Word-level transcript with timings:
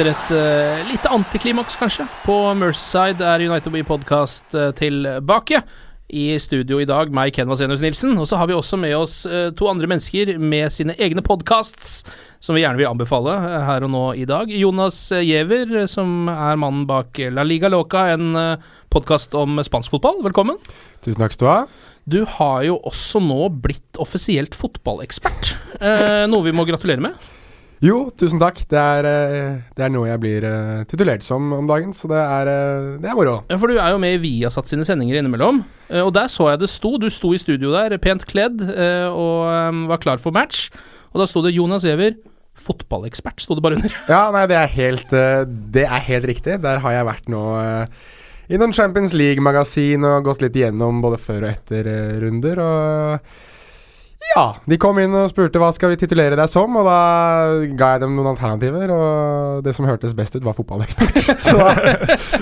Etter 0.00 0.14
et 0.14 0.30
uh, 0.32 0.78
lite 0.88 1.10
antiklimaks, 1.12 1.74
kanskje, 1.76 2.06
på 2.24 2.32
Merceside 2.56 3.20
er 3.20 3.42
United 3.44 3.74
We 3.74 3.82
Podcast 3.84 4.54
uh, 4.56 4.70
tilbake. 4.72 5.58
I 6.08 6.38
studio 6.40 6.78
i 6.80 6.86
dag, 6.88 7.10
meg, 7.12 7.34
Ken 7.36 7.50
Vasenius 7.50 7.82
Nilsen. 7.84 8.14
Og 8.16 8.24
så 8.30 8.38
har 8.40 8.48
vi 8.48 8.54
også 8.56 8.78
med 8.80 8.94
oss 8.96 9.18
uh, 9.28 9.50
to 9.52 9.66
andre 9.68 9.90
mennesker 9.90 10.38
med 10.40 10.72
sine 10.72 10.94
egne 10.96 11.20
podcasts, 11.20 11.98
som 12.40 12.56
vi 12.56 12.62
gjerne 12.62 12.80
vil 12.80 12.88
anbefale 12.88 13.34
her 13.66 13.84
og 13.84 13.92
nå 13.92 14.00
i 14.22 14.24
dag. 14.30 14.48
Jonas 14.48 15.02
Giæver, 15.18 15.82
som 15.92 16.30
er 16.32 16.56
mannen 16.62 16.86
bak 16.88 17.20
La 17.34 17.44
Liga 17.44 17.68
Loca, 17.68 18.06
en 18.14 18.38
podkast 18.88 19.36
om 19.36 19.60
spansk 19.66 19.92
fotball. 19.98 20.22
Velkommen. 20.24 20.56
Tusen 21.04 21.20
takk 21.20 21.36
skal 21.36 21.44
du 21.44 21.50
ha. 21.50 21.58
Du 22.08 22.18
har 22.38 22.64
jo 22.70 22.78
også 22.88 23.20
nå 23.20 23.50
blitt 23.60 24.00
offisielt 24.00 24.56
fotballekspert, 24.56 25.52
noe 26.32 26.48
vi 26.48 26.56
må 26.56 26.64
gratulere 26.72 27.04
med. 27.10 27.20
Jo, 27.80 28.10
tusen 28.12 28.36
takk. 28.36 28.58
Det 28.68 28.76
er, 28.76 29.06
eh, 29.08 29.60
det 29.72 29.84
er 29.86 29.92
noe 29.92 30.04
jeg 30.10 30.20
blir 30.20 30.44
eh, 30.44 30.82
titulert 30.84 31.24
som 31.24 31.46
om 31.56 31.68
dagen, 31.68 31.94
så 31.96 32.10
det 32.12 32.18
er, 32.20 32.50
eh, 32.52 32.88
det 33.00 33.08
er 33.08 33.16
moro. 33.16 33.38
Ja, 33.48 33.56
For 33.56 33.72
du 33.72 33.78
er 33.80 33.94
jo 33.94 34.00
med 34.02 34.18
i 34.18 34.20
Viasat 34.20 34.68
sine 34.68 34.84
sendinger 34.84 35.16
innimellom, 35.16 35.62
og 36.04 36.10
der 36.12 36.28
så 36.28 36.50
jeg 36.50 36.60
det 36.60 36.68
sto. 36.68 36.98
Du 37.00 37.08
sto 37.08 37.32
i 37.32 37.40
studio 37.40 37.72
der, 37.72 37.96
pent 37.96 38.26
kledd, 38.28 38.60
og 38.60 39.88
var 39.88 40.02
klar 40.02 40.20
for 40.20 40.30
match. 40.30 40.68
Og 41.14 41.22
da 41.22 41.26
sto 41.26 41.40
det 41.42 41.54
Jonas 41.56 41.88
Giæver, 41.88 42.18
fotballekspert, 42.60 43.40
sto 43.40 43.56
det 43.56 43.64
bare 43.64 43.80
under. 43.80 43.96
Ja, 44.12 44.26
nei, 44.34 44.44
det 44.50 44.58
er 44.60 44.74
helt, 44.76 45.16
det 45.72 45.86
er 45.88 46.08
helt 46.10 46.28
riktig. 46.28 46.60
Der 46.60 46.84
har 46.84 46.98
jeg 46.98 47.08
vært 47.08 47.32
nå 47.32 47.44
i 48.50 48.58
noen 48.60 48.76
Champions 48.76 49.16
League-magasin 49.16 50.04
og 50.04 50.28
gått 50.28 50.44
litt 50.44 50.58
igjennom 50.60 51.00
både 51.00 51.16
før 51.22 51.46
og 51.46 51.54
etter 51.54 51.88
runder. 52.20 52.60
Og 52.60 53.32
ja, 54.30 54.44
de 54.70 54.78
kom 54.80 54.98
inn 55.02 55.14
og 55.16 55.30
spurte 55.32 55.60
hva 55.60 55.70
skal 55.74 55.92
vi 55.92 55.98
titulere 56.00 56.38
deg 56.38 56.50
som, 56.52 56.76
og 56.78 56.86
da 56.86 56.98
ga 57.78 57.94
jeg 57.94 58.02
dem 58.04 58.16
noen 58.18 58.30
alternativer. 58.32 58.92
Og 58.94 59.64
det 59.66 59.74
som 59.76 59.88
hørtes 59.88 60.14
best 60.18 60.36
ut, 60.36 60.44
var 60.46 60.56
fotballekspert. 60.58 61.18
så 61.46 61.56
da 61.58 61.70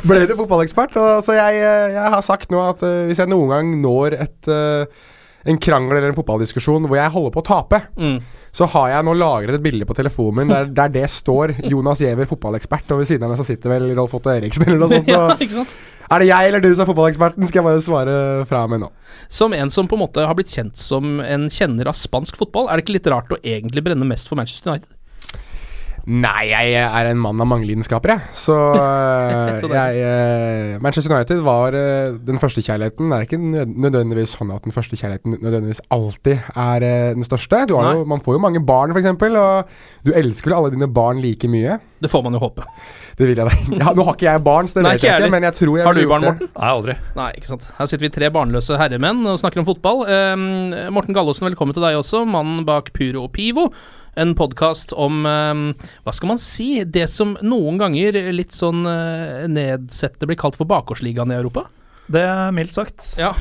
ble 0.05 0.25
det 0.29 0.37
fotballekspert. 0.37 0.99
Og, 1.01 1.23
så 1.25 1.39
jeg, 1.39 1.63
eh, 1.63 1.95
jeg 1.97 2.15
har 2.17 2.25
sagt 2.27 2.53
nå 2.53 2.61
at 2.67 2.85
eh, 2.87 3.07
hvis 3.09 3.23
jeg 3.23 3.33
noen 3.33 3.55
gang 3.55 3.73
når 3.81 4.19
et 4.19 4.51
eh, 4.53 5.07
en 5.49 5.59
krangel 5.65 5.97
eller 5.97 6.13
en 6.13 6.17
fotballdiskusjon 6.19 6.87
hvor 6.91 6.99
jeg 7.01 7.15
holder 7.15 7.33
på 7.35 7.43
å 7.43 7.47
tape, 7.49 7.81
Mm. 7.99 8.19
så 8.53 8.67
har 8.75 8.91
jeg 8.93 9.07
nå 9.09 9.15
lagret 9.17 9.57
et 9.59 9.63
bilde 9.65 9.87
på 9.89 9.97
telefonen 9.97 10.43
min 10.43 10.53
der, 10.53 10.67
der 10.77 10.89
det 10.93 11.07
står 11.11 11.55
Jonas 11.71 12.03
Giæver, 12.05 12.29
fotballekspert, 12.29 12.91
og 12.93 13.01
ved 13.03 13.09
siden 13.11 13.25
av 13.25 13.33
meg 13.33 13.41
så 13.41 13.47
sitter 13.49 13.73
vel 13.73 13.89
Rolf 13.97 14.15
Otto 14.19 14.31
Eriksen 14.33 14.67
eller 14.69 14.83
noe 14.85 14.99
sånt. 14.99 15.09
ja, 15.17 15.23
ikke 15.39 15.57
sant? 15.63 15.73
er 16.09 16.23
det 16.25 16.29
jeg 16.31 16.49
eller 16.49 16.63
du 16.65 16.69
som 16.73 16.85
er 16.85 16.89
fotballeksperten, 16.93 17.49
skal 17.49 17.61
jeg 17.61 17.67
bare 17.69 17.85
svare 17.85 18.19
fra 18.49 18.63
meg 18.69 18.81
nå. 18.85 18.91
Som 19.29 19.53
en 19.57 19.71
som 19.73 19.89
på 19.89 19.97
en 19.99 20.05
måte 20.07 20.25
har 20.25 20.37
blitt 20.39 20.53
kjent 20.53 20.77
som 20.81 21.19
en 21.21 21.49
kjenner 21.53 21.91
av 21.91 21.97
spansk 22.01 22.37
fotball, 22.41 22.69
er 22.69 22.77
det 22.81 22.87
ikke 22.87 22.97
litt 23.01 23.11
rart 23.13 23.33
å 23.33 23.41
egentlig 23.43 23.85
brenne 23.89 24.09
mest 24.09 24.29
for 24.29 24.41
Manchester 24.41 24.73
United? 24.73 24.89
Nei, 26.09 26.47
jeg 26.49 26.73
er 26.81 27.07
en 27.11 27.19
mann 27.21 27.41
av 27.43 27.49
mange 27.51 27.67
lidenskaper, 27.69 28.15
jeg. 28.15 28.31
Så, 28.41 28.55
eh, 28.81 29.59
Så 29.61 29.69
jeg 29.69 29.99
eh, 30.01 30.79
Manchester 30.81 31.13
United 31.13 31.43
var 31.45 31.77
eh, 31.77 32.15
den 32.25 32.41
første 32.41 32.65
kjærligheten. 32.65 33.11
Det 33.13 33.19
er 33.19 33.27
ikke 33.27 33.67
nødvendigvis 33.69 34.33
sånn 34.39 34.55
at 34.55 34.65
den 34.65 34.73
første 34.73 34.97
kjærligheten 34.97 35.37
nødvendigvis 35.37 35.83
alltid 35.93 36.49
er 36.55 36.87
den 37.19 37.29
største. 37.29 37.67
Du 37.69 37.77
har 37.77 38.01
jo, 38.01 38.07
man 38.09 38.25
får 38.25 38.39
jo 38.39 38.45
mange 38.47 38.65
barn, 38.65 38.97
f.eks., 38.97 39.11
og 39.29 40.09
du 40.09 40.15
elsker 40.17 40.49
vel 40.49 40.57
alle 40.63 40.73
dine 40.73 40.89
barn 40.89 41.21
like 41.21 41.51
mye. 41.51 41.77
Det 42.01 42.09
får 42.09 42.25
man 42.25 42.39
jo 42.39 42.43
håpe. 42.47 42.65
Det 43.19 43.27
vil 43.27 43.41
jeg 43.41 43.49
da. 43.49 43.55
Ja, 43.83 43.93
nå 43.97 44.05
har 44.07 44.15
ikke 44.15 44.29
jeg 44.29 44.43
barn, 44.47 44.69
så 44.71 44.79
det 44.79 44.85
Nei, 44.87 44.95
vet 44.95 45.07
jeg 45.09 45.23
ikke, 45.25 45.33
men 45.35 45.47
jeg 45.49 45.57
tror 45.59 45.79
jeg 45.79 45.87
Har 45.89 45.97
du 45.97 46.03
barn. 46.07 46.27
Morten? 46.29 46.51
Nei, 46.55 46.69
aldri. 46.71 46.95
Nei, 47.19 47.29
ikke 47.41 47.51
sant. 47.51 47.65
Her 47.75 47.89
sitter 47.91 48.07
vi 48.07 48.11
tre 48.15 48.29
barnløse 48.35 48.79
herremenn 48.79 49.25
og 49.27 49.41
snakker 49.43 49.63
om 49.63 49.67
fotball. 49.67 50.05
Um, 50.07 50.45
Morten 50.95 51.17
Gallosen, 51.17 51.49
velkommen 51.49 51.75
til 51.75 51.83
deg 51.83 51.99
også, 51.99 52.23
mannen 52.31 52.63
bak 52.69 52.93
Puro 52.95 53.25
og 53.27 53.33
Pivo. 53.35 53.69
En 54.19 54.37
podkast 54.39 54.95
om 54.99 55.27
um, 55.27 55.65
hva 56.07 56.15
skal 56.15 56.33
man 56.33 56.43
si, 56.43 56.69
det 56.87 57.09
som 57.11 57.35
noen 57.43 57.81
ganger 57.83 58.21
litt 58.35 58.55
sånn 58.55 58.87
uh, 58.87 59.47
nedsettende 59.51 60.31
blir 60.31 60.39
kalt 60.39 60.59
for 60.59 60.71
bakgårdsligaen 60.71 61.35
i 61.35 61.39
Europa. 61.41 61.67
Det 62.07 62.23
er 62.23 62.55
mildt 62.55 62.79
sagt. 62.79 63.17
Ja. 63.19 63.33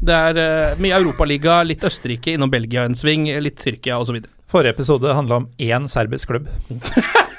Det 0.00 0.20
er 0.30 0.38
uh, 0.38 0.78
mye 0.80 1.02
Europaliga, 1.02 1.64
litt 1.66 1.82
Østerrike, 1.86 2.38
innom 2.38 2.52
Belgia 2.52 2.86
en 2.86 2.94
sving, 2.98 3.26
litt 3.42 3.58
Tyrkia 3.58 3.98
osv. 3.98 4.22
Forrige 4.50 4.78
episode 4.78 5.18
handla 5.18 5.42
om 5.42 5.50
én 5.58 5.90
serbisk 5.90 6.30
klubb. 6.30 6.46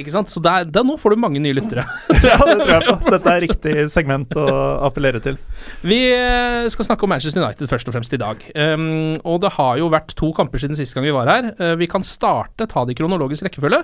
Ikke 0.00 0.12
sant? 0.14 0.30
Så 0.32 0.40
der, 0.40 0.64
der 0.72 0.84
nå 0.86 0.96
får 1.00 1.12
du 1.12 1.20
mange 1.20 1.40
nye 1.42 1.56
lyttere. 1.56 1.84
ja, 2.24 2.36
det 2.38 2.56
tror 2.62 2.72
jeg 2.72 2.86
på. 2.86 3.12
Dette 3.12 3.34
er 3.34 3.44
riktig 3.44 3.74
segment 3.92 4.32
å 4.40 4.46
appellere 4.88 5.20
til. 5.24 5.36
Vi 5.84 6.00
eh, 6.14 6.68
skal 6.72 6.88
snakke 6.88 7.04
om 7.06 7.12
Manchester 7.12 7.42
United 7.42 7.68
først 7.70 7.90
og 7.90 7.96
fremst 7.96 8.16
i 8.16 8.20
dag. 8.20 8.46
Um, 8.56 9.12
og 9.28 9.42
det 9.44 9.52
har 9.58 9.76
jo 9.80 9.90
vært 9.92 10.16
to 10.18 10.32
kamper 10.36 10.62
siden 10.62 10.78
sist 10.78 10.96
gang 10.96 11.04
vi 11.04 11.14
var 11.14 11.28
her. 11.28 11.52
Uh, 11.60 11.74
vi 11.80 11.90
kan 11.90 12.06
starte, 12.06 12.68
ta 12.70 12.86
det 12.86 12.96
i 12.96 13.00
kronologisk 13.02 13.44
rekkefølge, 13.48 13.82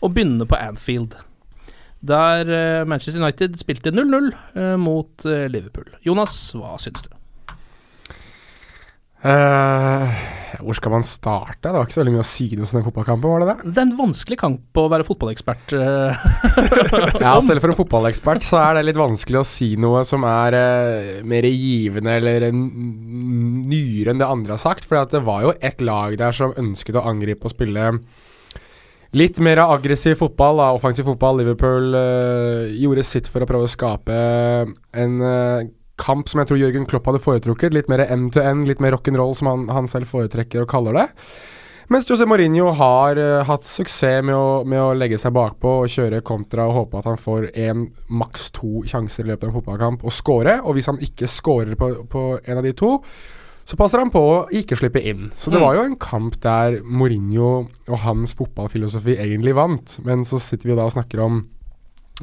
og 0.00 0.16
begynne 0.16 0.48
på 0.48 0.56
Anfield. 0.56 1.18
Der 2.00 2.48
uh, 2.48 2.88
Manchester 2.88 3.20
United 3.20 3.60
spilte 3.60 3.92
0-0 3.92 4.32
uh, 4.56 4.76
mot 4.80 5.28
Liverpool. 5.28 5.92
Jonas, 6.06 6.40
hva 6.56 6.78
syns 6.80 7.04
du? 7.04 7.12
Eh, 9.20 10.20
hvor 10.64 10.76
skal 10.76 10.94
man 10.94 11.04
starte? 11.04 11.68
Det 11.68 11.74
var 11.74 11.84
ikke 11.84 11.96
så 11.96 12.00
veldig 12.00 12.14
mye 12.14 12.24
å 12.24 12.28
si 12.30 12.46
noe 12.54 12.64
om 12.64 12.78
den 12.78 12.86
fotballkampen, 12.86 13.32
var 13.32 13.42
det 13.42 13.48
det? 13.50 13.72
Det 13.74 13.82
er 13.82 13.86
en 13.86 13.98
vanskelig 13.98 14.38
kamp 14.40 14.80
å 14.80 14.86
være 14.92 15.06
fotballekspert. 15.08 15.74
uh, 15.76 16.24
Ja, 17.24 17.34
selv 17.44 17.60
for 17.60 17.72
en 17.72 17.78
fotballekspert 17.78 18.46
så 18.46 18.60
er 18.62 18.78
det 18.78 18.86
litt 18.88 19.00
vanskelig 19.00 19.42
å 19.42 19.48
si 19.48 19.74
noe 19.80 20.02
som 20.08 20.24
er 20.28 20.56
uh, 20.56 21.12
mer 21.28 21.48
givende 21.48 22.16
eller 22.16 22.48
nyere 22.50 24.14
enn 24.14 24.22
det 24.22 24.30
andre 24.30 24.56
har 24.56 24.64
sagt. 24.64 24.88
For 24.88 25.00
det 25.12 25.22
var 25.26 25.46
jo 25.46 25.54
et 25.60 25.84
lag 25.84 26.16
der 26.20 26.36
som 26.36 26.56
ønsket 26.60 26.98
å 26.98 27.06
angripe 27.12 27.48
og 27.48 27.54
spille 27.54 27.92
litt 29.16 29.40
mer 29.42 29.58
aggressiv 29.64 30.20
fotball, 30.20 30.60
da, 30.62 30.70
offensiv 30.76 31.08
fotball. 31.08 31.40
Liverpool 31.42 31.92
uh, 31.96 32.70
gjorde 32.72 33.04
sitt 33.06 33.28
for 33.30 33.44
å 33.44 33.48
prøve 33.50 33.68
å 33.68 33.70
skape 33.70 34.16
en 34.96 35.20
eh, 35.24 35.68
kamp 36.00 36.28
som 36.32 36.40
jeg 36.42 36.48
tror 36.50 36.60
Jørgen 36.62 36.88
Klopp 36.90 37.06
hadde 37.10 37.22
foretrukket. 37.22 37.76
Litt 37.76 37.88
mer 37.92 38.02
end-to-end, 38.08 38.66
litt 38.70 38.80
mer 38.82 38.96
rock'n'roll, 38.96 39.36
som 39.38 39.50
han, 39.52 39.66
han 39.72 39.88
selv 39.90 40.08
foretrekker 40.10 40.64
og 40.64 40.70
kaller 40.72 40.96
det. 40.96 41.08
Mens 41.90 42.06
José 42.06 42.22
Mourinho 42.30 42.68
har 42.78 43.18
uh, 43.18 43.40
hatt 43.48 43.64
suksess 43.66 44.20
med 44.22 44.36
å, 44.38 44.62
med 44.62 44.78
å 44.78 44.92
legge 44.94 45.18
seg 45.18 45.32
bakpå 45.34 45.72
og 45.82 45.90
kjøre 45.90 46.20
kontra 46.22 46.68
og 46.70 46.76
håpe 46.76 47.00
at 47.00 47.08
han 47.10 47.18
får 47.18 47.48
én, 47.58 47.88
maks 48.14 48.44
to 48.54 48.84
sjanser 48.86 49.26
i 49.26 49.32
løpet 49.32 49.48
av 49.48 49.50
en 49.50 49.56
fotballkamp 49.56 50.04
og 50.06 50.14
score. 50.14 50.60
Og 50.62 50.78
hvis 50.78 50.86
han 50.86 51.00
ikke 51.02 51.26
scorer 51.26 51.74
på, 51.80 51.88
på 52.12 52.24
en 52.44 52.60
av 52.60 52.62
de 52.68 52.72
to, 52.78 52.92
så 53.66 53.78
passer 53.78 53.98
han 54.02 54.10
på 54.14 54.22
å 54.22 54.38
ikke 54.54 54.78
slippe 54.78 55.02
inn. 55.02 55.32
Så 55.38 55.50
det 55.50 55.58
Mm. 55.58 55.64
var 55.66 55.74
jo 55.80 55.82
en 55.88 55.98
kamp 55.98 56.38
der 56.42 56.78
Mourinho 56.82 57.50
og 57.90 57.98
hans 58.06 58.32
fotballfilosofi 58.38 59.18
egentlig 59.18 59.54
vant. 59.58 59.98
Men 60.06 60.22
så 60.26 60.38
sitter 60.42 60.70
vi 60.70 60.78
da 60.78 60.86
og 60.86 60.94
snakker 60.94 61.22
om 61.26 61.42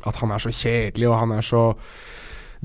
at 0.07 0.15
han 0.23 0.31
er 0.31 0.39
så 0.43 0.51
kjedelig, 0.51 1.07
og 1.11 1.19
han 1.19 1.35
er 1.35 1.43
så 1.43 1.61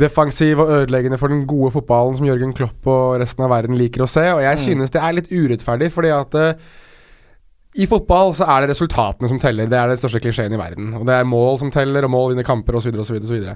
defensiv 0.00 0.62
og 0.62 0.70
ødeleggende 0.78 1.18
for 1.20 1.32
den 1.32 1.44
gode 1.48 1.72
fotballen 1.74 2.16
som 2.18 2.28
Jørgen 2.28 2.54
Klopp 2.56 2.88
og 2.88 3.18
resten 3.20 3.44
av 3.44 3.52
verden 3.52 3.76
liker 3.78 4.04
å 4.04 4.10
se. 4.10 4.24
Og 4.32 4.42
jeg 4.44 4.62
synes 4.62 4.94
det 4.94 5.02
er 5.02 5.18
litt 5.18 5.32
urettferdig, 5.32 5.90
fordi 5.92 6.12
at 6.16 6.38
uh, 6.38 6.52
i 7.72 7.88
fotball 7.88 8.34
så 8.36 8.46
er 8.52 8.62
det 8.62 8.74
resultatene 8.74 9.30
som 9.30 9.40
teller. 9.40 9.68
Det 9.70 9.78
er 9.78 9.92
den 9.92 10.00
største 10.00 10.20
klisjeen 10.20 10.52
i 10.52 10.60
verden. 10.60 10.92
Og 10.98 11.06
det 11.08 11.16
er 11.16 11.28
mål 11.28 11.60
som 11.62 11.72
teller, 11.72 12.04
og 12.04 12.12
mål 12.12 12.32
vinner 12.32 12.46
kamper 12.46 12.76
osv. 12.76 12.98
osv. 13.00 13.46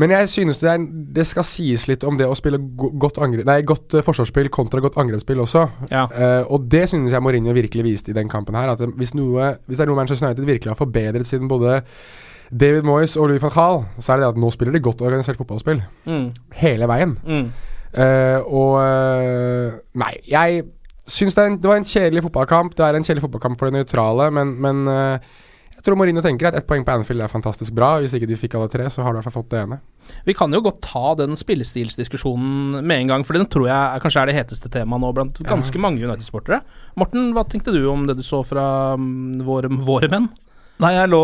Men 0.00 0.14
jeg 0.14 0.30
synes 0.32 0.60
det, 0.62 0.70
er, 0.70 0.84
det 1.16 1.26
skal 1.28 1.44
sies 1.44 1.84
litt 1.90 2.04
om 2.08 2.16
det 2.16 2.28
å 2.30 2.36
spille 2.38 2.60
go 2.78 2.92
godt, 3.02 3.18
angre, 3.20 3.44
nei, 3.44 3.58
godt 3.66 3.98
eh, 3.98 4.04
forsvarsspill 4.06 4.48
kontra 4.54 4.80
godt 4.80 4.96
angrepsspill 5.02 5.42
også. 5.42 5.66
Ja. 5.90 6.06
Uh, 6.14 6.54
og 6.54 6.70
det 6.72 6.86
synes 6.92 7.12
jeg 7.12 7.24
Mourinho 7.24 7.52
virkelig 7.56 7.84
viste 7.84 8.14
i 8.14 8.16
den 8.16 8.30
kampen 8.30 8.56
her. 8.56 8.72
At 8.72 8.80
hvis, 8.96 9.12
noe, 9.18 9.56
hvis 9.66 9.80
det 9.80 9.84
er 9.84 9.90
noe 9.90 9.98
Manchester 9.98 10.30
United 10.30 10.48
virkelig 10.48 10.72
har 10.72 10.80
forbedret 10.80 11.28
siden 11.28 11.50
både 11.50 11.82
David 12.50 12.86
Moyes 12.86 13.16
og 13.16 13.30
Louis 13.30 13.42
van 13.42 13.52
Gaal, 13.54 13.84
så 14.02 14.12
er 14.12 14.20
det 14.20 14.26
det 14.26 14.32
at 14.34 14.40
nå 14.42 14.50
spiller 14.54 14.74
de 14.74 14.82
godt 14.82 15.02
organisert 15.06 15.38
fotballspill. 15.38 15.82
Mm. 16.06 16.30
Hele 16.60 16.88
veien. 16.90 17.14
Mm. 17.26 17.50
Uh, 17.90 18.38
og 18.46 18.74
eh, 18.84 19.78
Nei, 19.98 20.12
jeg 20.30 20.60
syns 21.10 21.34
det, 21.34 21.46
det 21.58 21.70
var 21.70 21.80
en 21.80 21.86
kjedelig 21.86 22.22
fotballkamp. 22.28 22.74
Det 22.78 22.86
er 22.86 22.98
en 22.98 23.06
kjedelig 23.06 23.24
fotballkamp 23.24 23.58
for 23.58 23.70
det 23.70 23.80
nøytrale, 23.80 24.28
men, 24.34 24.52
men 24.62 24.82
uh, 24.90 25.38
jeg 25.80 25.86
tror 25.86 25.96
Marino 25.96 26.20
tenker 26.20 26.50
at 26.50 26.58
ett 26.58 26.66
poeng 26.68 26.82
på 26.84 26.92
Anfield 26.92 27.24
er 27.24 27.30
fantastisk 27.32 27.72
bra. 27.72 27.94
Hvis 28.02 28.12
ikke 28.12 28.28
du 28.28 28.34
fikk 28.36 28.58
alle 28.58 28.68
tre, 28.68 28.84
så 28.92 29.00
har 29.00 29.14
du 29.14 29.16
i 29.16 29.20
hvert 29.22 29.30
fall 29.30 29.40
fått 29.40 29.54
det 29.54 29.62
ene. 29.62 29.78
Vi 30.26 30.34
kan 30.36 30.52
jo 30.52 30.60
godt 30.66 30.82
ta 30.84 31.14
den 31.16 31.38
spillestilsdiskusjonen 31.40 32.82
med 32.84 32.96
en 32.98 33.14
gang, 33.14 33.24
for 33.24 33.38
den 33.38 33.48
tror 33.48 33.70
jeg 33.70 33.78
er, 33.78 34.02
kanskje 34.02 34.20
er 34.20 34.28
det 34.28 34.36
heteste 34.36 34.68
temaet 34.74 35.00
nå 35.00 35.14
blant 35.16 35.40
ganske 35.46 35.80
mange 35.80 36.02
United-sportere. 36.04 36.60
Morten, 37.00 37.30
hva 37.32 37.46
tenkte 37.48 37.72
du 37.72 37.80
om 37.88 38.04
det 38.10 38.18
du 38.18 38.24
så 38.26 38.42
fra 38.44 38.66
mm, 39.00 39.40
våre, 39.46 39.72
våre 39.88 40.10
menn? 40.12 40.28
Nei, 40.80 40.94
jeg 40.96 41.10
lå 41.12 41.20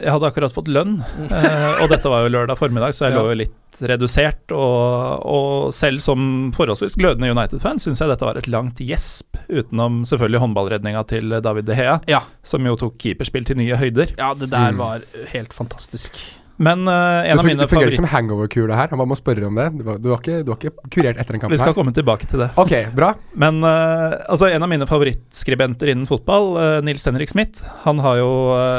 Jeg 0.00 0.08
hadde 0.14 0.28
akkurat 0.30 0.54
fått 0.54 0.68
lønn, 0.72 0.94
eh, 1.28 1.82
og 1.82 1.90
dette 1.92 2.08
var 2.08 2.22
jo 2.24 2.30
lørdag 2.32 2.56
formiddag, 2.56 2.94
så 2.96 3.08
jeg 3.10 3.16
lå 3.18 3.24
jo 3.28 3.34
litt 3.42 3.80
redusert. 3.82 4.52
Og, 4.56 5.26
og 5.28 5.72
selv 5.76 6.00
som 6.04 6.50
forholdsvis 6.56 6.96
glødende 7.00 7.30
United-fan 7.34 7.80
syns 7.82 8.00
jeg 8.00 8.08
dette 8.12 8.24
var 8.24 8.40
et 8.40 8.48
langt 8.52 8.80
gjesp, 8.80 9.36
utenom 9.52 10.02
selvfølgelig 10.08 10.40
håndballredninga 10.46 11.04
til 11.10 11.36
David 11.44 11.68
De 11.68 11.76
Hea, 11.76 11.98
Ja. 12.08 12.22
som 12.42 12.64
jo 12.68 12.76
tok 12.80 12.96
keeperspill 13.02 13.44
til 13.48 13.60
nye 13.60 13.76
høyder. 13.80 14.14
Ja, 14.18 14.32
det 14.34 14.48
der 14.52 14.72
Mm. 14.72 14.78
var 14.80 15.04
helt 15.34 15.52
fantastisk. 15.52 16.16
Men 16.62 16.84
uh, 16.86 17.26
en 17.26 17.34
Det, 17.34 17.40
av 17.40 17.46
mine 17.46 17.64
det 17.64 17.68
fungerer 17.70 17.90
ikke 17.94 18.02
som 18.04 18.10
hangover-kule 18.12 18.76
her. 18.78 18.92
Man 18.98 19.10
må 19.10 19.16
spørre 19.18 19.48
om 19.48 19.58
det. 19.58 19.66
Du, 19.74 19.82
var, 19.86 19.98
du, 19.98 20.08
ikke, 20.14 20.42
du 20.46 20.52
ikke 20.54 20.70
kurert 20.94 21.18
etter 21.18 21.36
en 21.36 21.42
kamp 21.42 21.50
her. 21.50 21.56
Vi 21.56 21.60
skal 21.60 21.72
her? 21.72 21.78
komme 21.80 21.94
tilbake 21.96 22.28
til 22.30 22.44
det. 22.44 22.50
Ok, 22.60 22.74
bra. 22.94 23.12
Men 23.34 23.58
uh, 23.66 24.14
altså 24.30 24.50
en 24.52 24.62
av 24.62 24.70
mine 24.70 24.86
favorittskribenter 24.88 25.90
innen 25.90 26.06
fotball, 26.08 26.52
uh, 26.58 26.78
Nils 26.86 27.06
Henrik 27.08 27.32
Smith, 27.32 27.64
han 27.82 28.02
har 28.04 28.20
jo 28.20 28.30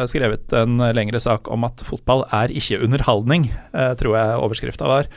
skrevet 0.10 0.54
en 0.56 0.80
lengre 0.96 1.20
sak 1.22 1.50
om 1.52 1.66
at 1.68 1.84
fotball 1.84 2.24
er 2.34 2.52
ikke 2.54 2.80
underholdning, 2.84 3.48
tror 4.00 4.16
jeg 4.16 4.40
overskrifta 4.40 4.88
var. 4.90 5.10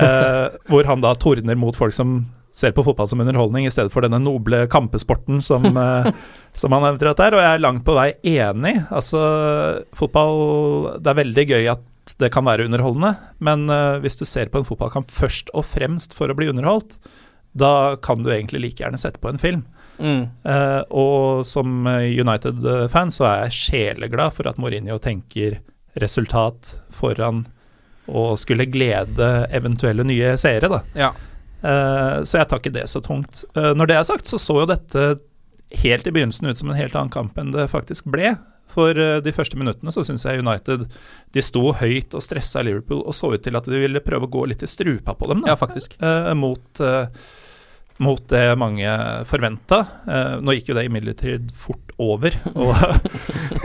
Hvor 0.70 0.86
han 0.88 1.02
da 1.04 1.14
tordner 1.18 1.58
mot 1.58 1.76
folk 1.76 1.94
som 1.96 2.16
ser 2.54 2.74
på 2.76 2.84
fotball 2.86 3.08
som 3.10 3.22
underholdning, 3.22 3.66
i 3.66 3.72
stedet 3.72 3.92
for 3.94 4.04
denne 4.04 4.20
noble 4.22 4.64
kampesporten 4.70 5.40
som, 5.42 5.66
som 6.60 6.76
han 6.76 6.86
hevder 6.88 7.10
at 7.10 7.20
det 7.22 7.26
er. 7.26 7.38
Og 7.38 7.44
jeg 7.44 7.58
er 7.58 7.64
langt 7.64 7.86
på 7.86 7.96
vei 7.96 8.10
enig. 8.36 8.76
Altså, 8.94 9.24
fotball 9.96 10.38
Det 11.00 11.12
er 11.12 11.20
veldig 11.22 11.46
gøy 11.54 11.72
at 11.74 11.88
det 12.20 12.30
kan 12.34 12.46
være 12.46 12.66
underholdende, 12.68 13.14
men 13.44 13.68
eh, 13.72 14.00
hvis 14.04 14.18
du 14.20 14.24
ser 14.28 14.50
på 14.52 14.60
en 14.60 14.66
fotballkamp 14.68 15.10
først 15.10 15.52
og 15.56 15.66
fremst 15.68 16.16
for 16.16 16.30
å 16.30 16.36
bli 16.36 16.50
underholdt, 16.52 16.98
da 17.54 17.96
kan 18.02 18.24
du 18.24 18.32
egentlig 18.34 18.60
like 18.64 18.82
gjerne 18.82 18.98
sette 19.00 19.22
på 19.22 19.30
en 19.30 19.40
film. 19.40 19.62
Mm. 19.94 20.24
Uh, 20.42 20.82
og 20.90 21.44
som 21.46 21.86
United-fan 21.86 23.12
så 23.14 23.28
er 23.28 23.44
jeg 23.44 23.58
sjeleglad 23.60 24.34
for 24.34 24.50
at 24.50 24.58
Mourinho 24.58 24.96
tenker 24.98 25.60
resultat 26.02 26.72
foran 26.90 27.44
å 28.10 28.32
skulle 28.40 28.66
glede 28.68 29.28
eventuelle 29.54 30.02
nye 30.06 30.34
seere, 30.40 30.70
da. 30.72 30.80
Ja. 30.98 31.12
Uh, 31.64 32.24
så 32.26 32.40
jeg 32.40 32.50
tar 32.50 32.60
ikke 32.60 32.74
det 32.74 32.88
så 32.90 33.00
tungt. 33.04 33.44
Uh, 33.56 33.70
når 33.78 33.90
det 33.90 34.00
er 34.00 34.08
sagt, 34.10 34.28
så 34.28 34.40
så 34.40 34.58
jo 34.64 34.66
dette 34.68 35.06
helt 35.80 36.06
i 36.06 36.12
begynnelsen 36.12 36.50
ut 36.50 36.58
som 36.58 36.70
en 36.70 36.78
helt 36.78 36.96
annen 36.98 37.12
kamp 37.14 37.38
enn 37.40 37.54
det 37.54 37.70
faktisk 37.72 38.10
ble. 38.12 38.34
For 38.74 38.98
eh, 38.98 39.20
de 39.24 39.34
første 39.34 39.58
minuttene 39.60 39.94
så 39.94 40.04
syns 40.06 40.26
jeg 40.26 40.42
United 40.42 40.88
de 41.34 41.44
sto 41.44 41.70
høyt 41.78 42.14
og 42.16 42.24
stressa 42.24 42.64
Liverpool 42.66 43.04
og 43.04 43.16
så 43.16 43.32
ut 43.34 43.44
til 43.44 43.56
at 43.58 43.70
de 43.70 43.80
ville 43.80 44.02
prøve 44.04 44.28
å 44.28 44.34
gå 44.34 44.44
litt 44.50 44.64
i 44.66 44.70
strupa 44.70 45.14
på 45.18 45.30
dem. 45.30 45.44
Da 45.44 45.54
ja, 45.54 45.58
faktisk. 45.60 45.96
eh, 46.02 46.32
mot, 46.38 46.82
eh, 46.82 47.06
mot 48.04 48.26
det 48.32 48.44
mange 48.60 48.96
forventa. 49.30 49.80
Eh, 50.08 50.34
nå 50.42 50.56
gikk 50.58 50.72
jo 50.72 50.78
det 50.78 50.86
imidlertid 50.88 51.54
fort 51.58 51.94
over, 52.02 52.34
og, 52.58 52.74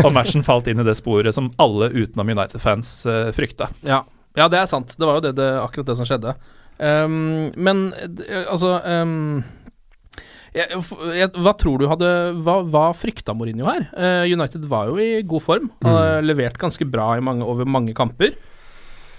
og 0.05 0.13
matchen 0.15 0.45
falt 0.45 0.69
inn 0.69 0.81
i 0.83 0.87
det 0.87 0.97
sporet 0.99 1.35
som 1.35 1.51
alle 1.61 1.89
utenom 1.95 2.35
United-fans 2.35 2.93
eh, 3.09 3.33
frykta. 3.35 3.71
Ja. 3.81 4.03
ja, 4.37 4.49
det 4.51 4.61
er 4.61 4.69
sant. 4.69 4.93
Det 4.97 5.09
var 5.09 5.19
jo 5.19 5.27
det, 5.29 5.35
det, 5.41 5.51
akkurat 5.63 5.89
det 5.93 5.99
som 5.99 6.09
skjedde. 6.09 6.37
Um, 6.79 7.49
men 7.59 7.89
eh, 7.99 8.45
altså 8.47 8.77
ehm, 8.87 9.41
jeg, 10.55 10.81
jeg, 11.19 11.29
Hva 11.37 11.53
tror 11.59 11.77
du 11.81 11.87
hadde 11.91 12.09
Hva, 12.45 12.59
hva 12.65 12.85
frykta 12.97 13.35
Mourinho 13.37 13.67
her? 13.69 13.87
Uh, 13.93 14.25
United 14.29 14.65
var 14.71 14.89
jo 14.89 14.97
i 15.01 15.21
god 15.27 15.41
form. 15.45 15.69
Har 15.85 16.21
levert 16.25 16.57
ganske 16.61 16.87
bra 16.89 17.11
i 17.17 17.23
mange, 17.25 17.45
over 17.45 17.65
mange 17.69 17.93
kamper. 17.97 18.33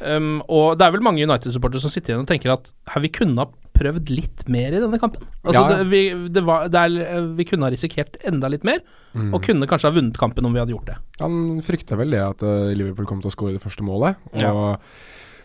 Um, 0.01 0.39
og 0.49 0.79
det 0.81 0.87
er 0.87 0.95
vel 0.95 1.03
mange 1.05 1.21
United-supportere 1.27 1.83
som 1.83 1.93
sitter 1.93 2.15
igjen 2.15 2.23
og 2.25 2.29
tenker 2.31 2.55
at 2.55 2.71
her, 2.89 3.03
vi 3.05 3.11
kunne 3.13 3.37
ha 3.43 3.51
prøvd 3.77 4.09
litt 4.13 4.47
mer 4.49 4.73
i 4.73 4.81
denne 4.81 4.97
kampen. 5.01 5.27
Altså, 5.45 5.61
Ja, 5.61 5.67
ja. 5.69 5.77
Det, 5.83 5.91
vi, 5.93 6.01
det 6.33 6.43
var, 6.49 6.67
det 6.73 6.81
er, 6.87 6.97
eh, 7.05 7.29
vi 7.37 7.45
kunne 7.49 7.69
ha 7.69 7.73
risikert 7.73 8.17
enda 8.29 8.49
litt 8.53 8.65
mer, 8.65 8.81
Mm. 9.11 9.33
og 9.35 9.43
kunne 9.43 9.67
kanskje 9.67 9.89
ha 9.91 9.95
vunnet 9.97 10.17
kampen 10.21 10.47
om 10.47 10.53
vi 10.55 10.61
hadde 10.63 10.71
gjort 10.71 10.87
det. 10.87 10.97
Han 11.21 11.61
frykta 11.67 11.97
vel 11.99 12.13
det 12.15 12.21
at 12.23 12.43
eh, 12.47 12.69
Liverpool 12.79 13.09
kom 13.11 13.21
til 13.21 13.27
å 13.29 13.35
skåre 13.35 13.57
det 13.57 13.63
første 13.65 13.83
målet. 13.83 14.17
Og 14.33 14.41
Ja. 14.41 14.53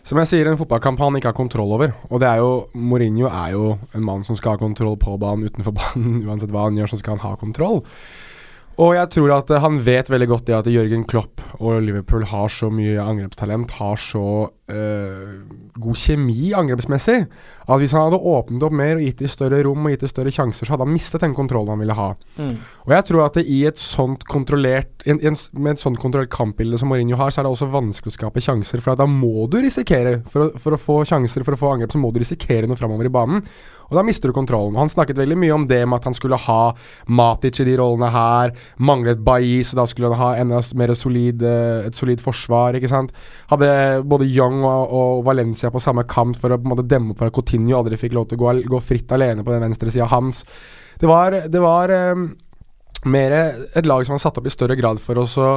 Som 0.06 0.20
jeg 0.22 0.30
sier, 0.30 0.46
en 0.46 0.58
fotballkamp 0.58 1.00
han 1.02 1.18
ikke 1.18 1.32
har 1.32 1.36
kontroll 1.36 1.72
over. 1.74 1.96
Og 2.12 2.22
det 2.22 2.28
er 2.30 2.38
jo 2.38 2.50
Mourinho 2.78 3.26
er 3.26 3.56
jo 3.56 3.72
en 3.90 4.06
mann 4.06 4.22
som 4.26 4.38
skal 4.38 4.54
ha 4.54 4.60
kontroll 4.60 4.94
på 5.02 5.16
banen, 5.18 5.48
utenfor 5.50 5.74
banen. 5.74 6.20
Uansett 6.28 6.52
hva 6.54 6.68
han 6.68 6.78
gjør, 6.78 6.92
så 6.92 7.00
skal 7.00 7.16
han 7.16 7.24
ha 7.26 7.34
kontroll. 7.40 7.82
Og 8.76 8.92
jeg 8.92 9.08
tror 9.14 9.32
at 9.38 9.50
eh, 9.50 9.62
han 9.64 9.80
vet 9.82 10.10
veldig 10.12 10.28
godt 10.30 10.46
det 10.46 10.56
at 10.58 10.70
Jørgen 10.70 11.06
Klopp 11.08 11.40
og 11.56 11.80
Liverpool 11.82 12.26
har 12.28 12.52
så 12.52 12.68
mye 12.70 13.00
angrepstalent, 13.02 13.74
har 13.80 13.98
så 13.98 14.26
god 14.66 15.98
kjemi 16.00 16.48
angrepsmessig, 16.58 17.20
at 17.66 17.80
hvis 17.82 17.92
han 17.94 18.08
hadde 18.08 18.18
åpnet 18.18 18.64
opp 18.66 18.74
mer 18.74 18.96
og 18.96 19.04
gitt 19.04 19.20
dem 19.22 19.30
større 19.30 19.60
rom 19.66 19.86
og 19.86 19.92
gitt 19.94 20.02
dem 20.02 20.10
større 20.10 20.32
sjanser, 20.34 20.66
så 20.66 20.74
hadde 20.74 20.86
han 20.86 20.94
mistet 20.94 21.22
den 21.22 21.36
kontrollen 21.36 21.74
han 21.74 21.82
ville 21.82 21.94
ha. 21.98 22.08
Og 22.86 22.94
jeg 22.94 23.06
tror 23.08 23.24
at 23.26 23.38
det 23.38 23.46
i 23.50 23.60
et 23.68 23.78
sånt 23.78 24.26
kontrollert 24.26 25.06
en, 25.06 25.20
en, 25.22 25.38
Med 25.62 25.76
et 25.76 25.82
sånt 25.82 25.98
kontrollert 26.02 26.32
kampbilde 26.34 26.78
som 26.78 26.90
Mourinho 26.90 27.18
har, 27.18 27.30
så 27.30 27.40
er 27.40 27.46
det 27.46 27.54
også 27.54 27.70
vanskelig 27.70 28.14
å 28.14 28.16
skape 28.16 28.42
sjanser. 28.42 28.82
For 28.82 28.94
at 28.94 29.02
da 29.02 29.06
må 29.10 29.46
du 29.50 29.60
risikere. 29.62 30.20
For 30.30 30.48
å, 30.48 30.50
for 30.62 30.74
å 30.74 30.80
få 30.80 31.00
sjanser, 31.06 31.46
for 31.46 31.54
å 31.54 31.60
få 31.60 31.72
angrep, 31.74 31.94
så 31.94 32.02
må 32.02 32.10
du 32.10 32.20
risikere 32.22 32.66
noe 32.66 32.78
framover 32.78 33.06
i 33.06 33.12
banen. 33.12 33.44
Og 33.86 33.94
da 33.98 34.02
mister 34.06 34.30
du 34.30 34.34
kontrollen. 34.36 34.74
Og 34.74 34.82
Han 34.82 34.90
snakket 34.90 35.20
veldig 35.20 35.38
mye 35.38 35.54
om 35.54 35.66
det 35.70 35.82
med 35.86 36.00
at 36.00 36.08
han 36.08 36.16
skulle 36.16 36.38
ha 36.46 36.74
Matic 37.06 37.60
i 37.62 37.68
de 37.68 37.76
rollene 37.78 38.10
her. 38.10 38.54
Manglet 38.78 39.22
Bailly, 39.22 39.62
så 39.66 39.78
da 39.78 39.86
skulle 39.86 40.10
han 40.10 40.22
ha 40.22 40.30
enda 40.42 40.60
mer 40.74 40.94
solid, 40.98 41.42
eh, 41.42 41.86
et 41.86 41.94
solid 41.94 42.22
forsvar. 42.22 42.74
ikke 42.74 42.90
sant? 42.90 43.12
Hadde 43.50 44.02
både 44.02 44.26
Young 44.26 44.55
og, 44.64 44.92
og 44.96 45.24
Valencia 45.26 45.70
på 45.70 45.80
samme 45.82 46.04
kant 46.08 46.38
for 46.40 46.50
å 46.54 46.58
på 46.58 46.64
en 46.68 46.72
måte 46.76 46.86
demme 46.88 47.12
opp 47.12 47.18
for 47.18 47.26
at 47.30 47.34
Coutinho 47.36 47.76
aldri 47.80 47.96
fikk 48.00 48.14
lov 48.16 48.28
til 48.30 48.38
å 48.38 48.44
gå, 48.46 48.54
gå 48.70 48.80
fritt 48.82 49.12
alene 49.12 49.44
på 49.44 49.52
den 49.52 49.64
venstre 49.68 49.90
sida 49.90 50.06
hans. 50.12 50.44
Det 51.00 51.06
var, 51.10 51.30
det 51.48 51.60
var 51.60 51.90
um, 52.16 52.30
mer 53.06 53.32
et 53.76 53.86
lag 53.86 54.06
som 54.06 54.16
var 54.16 54.24
satt 54.24 54.38
opp 54.40 54.46
i 54.46 54.54
større 54.54 54.76
grad 54.78 54.98
for 55.02 55.18
å 55.20 55.26
så 55.28 55.50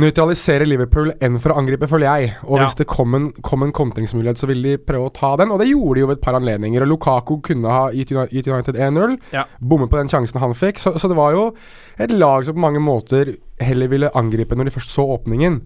nøytralisere 0.00 0.64
Liverpool 0.64 1.10
enn 1.20 1.34
for 1.42 1.52
å 1.52 1.58
angripe, 1.60 1.88
føler 1.90 2.06
jeg. 2.08 2.30
Og 2.46 2.58
Ja. 2.58 2.64
hvis 2.64 2.76
det 2.78 2.86
kom 2.88 3.14
en, 3.14 3.26
kom 3.44 3.62
en 3.62 3.72
kontringsmulighet, 3.72 4.38
så 4.40 4.46
ville 4.48 4.62
de 4.62 4.78
prøve 4.78 5.10
å 5.10 5.12
ta 5.12 5.36
den, 5.36 5.50
og 5.52 5.58
det 5.60 5.68
gjorde 5.68 5.94
de 5.94 6.00
jo 6.00 6.06
ved 6.06 6.16
et 6.16 6.22
par 6.24 6.34
anledninger. 6.38 6.80
Og 6.82 6.88
Lukaku 6.88 7.40
kunne 7.42 7.68
ha 7.68 7.90
gitt 7.92 8.12
United 8.48 8.74
1-0, 8.76 9.18
Ja. 9.32 9.44
bommet 9.60 9.90
på 9.90 9.98
den 10.00 10.08
sjansen 10.08 10.40
han 10.40 10.54
fikk. 10.54 10.78
Så, 10.78 10.96
så 10.98 11.08
det 11.08 11.16
var 11.16 11.32
jo 11.32 11.54
et 11.98 12.10
lag 12.10 12.44
som 12.44 12.54
på 12.54 12.60
mange 12.64 12.80
måter 12.80 13.36
heller 13.60 13.86
ville 13.88 14.10
angripe 14.14 14.56
når 14.56 14.64
de 14.64 14.70
først 14.78 14.90
så 14.96 15.04
åpningen. 15.18 15.60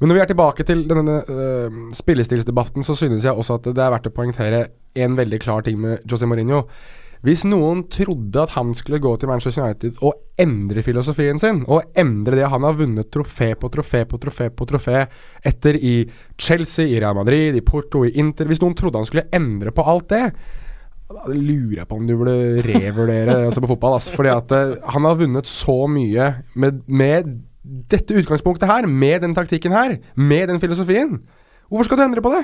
Men 0.00 0.10
når 0.10 0.16
vi 0.16 0.22
er 0.24 0.32
tilbake 0.32 0.66
til 0.66 0.82
denne 0.90 1.20
uh, 1.28 1.78
spillestilsdebatten, 1.96 2.84
så 2.86 2.96
synes 2.98 3.26
jeg 3.26 3.36
også 3.36 3.60
at 3.60 3.70
det 3.70 3.82
er 3.82 3.94
verdt 3.94 4.10
å 4.10 4.16
poengtere 4.16 4.66
en 4.98 5.16
veldig 5.18 5.40
klar 5.42 5.64
ting 5.66 5.80
med 5.82 6.04
José 6.08 6.28
Mourinho. 6.28 6.64
Hvis 7.22 7.44
noen 7.46 7.84
trodde 7.92 8.42
at 8.42 8.56
han 8.56 8.72
skulle 8.74 8.98
gå 9.02 9.12
til 9.14 9.30
Manchester 9.30 9.62
United 9.62 10.00
og 10.02 10.42
endre 10.42 10.82
filosofien 10.82 11.38
sin, 11.38 11.60
og 11.70 11.94
endre 11.98 12.40
det 12.40 12.48
han 12.50 12.66
har 12.66 12.74
vunnet 12.80 13.12
trofé 13.14 13.52
på 13.54 13.70
trofé 13.70 14.02
på 14.10 14.18
trofé 14.18 14.48
på 14.50 14.66
trofé 14.66 15.04
etter 15.46 15.78
i 15.78 15.94
Chelsea, 16.34 16.88
i 16.90 16.98
Real 16.98 17.14
Madrid, 17.14 17.54
i 17.54 17.62
Porto, 17.62 18.02
i 18.02 18.16
Inter 18.18 18.50
Hvis 18.50 18.62
noen 18.64 18.74
trodde 18.78 18.98
han 18.98 19.06
skulle 19.06 19.28
endre 19.30 19.70
på 19.70 19.86
alt 19.86 20.08
det, 20.10 20.24
da 21.12 21.28
lurer 21.30 21.78
jeg 21.82 21.88
på 21.88 22.00
om 22.00 22.08
du 22.08 22.16
burde 22.16 22.34
revurdere 22.66 23.38
å 23.46 23.54
se 23.54 23.62
på 23.62 23.70
fotball. 23.70 24.00
Altså, 24.00 24.16
Fordi 24.16 24.32
at 24.32 24.54
uh, 24.56 24.76
han 24.96 25.06
har 25.06 25.22
vunnet 25.22 25.50
så 25.50 25.78
mye 25.86 26.28
med, 26.58 26.82
med 26.88 27.30
dette 27.62 28.16
utgangspunktet 28.18 28.68
her, 28.70 28.88
med 28.90 29.22
den 29.22 29.36
taktikken 29.36 29.74
her, 29.74 29.96
med 30.18 30.50
den 30.50 30.60
filosofien. 30.62 31.20
Hvorfor 31.70 31.88
skal 31.88 32.00
du 32.00 32.04
endre 32.08 32.24
på 32.24 32.32
det? 32.34 32.42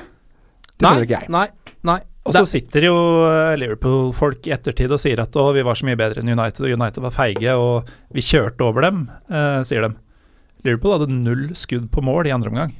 Det 0.79 0.87
skjønner 0.87 1.07
ikke 1.07 1.19
jeg. 1.19 1.31
Nei. 1.35 1.47
Nei. 1.87 1.99
Og 2.29 2.35
så 2.35 2.43
sitter 2.45 2.85
jo 2.85 2.95
eh, 3.25 3.55
Liverpool-folk 3.57 4.45
i 4.47 4.53
ettertid 4.53 4.91
og 4.93 4.99
sier 5.01 5.21
at 5.23 5.35
å, 5.39 5.47
vi 5.55 5.63
var 5.65 5.77
så 5.79 5.87
mye 5.87 5.97
bedre 5.99 6.21
enn 6.21 6.29
United, 6.29 6.61
og 6.67 6.75
United 6.75 7.03
var 7.05 7.15
feige, 7.15 7.55
og 7.57 7.89
vi 8.13 8.23
kjørte 8.25 8.67
over 8.67 8.85
dem, 8.85 9.07
eh, 9.31 9.61
sier 9.67 9.87
de. 9.87 9.95
Liverpool 10.67 10.97
hadde 10.97 11.15
null 11.15 11.47
skudd 11.57 11.87
på 11.93 12.03
mål 12.05 12.29
i 12.29 12.35
andre 12.35 12.51
omgang. 12.51 12.75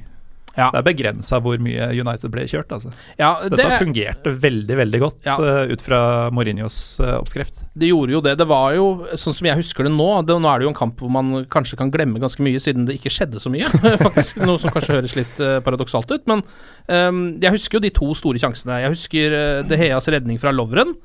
Ja. 0.56 0.66
Det 0.74 0.80
er 0.80 0.86
begrensa 0.88 1.38
hvor 1.42 1.60
mye 1.62 1.86
United 1.94 2.32
ble 2.32 2.42
kjørt. 2.50 2.72
Altså. 2.74 2.90
ja, 3.20 3.28
Dette 3.44 3.62
det, 3.62 3.76
fungerte 3.78 4.32
veldig 4.42 4.76
veldig 4.80 5.00
godt 5.02 5.28
Ja. 5.28 5.36
eh, 5.38 5.70
ut 5.74 5.82
fra 5.84 6.00
Mourinhos 6.34 6.98
eh, 7.00 7.14
oppskrift. 7.20 7.62
det 7.78 7.90
gjorde 7.92 8.16
jo 8.16 8.20
det. 8.24 8.36
Det 8.40 8.46
var 8.50 8.74
jo, 8.74 8.88
sånn 9.14 9.36
som 9.36 9.46
jeg 9.46 9.60
husker 9.60 9.86
det 9.86 9.92
nå 9.94 10.08
det, 10.26 10.34
Nå 10.40 10.50
er 10.50 10.58
det 10.58 10.66
jo 10.66 10.72
en 10.72 10.78
kamp 10.80 10.98
hvor 11.00 11.12
man 11.14 11.44
kanskje 11.52 11.78
kan 11.78 11.92
glemme 11.94 12.18
ganske 12.22 12.42
mye, 12.42 12.58
siden 12.62 12.88
det 12.88 12.98
ikke 12.98 13.12
skjedde 13.14 13.40
så 13.42 13.52
mye. 13.52 13.68
Faktisk 14.06 14.40
Noe 14.42 14.58
som 14.58 14.74
kanskje 14.74 14.96
høres 14.98 15.14
litt 15.18 15.38
uh, 15.42 15.60
paradoksalt 15.64 16.10
ut. 16.10 16.26
Men 16.30 16.42
um, 16.88 17.22
jeg 17.40 17.54
husker 17.54 17.78
jo 17.78 17.84
de 17.86 17.92
to 17.94 18.10
store 18.18 18.42
sjansene. 18.42 18.80
Jeg 18.82 18.94
husker 18.96 19.36
uh, 19.36 19.62
De 19.68 19.78
Heas 19.78 20.08
redning 20.10 20.40
fra 20.42 20.52
Lovren. 20.54 20.96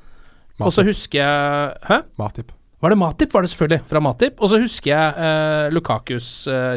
Og 0.58 0.72
så 0.72 0.82
husker 0.86 1.20
jeg 1.20 1.76
Hæ? 1.86 2.00
Matip. 2.18 2.50
Var 2.82 2.92
det 2.92 2.98
Matip? 2.98 3.32
Var 3.32 3.44
det 3.44 3.50
selvfølgelig, 3.52 3.82
fra 3.88 4.00
Matip. 4.00 4.40
Og 4.40 4.50
så 4.50 4.58
husker 4.60 4.90
jeg 4.90 5.72
Lukakus 5.72 6.28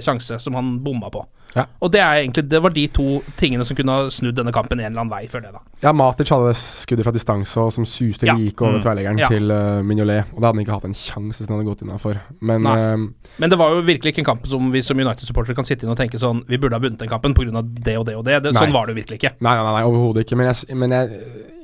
sjanse, 0.03 0.37
som 0.39 0.55
han 0.55 0.77
bomma 0.83 1.09
på. 1.11 1.25
Ja. 1.55 1.63
Og 1.81 1.89
det 1.91 1.99
er 1.99 2.19
egentlig 2.21 2.43
Det 2.49 2.59
var 2.61 2.69
de 2.69 2.83
to 2.93 3.23
tingene 3.39 3.65
som 3.65 3.75
kunne 3.75 3.89
ha 3.91 4.09
snudd 4.13 4.35
denne 4.37 4.51
kampen 4.53 4.77
en 4.79 4.85
eller 4.91 5.01
annen 5.01 5.09
vei, 5.09 5.23
Før 5.31 5.41
det 5.41 5.51
da. 5.55 5.59
Ja, 5.81 5.91
Matic 5.97 6.29
hadde 6.29 6.51
skuddet 6.53 7.03
fra 7.07 7.11
distanse 7.15 7.57
og 7.57 7.71
som 7.73 7.85
suste 7.89 8.27
Ja. 8.27 8.35
like 8.37 8.61
over 8.61 8.77
Mm. 8.77 8.83
tverrleggeren 8.83 9.17
Ja. 9.19 9.27
til 9.27 9.49
uh, 9.51 9.81
Mignolet. 9.81 10.25
Og 10.35 10.41
da 10.41 10.47
hadde 10.47 10.57
han 10.59 10.65
ikke 10.65 10.73
hatt 10.77 10.85
en 10.85 10.93
sjanse 10.93 11.39
hvis 11.41 11.47
han 11.49 11.57
hadde 11.57 11.69
gått 11.71 11.81
innafor. 11.81 12.19
Men 12.41 12.65
eh, 12.67 12.97
Men 13.39 13.49
det 13.49 13.57
var 13.57 13.69
jo 13.73 13.81
virkelig 13.81 14.13
ikke 14.13 14.19
en 14.19 14.25
kamp 14.35 14.45
som 14.47 14.71
vi 14.71 14.81
som 14.81 14.97
United-supportere 14.99 15.55
kan 15.55 15.65
sitte 15.65 15.83
inn 15.85 15.89
og 15.91 15.97
tenke 15.97 16.19
sånn 16.19 16.43
Vi 16.47 16.57
burde 16.57 16.73
ha 16.77 16.79
vunnet 16.79 16.99
den 16.99 17.09
kampen 17.09 17.33
pga. 17.33 17.63
det 17.63 17.97
og 17.97 18.05
det 18.05 18.15
og 18.15 18.23
det. 18.25 18.43
det 18.43 18.53
sånn 18.53 18.71
var 18.71 18.85
det 18.85 18.95
jo 18.95 19.01
virkelig 19.01 19.17
ikke. 19.23 19.33
Nei, 19.41 19.55
nei, 19.55 19.63
nei, 19.63 19.73
nei 19.79 19.83
overhodet 19.89 20.25
ikke. 20.27 20.37
Men, 20.37 20.53
jeg, 20.53 20.75
men 20.77 20.91
jeg, 20.91 21.09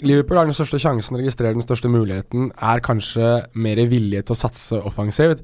Liverpool 0.02 0.38
har 0.38 0.46
den 0.46 0.54
største 0.58 0.80
sjansen, 0.82 1.18
registrerer 1.18 1.54
den 1.54 1.62
største 1.62 1.88
muligheten, 1.90 2.52
er 2.60 2.80
kanskje 2.80 3.46
mer 3.54 3.76
villige 3.86 4.24
til 4.26 4.34
å 4.34 4.38
satse 4.40 4.82
offensivt. 4.84 5.44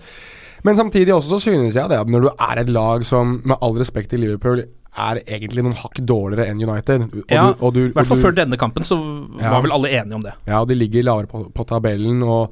Men 0.63 0.77
samtidig 0.77 1.13
også 1.15 1.37
så 1.37 1.39
synes 1.49 1.75
jeg 1.75 1.89
det 1.89 1.97
at 1.97 2.09
når 2.11 2.27
du 2.27 2.29
er 2.35 2.61
et 2.61 2.69
lag 2.69 3.05
som, 3.07 3.39
med 3.45 3.57
all 3.61 3.77
respekt 3.81 4.11
til 4.13 4.21
Liverpool, 4.21 4.63
er 4.91 5.21
egentlig 5.23 5.63
noen 5.63 5.77
hakk 5.79 6.01
dårligere 6.03 6.49
enn 6.51 6.59
United 6.59 7.05
og 7.07 7.31
Ja, 7.31 7.45
I 7.55 7.83
hvert 7.95 8.07
fall 8.09 8.19
før 8.19 8.33
denne 8.35 8.57
kampen 8.59 8.83
så 8.83 8.97
Ja. 9.39 9.53
var 9.53 9.61
vel 9.63 9.71
alle 9.71 9.87
enige 9.89 10.15
om 10.17 10.21
det. 10.25 10.33
Ja, 10.47 10.59
og 10.59 10.67
de 10.67 10.75
ligger 10.75 11.03
lavere 11.07 11.27
på, 11.31 11.45
på 11.55 11.63
tabellen 11.65 12.21
og 12.27 12.51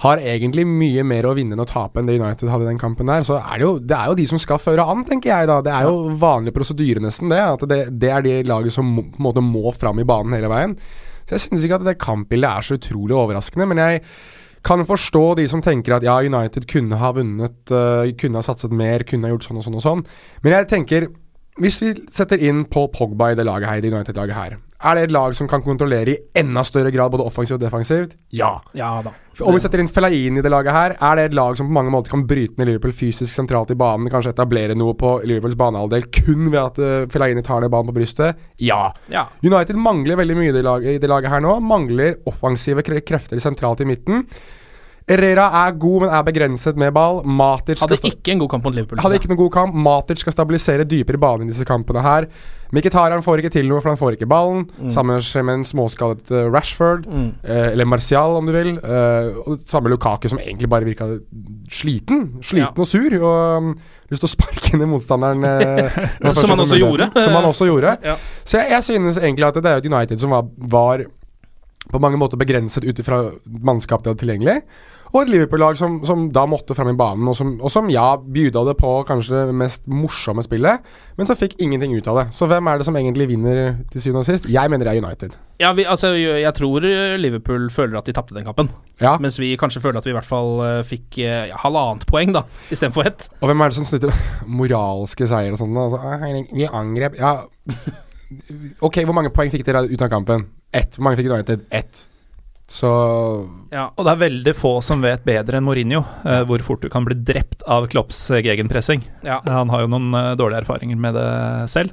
har 0.00 0.16
egentlig 0.22 0.62
mye 0.64 1.02
mer 1.04 1.26
å 1.28 1.34
vinne 1.36 1.52
enn 1.52 1.60
å 1.60 1.66
tape 1.68 1.98
enn 2.00 2.06
det 2.08 2.14
United 2.20 2.48
hadde 2.48 2.64
i 2.64 2.70
den 2.70 2.78
kampen 2.80 3.10
der. 3.10 3.20
Så 3.26 3.36
er 3.36 3.58
det 3.58 3.66
jo, 3.66 3.72
det 3.78 3.96
er 3.98 4.06
jo 4.08 4.14
de 4.14 4.26
som 4.30 4.38
skal 4.40 4.58
føre 4.62 4.86
an, 4.88 5.02
tenker 5.04 5.28
jeg 5.34 5.50
da. 5.50 5.58
Det 5.66 5.72
er 5.76 5.82
jo 5.90 6.14
vanlig 6.16 6.54
prosedyre 6.56 7.02
nesten, 7.04 7.28
det. 7.28 7.40
At 7.42 7.66
det, 7.68 7.80
det 8.00 8.08
er 8.14 8.22
de 8.24 8.36
laget 8.48 8.72
som 8.72 8.86
må, 8.86 9.02
på 9.10 9.20
en 9.20 9.26
måte 9.26 9.42
må 9.44 9.74
fram 9.76 10.00
i 10.00 10.06
banen 10.08 10.32
hele 10.38 10.48
veien. 10.48 10.76
Så 11.26 11.36
jeg 11.36 11.40
synes 11.44 11.66
ikke 11.66 11.82
at 11.82 11.84
det 11.90 11.98
kampbildet 12.00 12.48
er 12.48 12.64
så 12.70 12.78
utrolig 12.80 13.18
overraskende. 13.18 13.66
Men 13.68 13.82
jeg 13.82 14.00
kan 14.66 14.84
forstå 14.86 15.24
de 15.38 15.46
som 15.48 15.62
tenker 15.64 15.96
at 15.96 16.04
ja, 16.04 16.18
United 16.20 16.66
kunne 16.70 16.98
ha 17.00 17.12
vunnet, 17.16 17.60
uh, 17.72 18.04
kunne 18.20 18.40
ha 18.40 18.44
satset 18.44 18.74
mer, 18.76 19.06
kunne 19.08 19.28
ha 19.28 19.34
gjort 19.34 19.48
sånn 19.48 19.60
og 19.60 19.66
sånn 19.66 19.78
og 19.80 19.84
sånn. 19.84 20.02
Men 20.44 20.58
jeg 20.58 20.70
tenker 20.74 21.08
hvis 21.60 21.80
vi 21.82 21.92
setter 22.12 22.40
inn 22.40 22.64
Paul 22.70 22.88
Pogba 22.94 23.32
i 23.32 23.38
det 23.38 23.44
laget 23.48 23.68
her, 23.68 23.80
det 23.82 23.92
United-laget 23.92 24.36
her, 24.36 24.58
er 24.80 24.96
det 24.96 25.02
et 25.06 25.12
lag 25.12 25.34
som 25.36 25.48
kan 25.48 25.62
kontrollere 25.64 26.14
i 26.14 26.20
enda 26.40 26.62
større 26.64 26.92
grad 26.94 27.12
både 27.12 27.26
offensivt 27.28 27.58
og 27.58 27.64
defensivt? 27.64 28.14
Ja. 28.32 28.54
Ja 28.76 28.94
da. 29.04 29.12
Om 29.40 29.54
vi 29.56 29.60
setter 29.62 29.80
inn 29.80 29.88
Fellaini 29.88 30.40
i 30.40 30.44
det 30.44 30.52
laget 30.52 30.74
her, 30.74 30.94
er 30.96 31.16
det 31.16 31.26
et 31.30 31.36
lag 31.36 31.56
som 31.56 31.68
på 31.68 31.76
mange 31.76 31.92
måter 31.92 32.12
kan 32.12 32.26
bryte 32.28 32.60
ned 32.60 32.68
Liverpool 32.68 32.92
fysisk 32.96 33.32
sentralt 33.32 33.72
i 33.72 33.78
banen, 33.78 34.10
kanskje 34.12 34.34
etablere 34.34 34.76
noe 34.76 34.96
på 34.98 35.14
Liverpools 35.24 35.58
banehalvdel 35.60 36.08
kun 36.12 36.48
ved 36.50 36.60
at 36.60 36.80
uh, 36.80 37.08
Fellaini 37.12 37.44
tar 37.46 37.62
ned 37.64 37.72
banen 37.72 37.92
på 37.92 37.96
brystet? 38.00 38.40
Ja. 38.60 38.82
Ja. 39.12 39.26
United 39.44 39.80
mangler 39.80 40.20
veldig 40.20 40.38
mye 40.40 40.52
i 40.52 40.56
det 40.56 40.64
laget, 40.66 40.96
i 40.96 41.02
det 41.02 41.12
laget 41.12 41.32
her 41.32 41.44
nå. 41.44 41.58
Mangler 41.64 42.18
offensive 42.28 42.84
krefter 42.84 43.40
sentralt 43.40 43.84
i 43.84 43.88
midten. 43.88 44.26
Herrera 45.10 45.48
er 45.66 45.74
god, 45.82 46.04
men 46.04 46.12
er 46.14 46.22
begrenset 46.26 46.76
med 46.78 46.92
ball. 46.94 47.20
Matic 47.26 47.80
Hadde 47.82 47.98
ikke 48.06 48.30
en 48.36 48.38
god 48.44 48.50
kamp 48.54 48.64
mot 48.68 48.76
Liverpool. 48.76 49.00
hadde 49.02 49.18
ikke 49.18 49.30
noen 49.32 49.40
god 49.42 49.52
kamp. 49.56 49.74
Matic 49.74 50.22
skal 50.22 50.36
stabilisere 50.36 50.86
dypere 50.86 51.18
bane 51.18 51.44
i 51.44 51.50
disse 51.50 51.66
kampene 51.66 52.02
her. 52.04 52.28
Mkhitaryan 52.70 53.24
får 53.26 53.40
ikke 53.42 53.50
til 53.56 53.66
noe, 53.66 53.80
for 53.82 53.90
han 53.90 53.98
får 53.98 54.14
ikke 54.14 54.28
ballen. 54.30 54.68
Sammen 54.94 55.18
med 55.18 55.54
en 55.56 55.64
småskadet 55.66 56.30
eh, 56.30 56.46
Rashford. 56.54 57.08
Mm. 57.10 57.30
Eh, 57.42 57.72
eller 57.72 57.88
Martial, 57.90 58.36
om 58.38 58.46
du 58.46 58.52
vil. 58.54 58.76
Eh, 58.78 59.40
og 59.42 59.64
samme 59.66 59.90
Lukaku, 59.90 60.28
som 60.30 60.38
egentlig 60.38 60.70
bare 60.70 60.86
virka 60.86 61.08
sliten. 61.68 62.38
Sliten 62.42 62.62
Ja. 62.62 62.70
og 62.76 62.86
sur. 62.86 63.10
Og 63.18 63.56
um, 63.58 63.72
lyst 64.10 64.22
til 64.22 64.28
å 64.28 64.34
sparke 64.36 64.78
ned 64.78 64.86
motstanderen. 64.92 65.42
eh, 65.44 66.32
Som 66.38 66.50
han 66.54 66.62
også 66.62 66.78
gjorde. 66.78 67.10
Som 67.18 67.34
han 67.34 67.50
også 67.50 67.66
gjorde. 67.66 67.96
Ja. 68.06 68.14
Så 68.44 68.60
jeg, 68.62 68.70
jeg 68.76 68.84
synes 68.92 69.18
egentlig 69.18 69.48
at 69.50 69.58
det 69.58 69.66
er 69.74 69.82
et 69.82 69.90
United 69.90 70.22
som 70.22 70.30
var, 70.30 70.46
var 70.70 71.04
på 71.90 71.98
mange 71.98 72.18
måter 72.20 72.38
begrenset 72.38 72.84
ut 72.86 72.98
ifra 73.02 73.22
mannskap 73.66 74.04
de 74.04 74.12
hadde 74.12 74.22
tilgjengelig. 74.22 74.60
Og 75.10 75.24
et 75.24 75.30
Liverpool-lag 75.32 75.78
som, 75.78 75.98
som 76.06 76.28
da 76.34 76.44
måtte 76.46 76.74
fram 76.78 76.92
i 76.92 76.96
banen, 76.98 77.26
og 77.30 77.34
som, 77.38 77.56
og 77.58 77.72
som 77.72 77.88
ja, 77.90 78.12
bjuda 78.20 78.62
det 78.68 78.76
på 78.78 78.90
kanskje 79.08 79.46
det 79.48 79.56
mest 79.58 79.86
morsomme 79.90 80.44
spillet, 80.46 80.84
men 81.18 81.26
som 81.26 81.38
fikk 81.38 81.56
ingenting 81.58 81.96
ut 81.96 82.10
av 82.10 82.20
det. 82.20 82.26
Så 82.36 82.46
hvem 82.50 82.68
er 82.70 82.78
det 82.78 82.86
som 82.86 82.98
egentlig 82.98 83.26
vinner 83.32 83.80
til 83.90 84.04
syvende 84.04 84.22
og 84.22 84.28
sist? 84.28 84.46
Jeg 84.50 84.70
mener 84.70 84.86
det 84.86 84.92
er 84.94 85.02
United. 85.02 85.34
Ja, 85.60 85.72
vi, 85.76 85.84
altså, 85.84 86.12
jeg 86.14 86.52
tror 86.56 86.86
Liverpool 87.20 87.66
føler 87.74 87.98
at 87.98 88.06
de 88.06 88.14
tapte 88.16 88.36
den 88.36 88.46
kampen. 88.46 88.70
Ja. 89.02 89.16
Mens 89.20 89.40
vi 89.40 89.50
kanskje 89.60 89.82
føler 89.82 89.98
at 89.98 90.06
vi 90.06 90.14
i 90.14 90.16
hvert 90.16 90.28
fall 90.28 90.54
eh, 90.64 90.76
fikk 90.86 91.18
eh, 91.24 91.50
ja, 91.50 91.58
halvannet 91.64 92.06
poeng, 92.08 92.32
da, 92.36 92.44
istedenfor 92.70 93.10
ett. 93.10 93.26
Og 93.40 93.50
hvem 93.50 93.64
er 93.64 93.72
det 93.72 93.80
som 93.80 93.88
snytter 93.88 94.14
moralske 94.60 95.28
seier 95.28 95.56
og 95.56 95.60
sånn? 95.60 95.74
Altså, 95.88 96.00
«Ah, 96.00 96.22
vi 96.54 96.70
angrep 96.70 97.18
Ja. 97.20 97.40
Ok, 98.86 99.00
hvor 99.02 99.16
mange 99.16 99.32
poeng 99.34 99.50
fikk 99.50 99.64
dere 99.66 99.80
ut 99.90 100.02
av 100.06 100.10
kampen? 100.12 100.44
Ett. 100.70 100.94
Hvor 100.94 101.02
mange 101.08 101.18
fikk 101.18 101.32
United? 101.32 101.64
Ett. 101.74 102.04
Så 102.70 102.90
Ja. 103.74 103.88
Og 103.96 104.06
det 104.06 104.12
er 104.12 104.22
veldig 104.22 104.54
få 104.54 104.76
som 104.82 105.02
vet 105.02 105.24
bedre 105.26 105.58
enn 105.58 105.66
Mourinho 105.66 106.04
eh, 106.24 106.42
hvor 106.46 106.62
fort 106.62 106.82
du 106.84 106.88
kan 106.92 107.06
bli 107.06 107.16
drept 107.18 107.64
av 107.66 107.88
Klopps 107.90 108.18
eh, 108.30 108.42
gegenpressing. 108.46 109.02
Ja. 109.26 109.40
Han 109.46 109.72
har 109.74 109.84
jo 109.84 109.90
noen 109.90 110.14
eh, 110.14 110.32
dårlige 110.38 110.62
erfaringer 110.62 110.98
med 110.98 111.18
det 111.18 111.30
selv. 111.70 111.90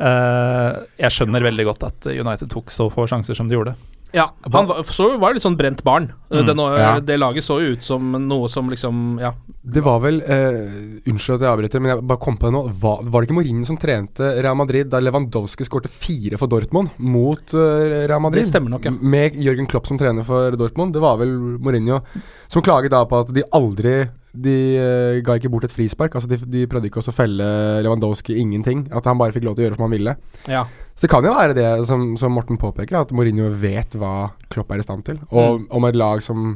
Eh, 0.00 0.70
jeg 1.04 1.12
skjønner 1.12 1.44
veldig 1.44 1.68
godt 1.68 1.86
at 1.88 2.08
United 2.12 2.48
tok 2.52 2.72
så 2.72 2.88
få 2.92 3.06
sjanser 3.10 3.36
som 3.36 3.48
de 3.48 3.58
gjorde. 3.58 3.76
Ja, 4.14 4.28
han 4.52 4.68
var, 4.68 4.82
så 4.86 5.08
var 5.18 5.32
jo 5.32 5.36
litt 5.38 5.44
sånn 5.44 5.56
brent 5.58 5.82
barn. 5.84 6.10
Eh, 6.30 6.36
Mm, 6.36 6.46
Den, 6.46 6.58
ja. 6.78 7.00
Det 7.00 7.16
laget 7.18 7.44
så 7.46 7.60
jo 7.62 7.74
ut 7.76 7.84
som 7.84 8.12
noe 8.28 8.48
som 8.48 8.68
liksom 8.70 9.18
Ja. 9.20 9.32
Det 9.62 9.82
var 9.82 10.00
vel 10.00 10.20
eh, 10.22 11.08
Unnskyld 11.10 11.36
at 11.36 11.44
jeg 11.46 11.50
avbryter, 11.50 11.80
men 11.82 11.90
jeg 11.96 12.06
bare 12.06 12.22
kom 12.22 12.36
på 12.36 12.46
det 12.46 12.54
nå. 12.54 12.62
Var, 12.82 13.02
var 13.02 13.20
det 13.22 13.28
ikke 13.28 13.38
Mourinho 13.38 13.66
som 13.66 13.76
trente 13.76 14.30
Real 14.42 14.56
Madrid 14.58 14.90
da 14.90 15.00
Lewandowski 15.02 15.66
skårte 15.66 15.90
fire 15.90 16.38
for 16.38 16.46
Dortmund 16.50 16.90
mot 16.98 17.54
uh, 17.54 18.06
Real 18.06 18.20
Madrid? 18.22 18.44
Det 18.44 18.50
stemmer 18.52 18.70
nok, 18.74 18.84
ja. 18.86 18.94
Med 18.94 19.34
Jørgen 19.42 19.66
Klopp 19.70 19.86
som 19.86 19.98
trener 19.98 20.26
for 20.26 20.54
Dortmund. 20.58 20.94
Det 20.94 21.02
var 21.02 21.18
vel 21.18 21.34
Mourinho 21.58 22.00
som 22.48 22.62
klaget 22.62 22.94
da 22.94 23.04
på 23.06 23.20
at 23.24 23.32
de 23.34 23.42
aldri 23.54 23.96
De 24.42 24.56
eh, 24.80 25.20
ga 25.24 25.36
ikke 25.38 25.50
bort 25.52 25.66
et 25.68 25.74
frispark. 25.74 26.16
Altså 26.18 26.30
de, 26.30 26.38
de 26.52 26.66
prøvde 26.70 26.90
ikke 26.90 27.02
å 27.02 27.14
felle 27.14 27.46
Lewandowski 27.84 28.36
ingenting. 28.40 28.86
At 28.94 29.08
han 29.08 29.20
bare 29.20 29.34
fikk 29.34 29.46
lov 29.48 29.56
til 29.56 29.64
å 29.64 29.68
gjøre 29.68 29.78
som 29.78 29.88
han 29.88 29.96
ville. 29.96 30.18
ja. 30.50 30.66
Så 30.96 31.04
det 31.04 31.10
kan 31.12 31.26
jo 31.28 31.34
være 31.36 31.52
det 31.52 31.70
som, 31.84 32.04
som 32.16 32.32
Morten 32.32 32.56
påpeker, 32.56 32.96
at 32.96 33.10
Mourinho 33.12 33.50
vet 33.60 33.92
hva 34.00 34.30
Klopp 34.48 34.70
er 34.72 34.80
i 34.80 34.84
stand 34.86 35.04
til. 35.04 35.18
Og 35.28 35.66
om 35.68 35.84
et 35.84 35.98
lag 35.98 36.22
som 36.24 36.54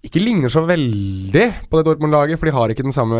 ikke 0.00 0.20
ligner 0.22 0.48
så 0.48 0.62
veldig 0.64 1.42
på 1.68 1.76
det 1.76 1.84
Dortmund-laget, 1.84 2.40
for 2.40 2.48
de 2.48 2.54
har 2.56 2.72
ikke 2.72 2.86
den 2.86 2.94
samme 2.96 3.18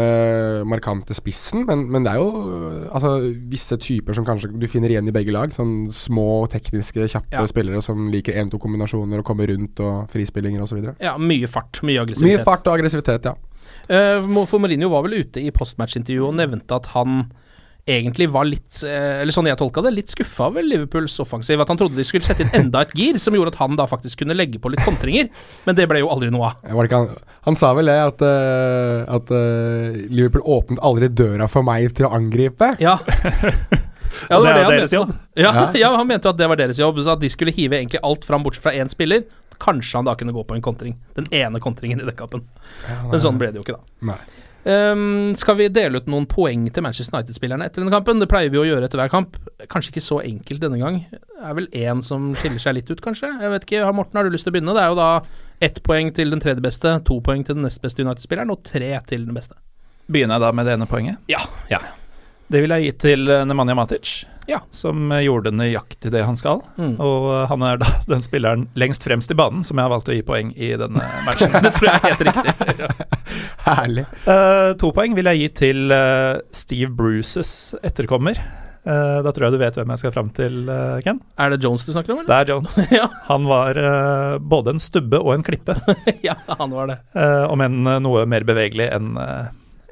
markante 0.69 1.13
spissen, 1.17 1.67
men, 1.69 1.83
men 1.93 2.07
det 2.07 2.15
er 2.15 2.21
jo 2.23 2.31
øh, 2.57 2.87
altså, 2.97 3.11
visse 3.53 3.77
typer 3.77 4.17
som 4.17 4.25
kanskje 4.25 4.49
du 4.57 4.65
finner 4.71 4.93
igjen 4.93 5.11
i 5.11 5.15
begge 5.15 5.35
lag. 5.35 5.53
Sånn 5.53 5.91
små, 5.93 6.47
tekniske, 6.53 7.05
kjappe 7.13 7.37
Ja. 7.37 7.45
spillere 7.51 7.83
som 7.85 8.09
liker 8.13 8.39
én-to 8.41 8.59
kombinasjoner 8.63 9.21
og 9.21 9.29
kommer 9.29 9.53
rundt 9.53 9.83
og 9.85 10.09
frispillinger 10.13 10.65
osv. 10.65 10.81
ja 10.97 11.19
mye 11.21 11.51
fart, 11.53 11.83
mye 11.85 12.01
aggressivitet. 12.01 12.41
Mye 12.41 12.49
fart 12.49 12.65
og 12.67 12.79
aggressivitet, 12.79 13.29
ja. 13.29 13.37
Uh, 13.91 14.45
for 14.49 14.63
Mourinho 14.63 14.89
var 14.89 15.05
vel 15.05 15.21
ute 15.21 15.43
i 15.43 15.53
postmatch-intervjuet 15.53 16.33
og 16.33 16.39
nevnte 16.41 16.81
at 16.81 16.89
han 16.95 17.27
egentlig 17.89 18.29
var 18.33 18.45
litt 18.49 18.83
eh, 18.87 19.21
Eller 19.23 19.35
sånn 19.35 19.49
jeg 19.49 19.59
tolka 19.61 19.83
det, 19.85 19.93
litt 19.97 20.13
skuffa 20.13 20.49
over 20.51 20.65
Liverpools 20.67 21.19
offensiv. 21.23 21.61
At 21.63 21.73
han 21.73 21.81
trodde 21.81 21.99
de 21.99 22.07
skulle 22.07 22.27
sette 22.27 22.45
inn 22.47 22.53
enda 22.65 22.83
et 22.85 22.95
gir, 22.97 23.19
som 23.23 23.35
gjorde 23.37 23.55
at 23.55 23.61
han 23.63 23.79
da 23.79 23.87
faktisk 23.91 24.23
kunne 24.23 24.37
legge 24.37 24.61
på 24.63 24.73
litt 24.73 24.85
kontringer. 24.87 25.31
Men 25.67 25.79
det 25.79 25.89
ble 25.91 26.03
jo 26.03 26.11
aldri 26.13 26.31
noe 26.33 26.51
av. 26.53 26.65
Var 26.81 26.91
ikke 26.91 27.03
han, 27.03 27.15
han 27.49 27.59
sa 27.59 27.73
vel 27.79 27.91
det, 27.91 27.99
at, 28.11 28.25
øh, 28.27 29.05
at 29.17 29.33
uh, 29.33 30.01
Liverpool 30.11 30.45
åpnet 30.59 30.83
aldri 30.85 31.09
døra 31.09 31.49
for 31.51 31.67
meg 31.67 31.95
til 31.97 32.09
å 32.09 32.15
angripe. 32.17 32.75
Ja. 32.83 32.99
Ja, 34.29 34.37
Og 34.41 34.45
det 34.45 34.51
var 34.51 34.57
det, 34.59 34.65
han 34.65 34.73
deres 34.75 34.91
mente. 34.91 34.97
jobb. 34.97 35.11
Ja, 35.39 35.51
Ja. 35.55 35.67
ja, 35.79 35.91
han 35.97 36.07
mente 36.09 36.27
jo 36.29 36.33
at 36.35 36.39
det 36.41 36.49
var 36.51 36.59
deres 36.59 36.79
jobb. 36.81 36.99
Så 36.99 37.13
at 37.15 37.21
de 37.23 37.31
skulle 37.31 37.55
hive 37.55 37.79
egentlig 37.79 38.01
alt 38.03 38.25
fram, 38.27 38.43
bortsett 38.43 38.65
fra 38.65 38.73
én 38.75 38.91
spiller. 38.91 39.23
Kanskje 39.61 40.01
han 40.01 40.09
da 40.09 40.15
kunne 40.19 40.33
gå 40.35 40.45
på 40.45 40.57
en 40.57 40.65
kontring. 40.65 40.97
Den 41.15 41.29
ene 41.31 41.61
kontringen 41.61 42.01
i 42.01 42.05
den 42.09 42.17
Ja, 42.17 43.09
Men 43.11 43.21
sånn 43.21 43.39
ble 43.39 43.53
det 43.53 43.61
jo 43.61 43.65
ikke, 43.67 43.79
da. 43.79 44.13
Nei. 44.13 44.19
Ehm, 44.69 45.33
skal 45.41 45.57
vi 45.57 45.69
dele 45.73 46.01
ut 46.01 46.09
noen 46.11 46.27
poeng 46.29 46.67
til 46.69 46.85
Manchester 46.85 47.17
United-spillerne 47.17 47.65
etter 47.65 47.81
denne 47.81 47.95
kampen? 47.95 48.21
Det 48.21 48.29
pleier 48.29 48.53
vi 48.53 48.61
å 48.61 48.67
gjøre 48.67 48.89
etter 48.89 49.01
hver 49.01 49.13
kamp. 49.13 49.39
Kanskje 49.73 49.95
ikke 49.95 50.05
så 50.05 50.21
enkelt 50.25 50.61
denne 50.61 50.81
gang. 50.81 50.99
Det 51.11 51.23
er 51.49 51.57
vel 51.57 51.71
én 51.73 52.03
som 52.05 52.33
skiller 52.37 52.61
seg 52.61 52.77
litt 52.77 52.91
ut, 52.93 53.01
kanskje? 53.05 53.33
Jeg 53.41 53.55
vet 53.55 53.65
ikke, 53.69 53.87
Morten, 53.97 54.21
har 54.21 54.29
du 54.29 54.35
lyst 54.35 54.45
til 54.49 54.53
å 54.53 54.57
begynne? 54.59 54.77
Det 54.77 54.85
er 54.85 54.93
jo 54.93 54.99
da 55.01 55.11
ett 55.65 55.81
poeng 55.87 56.13
til 56.17 56.33
den 56.35 56.43
tredje 56.45 56.65
beste, 56.65 56.93
to 57.09 57.21
poeng 57.25 57.45
til 57.47 57.57
den 57.57 57.65
nest 57.69 57.81
beste 57.85 58.05
United-spilleren, 58.05 58.53
og 58.53 58.65
tre 58.69 58.93
til 59.09 59.25
den 59.25 59.37
beste. 59.37 59.57
Begynner 60.11 60.37
jeg 60.37 60.45
da 60.45 60.53
med 60.57 60.69
det 60.69 60.77
ene 60.77 60.91
poenget? 60.91 61.25
Ja. 61.31 61.41
Det 62.51 62.65
vil 62.65 62.73
jeg 62.75 62.89
gi 62.89 62.93
til 63.07 63.31
eh, 63.31 63.47
Nemanja 63.47 63.77
Matic. 63.79 64.13
Ja. 64.51 64.61
som 64.75 65.13
eh, 65.13 65.25
gjorde 65.29 65.53
nøyaktig 65.55 66.11
det 66.11 66.25
han 66.27 66.39
skal. 66.39 66.65
Mm. 66.75 66.97
Og 66.99 67.27
eh, 67.31 67.45
han 67.51 67.67
er 67.67 67.81
da 67.83 67.91
den 68.11 68.25
spilleren 68.25 68.67
lengst 68.79 69.07
fremst 69.07 69.31
i 69.31 69.39
banen 69.39 69.63
som 69.67 69.79
jeg 69.79 69.87
har 69.87 69.93
valgt 69.93 70.11
å 70.11 70.17
gi 70.17 70.25
poeng 70.27 70.51
i 70.57 70.73
denne 70.81 71.05
matchen. 71.27 71.55
Det 71.63 71.75
tror 71.77 71.91
jeg 71.91 72.01
er 72.01 72.09
helt 72.09 72.25
riktig. 72.31 72.89
Herlig. 73.69 74.09
Uh, 74.25 74.73
to 74.81 74.91
poeng 74.97 75.15
vil 75.15 75.31
jeg 75.31 75.41
gi 75.43 75.53
til 75.61 75.95
uh, 75.95 76.41
Steve 76.55 76.91
Bruces 76.97 77.77
etterkommer. 77.87 78.41
Uh, 78.81 79.21
da 79.23 79.31
tror 79.31 79.47
jeg 79.47 79.55
du 79.55 79.61
vet 79.61 79.77
hvem 79.77 79.93
jeg 79.93 80.03
skal 80.03 80.15
fram 80.15 80.31
til, 80.35 80.65
Ken. 81.05 81.21
Er 81.39 81.53
det 81.53 81.61
Jones 81.63 81.85
du 81.87 81.93
snakker 81.93 82.17
om, 82.17 82.23
Eller? 82.23 82.31
Det 82.33 82.39
er 82.41 82.55
Jones. 82.55 82.81
ja, 82.99 83.07
Han 83.29 83.47
var 83.47 83.79
både 84.41 84.75
en 84.75 84.83
stubbe 84.83 85.21
og 85.21 85.35
en 85.37 85.47
klippe, 85.47 85.77
ja, 86.27 86.35
han 86.49 86.75
var 86.75 86.91
det. 86.91 86.99
om 87.53 87.63
enn 87.63 87.83
noe 88.03 88.25
mer 88.27 88.47
bevegelig 88.49 88.89
enn 88.97 89.13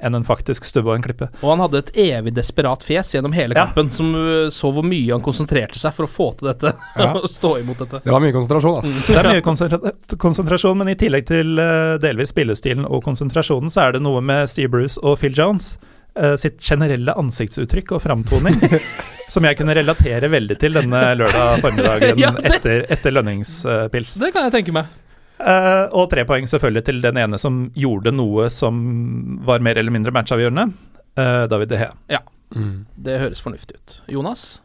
enn 0.03 0.15
en 0.15 0.25
faktisk 0.27 0.65
stubbe 0.69 0.93
og 0.93 0.97
en 0.99 1.03
klippe. 1.05 1.29
Og 1.43 1.51
han 1.53 1.63
hadde 1.65 1.81
et 1.83 1.91
evig 2.05 2.33
desperat 2.37 2.85
fjes 2.87 3.15
gjennom 3.17 3.33
hele 3.35 3.57
Ja. 3.59 3.67
som 3.91 4.15
uh, 4.15 4.49
så 4.55 4.71
hvor 4.73 4.87
mye 4.87 5.11
han 5.13 5.25
konsentrerte 5.25 5.79
seg 5.81 5.95
for 5.97 6.07
å 6.07 6.11
få 6.11 6.31
til 6.39 6.51
dette. 6.53 6.73
Ja. 6.99 7.13
Og 7.19 7.29
stå 7.31 7.57
imot 7.61 7.79
dette. 7.83 8.01
Det 8.05 8.11
var 8.15 8.21
mye 8.23 8.35
konsentrasjon, 8.35 8.79
ass. 8.83 8.95
Det 9.07 9.17
er 9.19 9.29
mye 9.33 9.43
konsentra 9.45 9.93
konsentrasjon, 10.19 10.79
men 10.81 10.89
i 10.93 10.97
tillegg 10.99 11.27
til 11.29 11.59
eh, 11.63 11.95
delvis 12.03 12.33
spillestilen 12.35 12.87
og 12.89 13.03
konsentrasjonen, 13.07 13.71
så 13.71 13.87
er 13.89 13.97
det 13.99 14.03
noe 14.03 14.23
med 14.25 14.49
Steve 14.51 14.71
Bruce 14.73 14.99
og 15.03 15.19
Phil 15.21 15.35
Jones 15.39 15.77
eh, 16.19 16.35
sitt 16.41 16.59
generelle 16.65 17.15
ansiktsuttrykk 17.19 17.93
og 17.97 18.03
framtoning 18.05 18.59
som 19.33 19.45
jeg 19.47 19.59
kunne 19.61 19.77
relatere 19.79 20.31
veldig 20.33 20.57
til 20.63 20.75
denne 20.79 21.03
lørdag 21.21 21.61
formiddagen 21.65 22.19
Ja, 22.25 22.33
det- 22.39 22.57
etter, 22.59 22.87
etter 22.97 23.15
lønningspils. 23.19 24.17
Det 24.23 24.33
kan 24.35 24.49
jeg 24.49 24.57
tenke 24.61 24.75
meg. 24.81 24.91
Eh, 25.39 25.85
og 25.95 26.09
tre 26.11 26.25
poeng 26.27 26.49
selvfølgelig 26.51 26.85
til 26.89 27.03
den 27.05 27.21
ene 27.23 27.39
som 27.39 27.69
gjorde 27.79 28.13
noe 28.15 28.49
som 28.51 28.79
var 29.47 29.63
mer 29.65 29.79
eller 29.79 29.95
mindre 29.95 30.15
matchavgjørende. 30.15 30.69
Uh, 31.19 31.45
David 31.51 31.73
De 31.73 31.79
Hea. 31.81 32.23
Mm. 32.55 32.87
Det 32.95 33.19
høres 33.23 33.43
fornuftig 33.43 33.79
ut. 33.79 33.97
Jonas? 34.09 34.61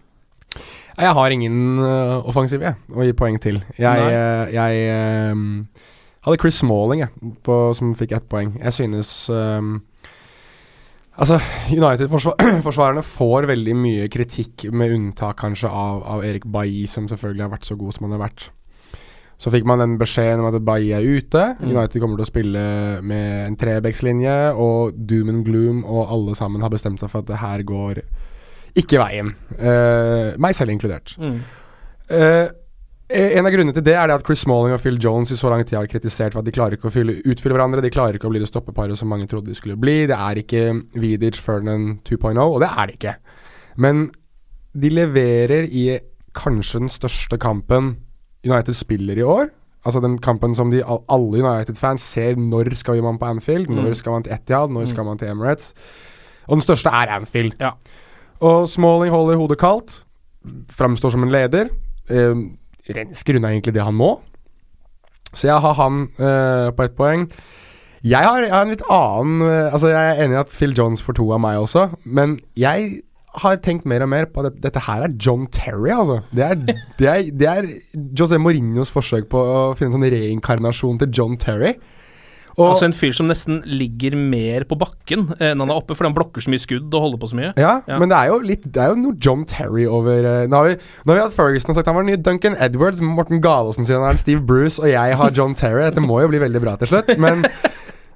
Jeg 0.97 1.13
har 1.17 1.33
ingen 1.33 1.79
uh, 1.81 2.21
offensiv 2.29 2.61
jeg, 2.61 2.77
å 2.93 3.05
gi 3.05 3.15
poeng 3.17 3.39
til. 3.41 3.57
Jeg, 3.81 4.11
jeg 4.53 4.83
ehm, 4.93 5.63
hadde 6.25 6.41
Chris 6.41 6.61
Smalling 6.61 7.01
jeg, 7.01 7.33
på, 7.45 7.57
som 7.73 7.95
fikk 7.97 8.13
ett 8.19 8.29
poeng. 8.29 8.53
Jeg 8.61 8.77
synes 8.77 9.15
ehm, 9.33 9.79
Altså, 11.13 11.37
United-forsvarerne 11.69 13.03
får 13.19 13.45
veldig 13.51 13.73
mye 13.77 14.07
kritikk, 14.09 14.65
med 14.73 14.95
unntak 14.95 15.37
kanskje 15.43 15.69
av, 15.69 15.99
av 16.09 16.23
Erik 16.25 16.47
Bailly, 16.49 16.87
som 16.89 17.05
selvfølgelig 17.09 17.45
har 17.45 17.51
vært 17.51 17.67
så 17.69 17.77
god 17.77 17.93
som 17.93 18.07
han 18.07 18.15
har 18.15 18.23
vært. 18.23 18.47
Så 19.43 19.51
fikk 19.51 19.65
man 19.67 19.81
den 19.81 19.97
beskjeden 19.99 20.39
om 20.39 20.47
at 20.47 20.63
Bailly 20.63 20.93
er 20.95 21.03
ute. 21.03 21.41
Mm. 21.59 21.73
United 21.73 21.99
kommer 21.99 22.19
til 22.19 22.23
å 22.23 22.29
spille 22.29 22.63
med 23.03 23.49
en 23.49 23.57
trebekslinje, 23.59 24.35
og 24.55 24.95
doom 24.95 25.33
and 25.33 25.43
gloom, 25.47 25.81
og 25.83 26.13
alle 26.15 26.35
sammen 26.39 26.63
har 26.63 26.71
bestemt 26.71 27.03
seg 27.03 27.11
for 27.11 27.25
at 27.25 27.31
det 27.31 27.41
her 27.41 27.65
går 27.67 27.99
ikke 28.79 29.01
veien. 29.01 29.33
Uh, 29.57 30.33
meg 30.41 30.55
selv 30.55 30.71
inkludert. 30.71 31.17
Mm. 31.19 31.41
Uh, 32.07 32.47
en 33.13 33.45
av 33.45 33.51
grunnene 33.53 33.75
til 33.75 33.83
det 33.85 33.97
er 33.99 34.07
det 34.09 34.15
at 34.15 34.23
Chris 34.25 34.45
Smalling 34.45 34.73
og 34.73 34.79
Phil 34.81 34.95
Jones 35.01 35.33
i 35.35 35.37
så 35.37 35.51
lang 35.51 35.61
tid 35.67 35.75
har 35.77 35.89
kritisert 35.91 36.33
for 36.33 36.41
at 36.41 36.47
de 36.47 36.55
klarer 36.55 36.77
ikke 36.77 36.87
å 36.89 36.93
fylle, 36.93 37.19
utfylle 37.29 37.57
hverandre. 37.57 37.83
De 37.83 37.91
klarer 37.93 38.17
ikke 38.17 38.29
å 38.29 38.33
bli 38.33 38.41
det 38.41 38.49
stoppeparet 38.49 38.97
som 38.97 39.11
mange 39.11 39.27
trodde 39.29 39.51
de 39.51 39.57
skulle 39.59 39.77
bli. 39.77 40.05
Det 40.09 40.17
er 40.17 40.39
ikke 40.39 40.63
Vidic 40.95 41.37
Ferdinand 41.43 41.99
2.0, 42.07 42.39
og 42.41 42.57
det 42.63 42.71
er 42.71 42.89
det 42.89 42.97
ikke. 42.97 43.15
Men 43.83 44.07
de 44.73 44.89
leverer 44.89 45.67
i 45.67 45.85
kanskje 46.33 46.85
den 46.85 46.89
største 46.89 47.37
kampen 47.37 47.93
United 48.45 48.73
spiller 48.75 49.17
i 49.17 49.23
år. 49.25 49.49
Altså 49.85 49.99
den 50.03 50.17
kampen 50.23 50.55
som 50.55 50.69
de, 50.71 50.81
alle 50.83 51.43
United-fans 51.43 52.01
ser 52.01 52.35
når 52.39 52.73
skal 52.79 53.01
man 53.03 53.17
på 53.19 53.25
Anfield, 53.25 53.67
Mm. 53.69 53.75
når 53.83 53.93
skal 53.99 54.11
man 54.11 54.23
til 54.23 54.33
Etihad, 54.33 54.69
når 54.71 54.85
skal 54.87 55.03
man 55.03 55.17
til 55.17 55.27
Emirates. 55.27 55.73
Og 56.47 56.55
den 56.57 56.61
største 56.61 56.89
er 56.89 57.11
Anfield. 57.17 57.53
Ja. 57.59 57.71
Og 58.39 58.67
Smalling 58.69 59.11
holder 59.11 59.35
hodet 59.37 59.57
kaldt. 59.59 60.03
Framstår 60.71 61.11
som 61.11 61.23
en 61.23 61.31
leder. 61.31 61.69
Eh, 62.09 62.35
rensker 62.95 63.35
unna 63.39 63.47
egentlig 63.53 63.73
det 63.73 63.83
han 63.83 63.93
må. 63.95 64.19
Så 65.33 65.47
jeg 65.47 65.59
har 65.59 65.73
han 65.73 66.01
eh, 66.19 66.71
på 66.75 66.83
ett 66.83 66.95
poeng. 66.95 67.27
Jeg 68.03 68.23
har, 68.23 68.41
jeg 68.43 68.51
har 68.51 68.65
en 68.65 68.69
litt 68.73 68.83
annen 68.91 69.41
eh, 69.47 69.69
Altså 69.73 69.87
Jeg 69.87 70.09
er 70.17 70.23
enig 70.25 70.35
i 70.35 70.39
at 70.41 70.49
Phil 70.51 70.73
Jones 70.75 71.01
får 71.01 71.15
to 71.15 71.29
av 71.31 71.39
meg 71.39 71.57
også, 71.61 71.85
men 72.03 72.37
jeg 72.59 73.01
har 73.41 73.57
tenkt 73.65 73.87
mer 73.89 74.03
og 74.05 74.09
mer 74.11 74.27
på 74.29 74.43
at 74.45 74.59
dette, 74.61 74.81
her 74.85 75.01
er 75.07 75.15
John 75.17 75.47
Terry, 75.49 75.89
altså. 75.89 76.19
Det 76.35 76.43
er, 76.45 76.55
det 76.99 77.07
er, 77.09 77.23
det 77.33 77.47
er 77.49 77.67
José 78.19 78.37
Mourinhos 78.37 78.91
forsøk 78.93 79.25
på 79.31 79.39
å 79.41 79.63
finne 79.79 79.93
en 79.95 79.97
sånn 79.97 80.11
reinkarnasjon 80.13 80.99
til 81.01 81.09
John 81.17 81.37
Terry. 81.41 81.73
Og, 82.53 82.67
Altså 82.69 82.85
en 82.85 82.93
fyr 82.93 83.15
som 83.17 83.25
nesten 83.25 83.63
ligger 83.65 84.13
mer 84.13 84.61
på 84.69 84.75
bakken 84.77 85.23
eh, 85.39 85.55
enn 85.55 85.63
han 85.63 85.71
er 85.73 85.79
oppe, 85.79 85.95
fordi 85.97 86.11
han 86.11 86.17
blokker 86.19 86.43
så 86.45 86.51
mye 86.53 86.61
skudd 86.61 86.93
og 86.93 87.01
holder 87.07 87.21
på 87.23 87.29
så 87.31 87.37
mye. 87.39 87.47
Ja, 87.57 87.71
Ja. 87.89 87.97
men 87.97 88.11
det 88.11 88.19
er 88.19 88.29
jo 88.29 88.35
litt 88.45 88.67
Det 88.69 88.77
er 88.83 88.91
jo 88.91 88.99
noe 89.01 89.17
John 89.17 89.41
Terry 89.49 89.87
over 89.89 90.21
uh, 90.21 90.43
Nå 90.45 90.59
har 90.59 90.67
vi 90.69 90.75
Nå 90.77 91.09
har 91.09 91.17
vi 91.17 91.23
hatt 91.23 91.33
Ferguson 91.33 91.73
og 91.73 91.79
sagt 91.79 91.89
han 91.89 91.97
var 91.97 92.05
den 92.05 92.11
nye 92.13 92.21
Duncan 92.21 92.53
Edwards, 92.61 93.01
Morten 93.01 93.41
Galaasen 93.41 93.87
sier 93.87 93.97
han 93.97 94.13
er 94.13 94.21
Steve 94.21 94.45
Bruce, 94.45 94.77
og 94.77 94.85
jeg 94.91 95.17
har 95.17 95.33
John 95.33 95.57
Terry. 95.57 95.81
Dette 95.87 96.05
må 96.05 96.21
jo 96.21 96.29
bli 96.29 96.43
veldig 96.45 96.61
bra 96.61 96.75
til 96.77 96.93
slutt, 96.93 97.09
men 97.17 97.41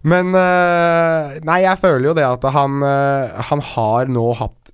Men 0.08 0.30
eh, 0.38 1.40
Nei, 1.50 1.64
jeg 1.66 1.82
føler 1.82 2.12
jo 2.12 2.14
det 2.22 2.24
at 2.30 2.46
han 2.54 2.78
eh, 2.86 3.42
Han 3.50 3.64
har 3.74 4.06
nå 4.14 4.28
hatt 4.38 4.70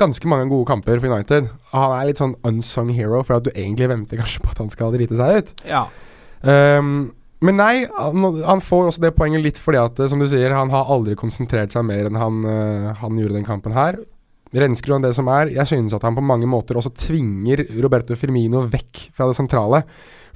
ganske 0.00 0.28
mange 0.28 0.48
gode 0.50 0.68
kamper 0.68 1.00
for 1.00 1.12
United. 1.12 1.50
Han 1.72 1.94
er 1.96 2.08
litt 2.08 2.20
sånn 2.20 2.36
unsung 2.46 2.90
hero, 2.94 3.22
for 3.26 3.38
at 3.38 3.46
du 3.46 3.52
egentlig 3.54 3.90
venter 3.92 4.20
kanskje 4.20 4.42
på 4.44 4.52
at 4.52 4.60
han 4.64 4.72
skal 4.72 4.92
drite 4.94 5.18
seg 5.18 5.38
ut. 5.40 5.54
Ja. 5.68 5.86
Um, 6.42 7.14
men 7.44 7.58
nei, 7.60 7.86
han, 7.92 8.26
han 8.46 8.62
får 8.64 8.90
også 8.90 9.04
det 9.04 9.14
poenget 9.16 9.44
litt 9.44 9.58
fordi 9.60 9.80
at, 9.80 9.98
eh, 10.00 10.08
som 10.08 10.20
du 10.22 10.26
sier, 10.30 10.54
han 10.56 10.72
har 10.72 10.88
aldri 10.92 11.16
konsentrert 11.18 11.74
seg 11.74 11.84
mer 11.84 12.08
enn 12.08 12.20
han, 12.20 12.44
uh, 12.48 12.92
han 13.02 13.18
gjorde 13.20 13.36
den 13.36 13.48
kampen 13.48 13.76
her. 13.76 13.98
Rensker 14.56 14.94
han 14.94 15.04
det 15.04 15.12
som 15.16 15.28
er, 15.28 15.50
jeg 15.52 15.68
synes 15.68 15.96
at 15.96 16.04
han 16.06 16.16
på 16.16 16.24
mange 16.24 16.48
måter 16.48 16.78
også 16.78 16.94
tvinger 16.96 17.64
Roberto 17.82 18.16
Firmino 18.16 18.62
vekk 18.72 19.08
fra 19.16 19.26
det 19.28 19.36
sentrale. 19.36 19.82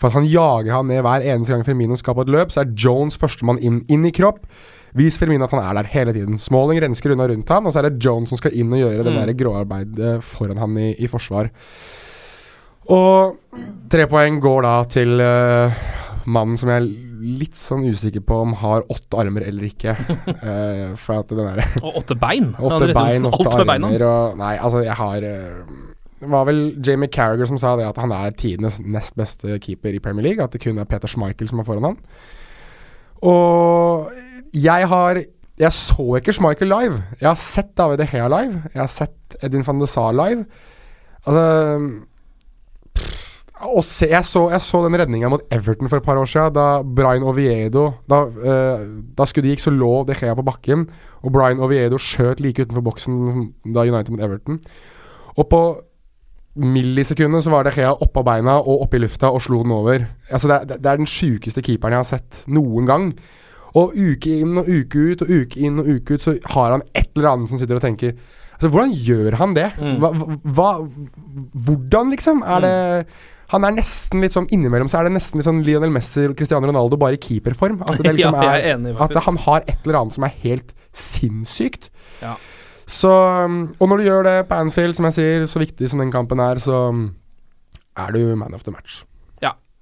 For 0.00 0.08
at 0.08 0.16
han 0.18 0.28
jager 0.28 0.74
han 0.74 0.90
ned 0.90 1.04
hver 1.04 1.24
eneste 1.24 1.54
gang 1.54 1.64
Firmino 1.64 1.96
skal 2.00 2.16
på 2.16 2.24
et 2.26 2.32
løp, 2.32 2.52
så 2.52 2.64
er 2.64 2.74
Jones 2.74 3.20
førstemann 3.20 3.60
inn, 3.64 3.82
inn 3.92 4.04
i 4.08 4.12
kropp. 4.16 4.42
Vis 4.98 5.18
Firmino 5.20 5.44
at 5.46 5.52
han 5.54 5.62
er 5.62 5.74
der 5.80 5.88
hele 5.92 6.12
tiden. 6.16 6.38
Smalling 6.38 6.80
rensker 6.82 7.12
unna 7.14 7.28
rundt 7.30 7.48
han, 7.54 7.66
og 7.66 7.72
så 7.72 7.78
er 7.82 7.90
det 7.90 8.00
Jones 8.04 8.28
som 8.32 8.38
skal 8.40 8.54
inn 8.58 8.72
og 8.74 8.80
gjøre 8.82 9.04
det 9.06 9.12
Mm. 9.14 9.20
der 9.26 9.36
gråarbeidet 9.38 10.14
foran 10.24 10.58
han 10.58 10.76
i, 10.78 10.94
i 10.98 11.06
forsvar. 11.06 11.50
Og 12.90 13.36
tre 13.92 14.06
poeng 14.10 14.40
går 14.42 14.62
da 14.66 14.74
til 14.90 15.20
uh, 15.22 15.70
mannen 16.26 16.58
som 16.58 16.70
jeg 16.72 16.80
er 16.82 16.88
litt 17.20 17.58
sånn 17.60 17.84
usikker 17.86 18.22
på 18.24 18.38
om 18.46 18.54
har 18.58 18.82
åtte 18.90 19.18
armer 19.20 19.44
eller 19.46 19.68
ikke. 19.68 19.92
uh, 19.94 20.96
for 21.02 21.20
at 21.20 21.28
den 21.30 21.44
der 21.44 21.62
Og 21.84 22.00
åtte 22.02 22.16
bein. 22.18 22.50
Åtte 22.58 22.88
bein, 22.96 23.28
åtte 23.28 23.52
alt 23.52 23.66
beina. 23.68 23.86
armer 23.92 24.06
og 24.08 24.38
Nei, 24.40 24.54
altså, 24.58 24.82
jeg 24.86 24.96
har 24.98 25.22
eh, 25.28 25.60
Det 26.24 26.28
var 26.32 26.48
vel 26.48 26.62
Jamie 26.84 27.08
Carragher 27.12 27.46
som 27.46 27.58
sa 27.60 27.76
det 27.78 27.86
at 27.86 28.00
han 28.00 28.10
er 28.16 28.32
tidenes 28.32 28.80
nest 28.82 29.14
beste 29.20 29.60
keeper 29.62 29.94
i 29.94 30.00
Premier 30.02 30.26
League. 30.26 30.42
At 30.42 30.52
det 30.56 30.60
kun 30.64 30.80
er 30.80 30.88
Peter 30.88 31.08
Schmeichel 31.08 31.48
som 31.52 31.60
er 31.62 31.68
foran 31.68 31.86
han. 31.92 32.00
Og 33.20 34.10
jeg 34.54 34.88
har 34.88 35.22
Jeg 35.60 35.72
så 35.76 36.16
ikke 36.16 36.32
Schmeichel 36.32 36.70
live. 36.72 37.02
Jeg 37.20 37.28
har 37.28 37.36
sett 37.36 37.74
David 37.76 37.98
De 38.00 38.06
Gea 38.08 38.28
live. 38.32 38.62
Jeg 38.72 38.80
har 38.80 38.88
sett 38.88 39.36
Edin 39.44 39.66
van 39.66 39.80
de 39.80 39.86
Saar 39.86 40.14
live. 40.16 40.46
Altså 41.26 41.44
pff, 42.96 43.30
og 43.60 43.84
se, 43.84 44.08
jeg, 44.08 44.24
så, 44.24 44.46
jeg 44.54 44.64
så 44.64 44.80
den 44.86 44.96
redninga 44.96 45.28
mot 45.28 45.42
Everton 45.52 45.90
for 45.90 46.00
et 46.00 46.06
par 46.06 46.16
år 46.16 46.28
siden, 46.28 46.54
da 46.56 46.80
Brian 46.80 47.26
Oviedo 47.28 47.90
Da, 48.08 48.22
uh, 48.24 48.86
da 49.18 49.26
skuddet 49.28 49.52
gikk, 49.52 49.64
så 49.66 49.72
lå 49.74 49.90
De 50.08 50.16
Gea 50.16 50.32
på 50.36 50.46
bakken, 50.46 50.86
og 51.20 51.34
Brian 51.34 51.60
Oviedo 51.60 52.00
skjøt 52.00 52.40
like 52.40 52.64
utenfor 52.64 52.86
boksen 52.86 53.50
da 53.74 53.84
United 53.84 54.14
mot 54.14 54.24
Everton. 54.24 54.62
Og 55.36 55.48
på 55.50 55.62
millisekundet 56.56 57.44
så 57.44 57.52
var 57.52 57.68
De 57.68 57.74
Gea 57.76 57.92
oppå 57.92 58.24
beina 58.26 58.56
og 58.62 58.86
oppe 58.86 58.96
i 58.96 59.04
lufta 59.04 59.28
og 59.28 59.44
slo 59.44 59.60
den 59.66 59.76
over. 59.76 60.08
Altså 60.30 60.48
det, 60.48 60.80
det 60.80 60.88
er 60.88 61.02
den 61.02 61.10
sjukeste 61.10 61.62
keeperen 61.64 61.98
jeg 61.98 62.04
har 62.04 62.10
sett 62.14 62.42
noen 62.48 62.88
gang. 62.88 63.10
Og 63.78 63.94
uke 63.94 64.40
inn 64.42 64.58
og 64.58 64.68
uke 64.68 65.10
ut 65.12 65.24
og 65.24 65.30
uke 65.30 65.60
inn 65.62 65.80
og 65.82 65.88
uke 65.88 66.16
ut 66.16 66.24
så 66.24 66.36
har 66.54 66.74
han 66.74 66.86
et 66.90 67.10
eller 67.14 67.32
annet 67.32 67.52
som 67.52 67.60
sitter 67.60 67.78
og 67.78 67.84
tenker 67.84 68.16
Altså, 68.60 68.68
hvordan 68.74 68.90
gjør 68.92 69.36
han 69.40 69.54
det? 69.56 69.70
Mm. 69.80 69.94
Hva, 70.02 70.08
hva, 70.52 70.70
hvordan, 71.64 72.10
liksom? 72.12 72.42
Er 72.44 72.60
det 72.60 72.74
Han 73.54 73.64
er 73.64 73.72
nesten 73.72 74.20
litt 74.20 74.34
sånn 74.36 74.50
Innimellom 74.52 74.90
så 74.90 75.00
er 75.00 75.08
det 75.08 75.14
nesten 75.14 75.40
litt 75.40 75.48
sånn 75.48 75.62
Lionel 75.64 75.94
Messi 75.94 76.26
og 76.28 76.36
Cristiano 76.36 76.68
Ronaldo 76.68 76.98
bare 77.00 77.16
i 77.16 77.22
keeperform. 77.22 77.80
At 77.86 78.02
det 78.04 78.12
liksom 78.18 78.36
Ja, 78.36 78.50
er, 78.52 78.66
er 78.66 78.74
enig, 78.74 78.92
At 79.00 79.16
han 79.24 79.40
har 79.46 79.64
et 79.64 79.78
eller 79.86 80.02
annet 80.02 80.18
som 80.18 80.28
er 80.28 80.36
helt 80.42 80.74
sinnssykt. 80.92 81.88
Ja. 82.20 82.34
Så 82.90 83.10
Og 83.10 83.86
når 83.88 83.96
du 83.96 84.08
gjør 84.10 84.28
det 84.28 84.36
på 84.50 84.60
Anfield, 84.60 84.98
som 84.98 85.08
jeg 85.08 85.16
sier, 85.16 85.46
så 85.48 85.62
viktig 85.62 85.88
som 85.88 86.02
den 86.02 86.12
kampen 86.12 86.42
er, 86.42 86.60
så 86.60 86.82
er 87.96 88.12
du 88.12 88.36
man 88.36 88.54
of 88.54 88.66
the 88.66 88.74
match. 88.74 89.04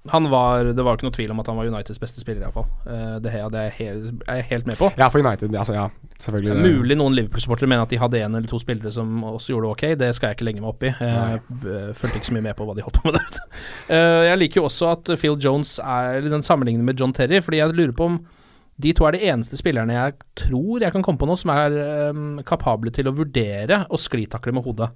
Han 0.07 0.29
var, 0.31 0.63
det 0.73 0.83
var 0.85 0.95
ikke 0.95 1.09
noe 1.09 1.13
tvil 1.13 1.31
om 1.33 1.41
at 1.41 1.47
han 1.51 1.57
var 1.59 1.67
Uniteds 1.67 1.99
beste 1.99 2.21
spiller, 2.23 2.45
iallfall. 2.45 2.69
Uh, 2.87 3.17
det 3.19 3.33
her 3.33 3.49
det 3.51 3.59
er, 3.59 3.65
jeg 3.67 3.75
helt, 3.79 4.21
er 4.31 4.37
jeg 4.39 4.45
helt 4.53 4.69
med 4.69 4.77
på. 4.79 4.87
Ja, 4.97 5.09
for 5.11 5.19
United. 5.19 5.51
Altså, 5.59 5.73
ja, 5.75 5.83
selvfølgelig. 6.23 6.55
Det 6.55 6.71
mulig 6.79 6.97
noen 6.97 7.17
Liverpool-supportere 7.17 7.67
mener 7.67 7.83
at 7.83 7.91
de 7.91 7.99
hadde 7.99 8.21
en 8.23 8.35
eller 8.39 8.47
to 8.49 8.61
spillere 8.63 8.93
som 8.95 9.19
også 9.27 9.51
gjorde 9.51 9.67
det 9.67 9.73
ok. 9.75 9.83
Det 9.99 10.09
skal 10.15 10.31
jeg 10.31 10.39
ikke 10.39 10.47
legge 10.47 10.63
meg 10.63 10.71
opp 10.71 10.87
i. 10.87 10.93
Jeg 10.95 11.43
b- 11.49 11.75
fulgte 11.99 12.15
ikke 12.21 12.29
så 12.31 12.37
mye 12.37 12.45
med 12.47 12.55
på 12.57 12.65
hva 12.69 12.77
de 12.79 12.85
holdt 12.87 13.01
på 13.01 13.09
med 13.11 13.19
der 13.19 13.27
ute. 13.27 13.45
Eh, 13.89 14.23
jeg 14.29 14.37
liker 14.37 14.61
jo 14.61 14.67
også 14.69 14.87
at 14.93 15.09
Phil 15.19 15.35
Jones 15.41 15.75
er 15.83 16.21
den 16.29 16.43
sammenlignende 16.45 16.85
med 16.85 16.99
John 17.01 17.13
Terry, 17.13 17.39
fordi 17.43 17.57
jeg 17.59 17.73
lurer 17.75 17.93
på 17.97 18.05
om 18.05 18.17
de 18.79 18.91
to 18.95 19.03
er 19.09 19.17
de 19.17 19.23
eneste 19.27 19.57
spillerne 19.59 19.91
jeg 19.97 20.13
tror 20.39 20.79
jeg 20.85 20.93
kan 20.93 21.03
komme 21.03 21.19
på 21.19 21.27
nå 21.27 21.35
som 21.41 21.49
er 21.51 21.73
um, 22.13 22.37
kapable 22.47 22.93
til 22.95 23.09
å 23.09 23.13
vurdere 23.17 23.81
å 23.91 23.97
sklitakle 23.99 24.53
med 24.55 24.63
hodet. 24.63 24.87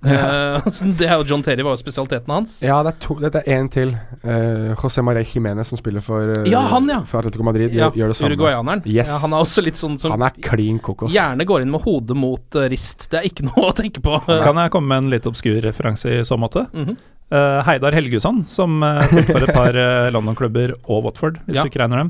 Eh, 0.00 0.68
det 0.98 1.04
er 1.08 1.18
jo 1.20 1.24
John 1.28 1.42
Terry 1.44 1.64
var 1.66 1.74
jo 1.76 1.80
spesialiteten 1.82 2.32
hans. 2.32 2.54
Ja, 2.64 2.78
det 2.86 2.94
er 2.94 2.98
to, 3.04 3.16
dette 3.20 3.42
er 3.44 3.58
én 3.60 3.68
til. 3.72 3.90
Uh, 4.24 4.72
José 4.80 5.02
María 5.04 5.24
Jiménez, 5.28 5.68
som 5.68 5.76
spiller 5.80 6.00
for, 6.04 6.30
uh, 6.40 6.48
Ja, 6.48 6.62
han, 6.72 6.88
ja. 6.88 7.02
for 7.04 7.20
Atletico 7.20 7.44
Madrid, 7.44 7.74
Ja, 7.76 7.90
gjør, 7.92 8.14
det 8.14 8.16
samme. 8.16 8.30
Uruguayaneren. 8.32 8.82
Yes. 8.88 9.10
Ja, 9.12 9.18
han 9.20 9.34
er 9.36 9.44
også 9.44 9.64
litt 9.66 9.76
sånn 9.80 9.98
som 10.00 10.14
Han 10.16 10.24
er 10.24 10.38
klin 10.40 10.78
kokos. 10.80 11.12
gjerne 11.12 11.44
går 11.48 11.66
inn 11.66 11.70
med 11.74 11.84
hodet 11.84 12.16
mot 12.16 12.56
uh, 12.56 12.64
rist. 12.72 13.10
Det 13.12 13.20
er 13.20 13.28
ikke 13.28 13.44
noe 13.50 13.68
å 13.68 13.76
tenke 13.76 14.00
på. 14.04 14.16
Kan 14.26 14.56
jeg 14.62 14.72
komme 14.72 14.88
med 14.94 15.04
en 15.04 15.12
litt 15.18 15.28
obskur 15.28 15.60
referanse 15.68 16.16
i 16.20 16.24
så 16.24 16.40
måte? 16.40 16.66
Mhm. 16.72 16.96
Eh, 17.30 17.60
Heidar 17.62 17.94
Helgusson, 17.94 18.40
som 18.50 18.80
uh, 18.82 19.04
spilte 19.06 19.36
for 19.36 19.44
et 19.46 19.54
par 19.54 19.76
uh, 19.78 20.08
London-klubber 20.16 20.72
og 20.90 21.04
Watford, 21.04 21.36
hvis 21.46 21.60
Ja. 21.60 21.62
du 21.62 21.68
ikke 21.70 21.78
regner 21.84 22.00
dem. 22.02 22.08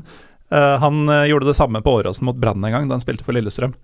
Eh, 0.49 0.77
han 0.81 1.03
gjorde 1.29 1.45
det 1.45 1.53
samme 1.59 1.77
på 1.85 1.93
Åråsen 1.99 2.25
mot 2.25 2.39
Brann 2.41 2.57
en 2.65 2.73
gang, 2.73 2.87
da 2.89 2.97
han 2.97 3.03
spilte 3.03 3.21
for 3.27 3.37
Lillestrøm. 3.37 3.75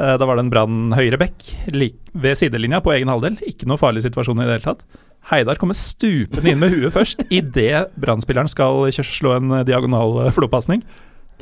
Eh, 0.00 0.16
da 0.18 0.26
var 0.26 0.38
det 0.38 0.46
en 0.46 0.52
Brann 0.52 0.96
høyre 0.96 1.20
bekk 1.20 1.44
ved 1.68 2.38
sidelinja 2.40 2.80
på 2.84 2.94
egen 2.94 3.12
halvdel. 3.12 3.38
Ikke 3.48 3.68
noe 3.68 3.80
farlig 3.80 4.04
situasjon 4.06 4.40
i 4.40 4.46
det 4.46 4.56
hele 4.56 4.68
tatt. 4.70 4.84
Heidar 5.30 5.58
kommer 5.60 5.78
stupende 5.78 6.50
inn 6.50 6.58
med 6.58 6.72
huet 6.74 6.94
først, 6.94 7.20
idet 7.30 7.92
Brann-spilleren 8.00 8.50
skal 8.50 8.88
slå 9.06 9.36
en 9.36 9.58
eh, 9.60 9.66
diagonal 9.68 10.16
uh, 10.24 10.30
flopasning. 10.34 10.82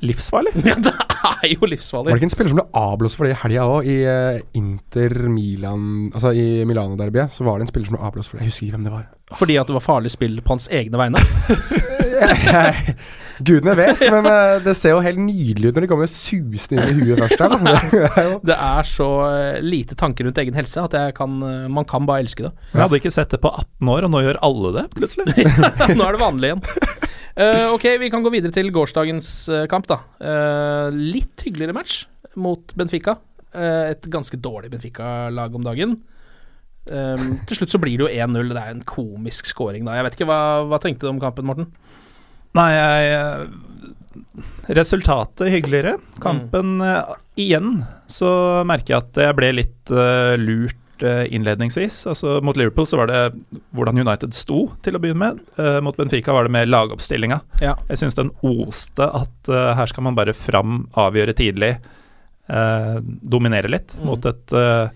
Livsfarlig. 0.00 0.54
Ja, 0.64 0.78
det 0.80 0.94
er 0.96 1.50
jo 1.52 1.68
livsfarlig. 1.68 2.08
Var 2.08 2.16
det 2.16 2.22
ikke 2.22 2.28
en 2.30 2.32
spiller 2.32 2.52
som 2.54 2.60
ble 2.62 2.68
avblåst 2.80 3.18
for 3.18 3.28
det 3.28 3.34
i 3.34 3.40
helga 3.42 3.66
òg, 3.68 3.88
i 3.88 3.96
eh, 4.08 4.38
Inter 4.56 5.12
Milan 5.28 5.82
Altså 6.14 6.30
i 6.32 6.64
Milano-derbyet, 6.68 7.32
så 7.34 7.44
var 7.44 7.58
det 7.60 7.66
en 7.66 7.72
spiller 7.72 7.90
som 7.90 7.98
ble 7.98 8.06
avblåst 8.08 8.32
for 8.32 8.38
det. 8.38 8.46
Jeg 8.46 8.54
husker 8.54 8.66
ikke 8.66 8.78
hvem 8.78 8.86
det 8.88 8.94
var. 8.94 9.04
Fordi 9.36 9.58
at 9.60 9.68
det 9.68 9.76
var 9.76 9.84
farlig 9.84 10.10
spill 10.14 10.40
på 10.42 10.54
hans 10.56 10.70
egne 10.72 11.00
vegne. 11.00 11.20
Gudene 13.40 13.72
vet, 13.78 14.00
men 14.12 14.26
eh, 14.28 14.56
det 14.64 14.74
ser 14.76 14.96
jo 14.96 15.02
helt 15.04 15.20
nydelig 15.22 15.70
ut 15.70 15.76
når 15.76 15.84
de 15.86 15.90
kommer 15.92 16.10
susende 16.12 16.86
inn 16.90 17.02
i 17.04 17.10
huet 17.10 17.20
først 17.22 17.44
her. 17.44 17.54
Det 17.60 18.08
er 18.08 18.32
Det 18.50 18.56
er 18.56 18.88
så 18.88 19.08
eh, 19.30 19.60
lite 19.64 19.96
tanker 20.00 20.26
rundt 20.28 20.40
egen 20.42 20.56
helse 20.56 20.84
at 20.88 20.96
jeg 20.96 21.14
kan, 21.16 21.36
man 21.72 21.86
kan 21.88 22.08
bare 22.08 22.24
elske 22.24 22.48
det. 22.48 22.52
Jeg 22.72 22.82
hadde 22.86 23.00
ikke 23.00 23.12
sett 23.14 23.36
det 23.36 23.40
på 23.44 23.52
18 23.52 23.92
år, 23.94 24.08
og 24.08 24.12
nå 24.16 24.24
gjør 24.26 24.40
alle 24.48 24.74
det, 24.80 24.86
plutselig. 24.96 25.46
Nå 25.96 26.02
er 26.08 26.16
det 26.16 26.24
vanlig 26.24 26.52
igjen. 26.52 26.64
Eh, 27.36 27.66
ok, 27.70 27.86
vi 28.02 28.10
kan 28.10 28.24
gå 28.24 28.32
videre 28.32 28.54
til 28.54 28.70
gårsdagens 28.74 29.30
eh, 29.52 29.66
kamp, 29.70 29.86
da. 29.90 30.00
Uh, 30.18 30.88
litt 30.94 31.44
hyggeligere 31.46 31.76
match 31.76 32.04
mot 32.40 32.74
Benfica. 32.78 33.16
Uh, 33.54 33.90
et 33.90 34.06
ganske 34.10 34.38
dårlig 34.42 34.72
Benfica-lag 34.72 35.54
om 35.54 35.66
dagen. 35.66 35.96
Um, 36.90 37.36
til 37.46 37.60
slutt 37.60 37.74
så 37.74 37.78
blir 37.82 38.00
det 38.00 38.06
jo 38.06 38.10
1-0. 38.10 38.50
Det 38.50 38.60
er 38.60 38.74
en 38.74 38.84
komisk 38.88 39.50
scoring, 39.50 39.86
da. 39.86 39.98
Jeg 39.98 40.08
vet 40.08 40.18
ikke, 40.18 40.30
hva, 40.30 40.40
hva 40.70 40.80
tenkte 40.82 41.06
du 41.06 41.12
om 41.12 41.22
kampen, 41.22 41.46
Morten? 41.50 41.70
Nei, 42.58 42.70
jeg 42.74 43.50
Resultatet 44.74 45.52
hyggeligere. 45.52 45.96
Kampen 46.22 46.80
eh, 46.82 47.12
Igjen 47.38 47.84
så 48.10 48.30
merker 48.66 48.96
jeg 48.96 49.04
at 49.04 49.20
jeg 49.22 49.36
ble 49.38 49.50
litt 49.54 49.92
lurt 50.42 50.80
innledningsvis. 51.02 52.06
Altså 52.10 52.40
Mot 52.44 52.56
Liverpool 52.56 52.86
så 52.86 52.98
var 53.00 53.06
det 53.10 53.20
hvordan 53.76 53.98
United 54.02 54.34
sto, 54.36 54.66
til 54.84 54.96
å 54.96 55.00
begynne 55.02 55.22
med. 55.22 55.40
Uh, 55.58 55.78
mot 55.84 55.96
Benfica 55.96 56.32
var 56.36 56.44
det 56.44 56.52
mer 56.54 56.66
lagoppstillinga. 56.68 57.40
Ja. 57.60 57.76
Jeg 57.88 57.98
syns 58.02 58.14
den 58.18 58.30
oste 58.42 59.06
at 59.06 59.48
uh, 59.52 59.72
her 59.78 59.86
skal 59.90 60.04
man 60.08 60.14
bare 60.18 60.34
fram, 60.36 60.84
avgjøre 60.94 61.34
tidlig, 61.38 61.72
uh, 62.50 62.98
dominere 63.04 63.68
litt, 63.70 63.94
Mm. 64.00 64.06
mot 64.06 64.24
et 64.26 64.52
eh, 64.52 64.88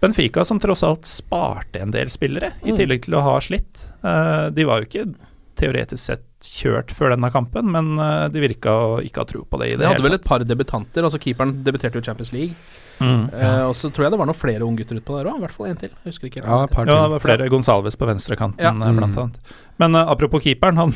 Benfica 0.00 0.44
som 0.44 0.58
tross 0.60 0.82
alt 0.82 1.04
sparte 1.06 1.80
en 1.82 1.90
del 1.92 2.08
spillere, 2.08 2.52
i 2.64 2.72
Mm. 2.72 2.76
tillegg 2.78 3.02
til 3.04 3.14
å 3.14 3.20
ha 3.22 3.34
slitt. 3.40 3.82
Eh, 4.02 4.50
de 4.50 4.64
var 4.64 4.80
jo 4.80 4.86
ikke 4.88 5.14
teoretisk 5.60 6.00
sett 6.00 6.24
kjørt 6.40 6.88
før 6.96 7.10
denne 7.12 7.30
kampen, 7.30 7.68
men 7.70 7.98
eh, 8.00 8.28
de 8.32 8.40
virka 8.40 8.70
å 8.72 9.00
ikke 9.04 9.20
ha 9.20 9.24
tro 9.28 9.42
på 9.44 9.58
det 9.60 9.66
i 9.68 9.76
det 9.76 9.84
De 9.84 9.90
hadde 9.90 10.02
vel 10.06 10.14
et 10.16 10.24
par 10.24 10.40
debutanter. 10.40 11.04
Altså 11.04 11.20
Keeperen 11.20 11.62
debuterte 11.66 12.00
jo 12.00 12.02
Champions 12.06 12.32
League. 12.32 12.54
Mm. 13.00 13.22
Eh, 13.32 13.62
og 13.64 13.74
så 13.78 13.88
tror 13.88 14.06
jeg 14.06 14.14
det 14.14 14.20
var 14.20 14.28
noen 14.28 14.38
flere 14.38 14.66
unggutter 14.66 15.00
utpå 15.00 15.16
der 15.16 15.30
òg. 15.30 15.40
I 15.40 15.46
hvert 15.46 15.56
fall 15.56 15.70
en 15.70 15.80
til. 15.80 15.94
Jeg 15.94 16.12
husker 16.12 16.30
ikke. 16.30 16.44
Ja, 16.44 16.60
par 16.70 16.88
Ja, 16.88 17.00
det 17.06 17.16
var 17.16 17.24
flere. 17.24 17.48
Gonsalves 17.52 17.96
på 17.96 18.08
venstrekanten, 18.10 18.60
Ja. 18.60 18.74
Mm. 18.76 19.00
blant 19.00 19.18
annet. 19.24 19.56
Men 19.80 19.96
uh, 19.96 20.04
apropos 20.12 20.42
keeperen, 20.44 20.76
han, 20.76 20.92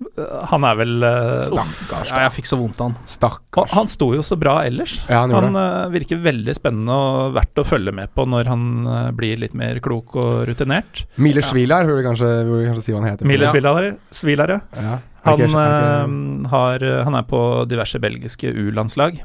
han 0.52 0.66
er 0.68 0.76
vel 0.76 0.94
uh, 1.00 1.40
Stakkars. 1.40 2.12
Ja, 2.12 2.26
jeg 2.26 2.34
fikk 2.36 2.50
så 2.50 2.58
vondt 2.60 2.80
av 2.84 2.90
han. 2.90 3.08
Stakkars. 3.08 3.72
Han 3.72 3.88
sto 3.88 4.10
jo 4.14 4.24
så 4.26 4.36
bra 4.40 4.58
ellers. 4.66 4.98
Ja, 5.08 5.22
han 5.24 5.32
Han 5.32 5.56
uh, 5.56 5.88
virker 5.92 6.20
veldig 6.20 6.56
spennende 6.58 6.92
og 6.92 7.36
verdt 7.38 7.62
å 7.62 7.66
følge 7.66 7.94
med 7.96 8.12
på 8.12 8.28
når 8.28 8.52
han 8.52 8.64
uh, 8.84 9.10
blir 9.16 9.40
litt 9.40 9.56
mer 9.56 9.80
klok 9.84 10.16
og 10.20 10.32
rutinert. 10.50 11.06
Mile 11.16 11.44
Schwilar, 11.44 11.88
burde 11.88 12.04
du 12.04 12.10
kanskje, 12.10 12.32
kanskje 12.68 12.84
si 12.84 12.92
hva 12.96 13.00
han 13.00 13.12
heter. 13.14 13.30
Miles. 13.32 13.52
Svilar, 13.54 13.92
Svilar, 14.12 14.58
ja. 14.76 14.98
Han, 15.26 15.40
eh, 15.42 16.50
har, 16.52 16.84
han 17.02 17.16
er 17.18 17.24
på 17.26 17.40
diverse 17.66 17.98
belgiske 17.98 18.46
U-landslag. 18.46 19.16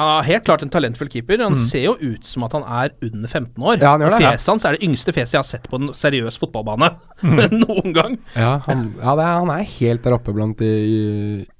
Han 0.00 0.10
er 0.22 0.26
helt 0.30 0.44
klart 0.46 0.62
en 0.64 0.70
talentfull 0.72 1.10
keeper. 1.12 1.42
Han 1.44 1.52
Mm. 1.58 1.60
ser 1.62 1.82
jo 1.84 1.92
ut 2.00 2.24
som 2.26 2.44
at 2.46 2.52
han 2.56 2.62
er 2.64 2.90
under 3.04 3.28
15 3.28 3.62
år. 3.62 3.78
Ja, 3.82 3.90
han 3.92 4.00
gjør 4.04 4.14
det, 4.16 4.20
ja. 4.24 4.30
Fjeset 4.32 4.52
hans 4.54 4.64
er 4.64 4.76
det 4.78 4.82
yngste 4.88 5.12
fjeset 5.16 5.34
jeg 5.36 5.40
har 5.42 5.48
sett 5.50 5.68
på 5.70 5.80
en 5.80 5.92
seriøs 5.92 6.38
fotballbane 6.40 6.90
Mm. 7.22 7.60
noen 7.60 7.92
gang. 7.94 8.18
Ja, 8.34 8.58
han, 8.66 8.86
ja 8.96 9.14
det 9.18 9.24
er, 9.26 9.38
han 9.44 9.50
er 9.54 9.62
helt 9.76 10.02
der 10.06 10.16
oppe 10.16 10.32
blant 10.32 10.56
de 10.58 10.70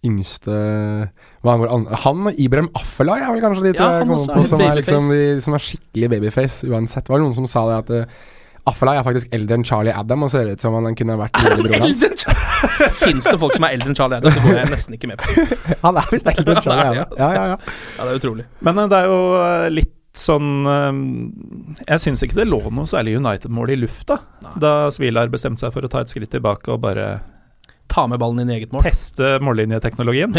yngste 0.05 0.55
hva 1.44 1.55
angår 1.57 1.96
Han 2.05 2.26
og 2.31 2.40
Ibrahim 2.40 2.68
Affelay 2.76 3.20
er 3.24 3.33
vel 3.35 3.42
kanskje 3.44 3.64
de 3.68 3.72
to 3.76 3.85
jeg 3.87 4.03
kommer 4.05 4.20
er 4.20 4.35
på 4.37 4.44
som 4.48 4.61
er, 4.64 4.74
liksom, 4.81 5.09
de, 5.12 5.22
som 5.44 5.57
er 5.57 5.64
skikkelig 5.64 6.11
babyface 6.14 6.68
uansett. 6.70 7.05
Det 7.07 7.12
var 7.14 7.22
noen 7.22 7.35
som 7.37 7.46
sa 7.50 7.66
det 7.68 7.79
at 8.00 8.18
Affelay 8.68 8.99
er 9.01 9.05
faktisk 9.07 9.31
eldre 9.33 9.57
enn 9.57 9.64
Charlie 9.64 9.94
Adam 9.96 10.27
og 10.27 10.31
ser 10.33 10.51
ut 10.53 10.61
som 10.61 10.75
han 10.77 10.94
kunne 10.99 11.16
vært 11.20 11.38
lillebroren 11.40 11.83
hans. 11.87 12.27
Fins 13.01 13.25
det 13.31 13.38
folk 13.40 13.55
som 13.57 13.64
er 13.68 13.77
eldre 13.79 13.88
enn 13.92 13.96
Charlie 13.96 14.18
Adam? 14.20 14.35
Det 14.37 14.42
går 14.44 14.59
jeg 14.61 14.70
nesten 14.75 14.96
ikke 14.99 15.09
med 15.09 15.23
på. 15.23 15.46
Han 15.87 15.96
er 16.03 16.11
visst 16.12 16.29
eldre 16.35 16.55
enn 16.59 16.62
Charlie 16.66 16.85
Adam. 16.90 17.16
Ja, 17.16 17.31
ja, 17.33 17.46
ja. 17.55 17.57
Ja, 17.96 18.05
det 18.05 18.11
er 18.12 18.20
utrolig. 18.20 18.44
Men 18.68 18.83
eh, 18.85 18.90
det 18.92 18.99
er 19.01 19.09
jo 19.09 19.18
eh, 19.40 19.66
litt 19.81 19.96
sånn 20.20 20.49
eh, 20.66 21.01
Jeg 21.87 22.03
syns 22.03 22.25
ikke 22.27 22.40
det 22.42 22.49
lå 22.51 22.59
noe 22.75 22.88
særlig 22.90 23.14
United-mål 23.20 23.70
i 23.73 23.77
lufta 23.81 24.16
Nei. 24.44 24.53
da 24.61 24.73
Svilar 24.92 25.31
bestemte 25.33 25.62
seg 25.64 25.73
for 25.77 25.87
å 25.87 25.90
ta 25.92 26.03
et 26.05 26.11
skritt 26.12 26.33
tilbake 26.35 26.73
og 26.75 26.83
bare 26.85 27.12
Ta 27.90 28.05
med 28.07 28.20
ballen 28.23 28.44
inn 28.44 28.51
i 28.53 28.55
eget 28.61 28.70
mål. 28.70 28.85
teste 28.87 29.33
mållinjeteknologien. 29.42 30.31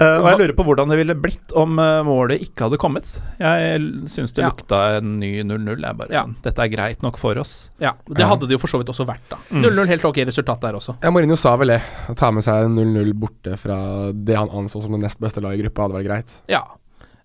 Eh, 0.00 0.18
og 0.18 0.26
jeg 0.30 0.38
lurer 0.40 0.54
på 0.56 0.64
hvordan 0.66 0.88
det 0.90 0.96
ville 0.98 1.14
blitt 1.14 1.52
om 1.58 1.78
eh, 1.78 2.02
målet 2.06 2.40
ikke 2.42 2.64
hadde 2.68 2.78
kommet. 2.80 3.04
Jeg 3.38 3.80
syns 4.10 4.32
det 4.34 4.42
Ja. 4.44 4.50
lukta 4.50 4.98
en 4.98 5.18
ny 5.20 5.42
0-0. 5.42 5.80
Jeg 5.82 5.96
bare 5.96 6.10
Ja. 6.10 6.24
sånn 6.24 6.36
Dette 6.42 6.58
er 6.64 6.68
greit 6.68 7.02
nok 7.02 7.16
for 7.18 7.34
oss. 7.38 7.68
ja, 7.80 7.92
Det 8.08 8.24
hadde 8.26 8.48
det 8.48 8.52
jo 8.56 8.58
for 8.58 8.68
så 8.68 8.78
vidt 8.78 8.88
også 8.88 9.06
vært, 9.06 9.22
da. 9.28 9.36
Mm. 9.50 9.62
0-0, 9.62 9.86
helt 9.88 10.04
ok 10.04 10.16
resultat 10.26 10.60
der 10.60 10.72
også. 10.74 10.96
Ja, 11.02 11.10
Mourinho 11.10 11.36
sa 11.36 11.56
vel 11.56 11.68
det. 11.68 11.82
Å 12.08 12.14
ta 12.16 12.30
med 12.30 12.42
seg 12.42 12.66
0-0 12.68 13.12
borte 13.14 13.56
fra 13.58 14.12
det 14.12 14.36
han 14.36 14.48
anså 14.48 14.82
som 14.82 14.92
det 14.92 15.00
nest 15.02 15.20
beste 15.20 15.40
laget 15.40 15.60
i 15.60 15.62
gruppa, 15.62 15.82
hadde 15.88 15.98
vært 16.02 16.06
greit. 16.08 16.28
Ja. 16.48 16.62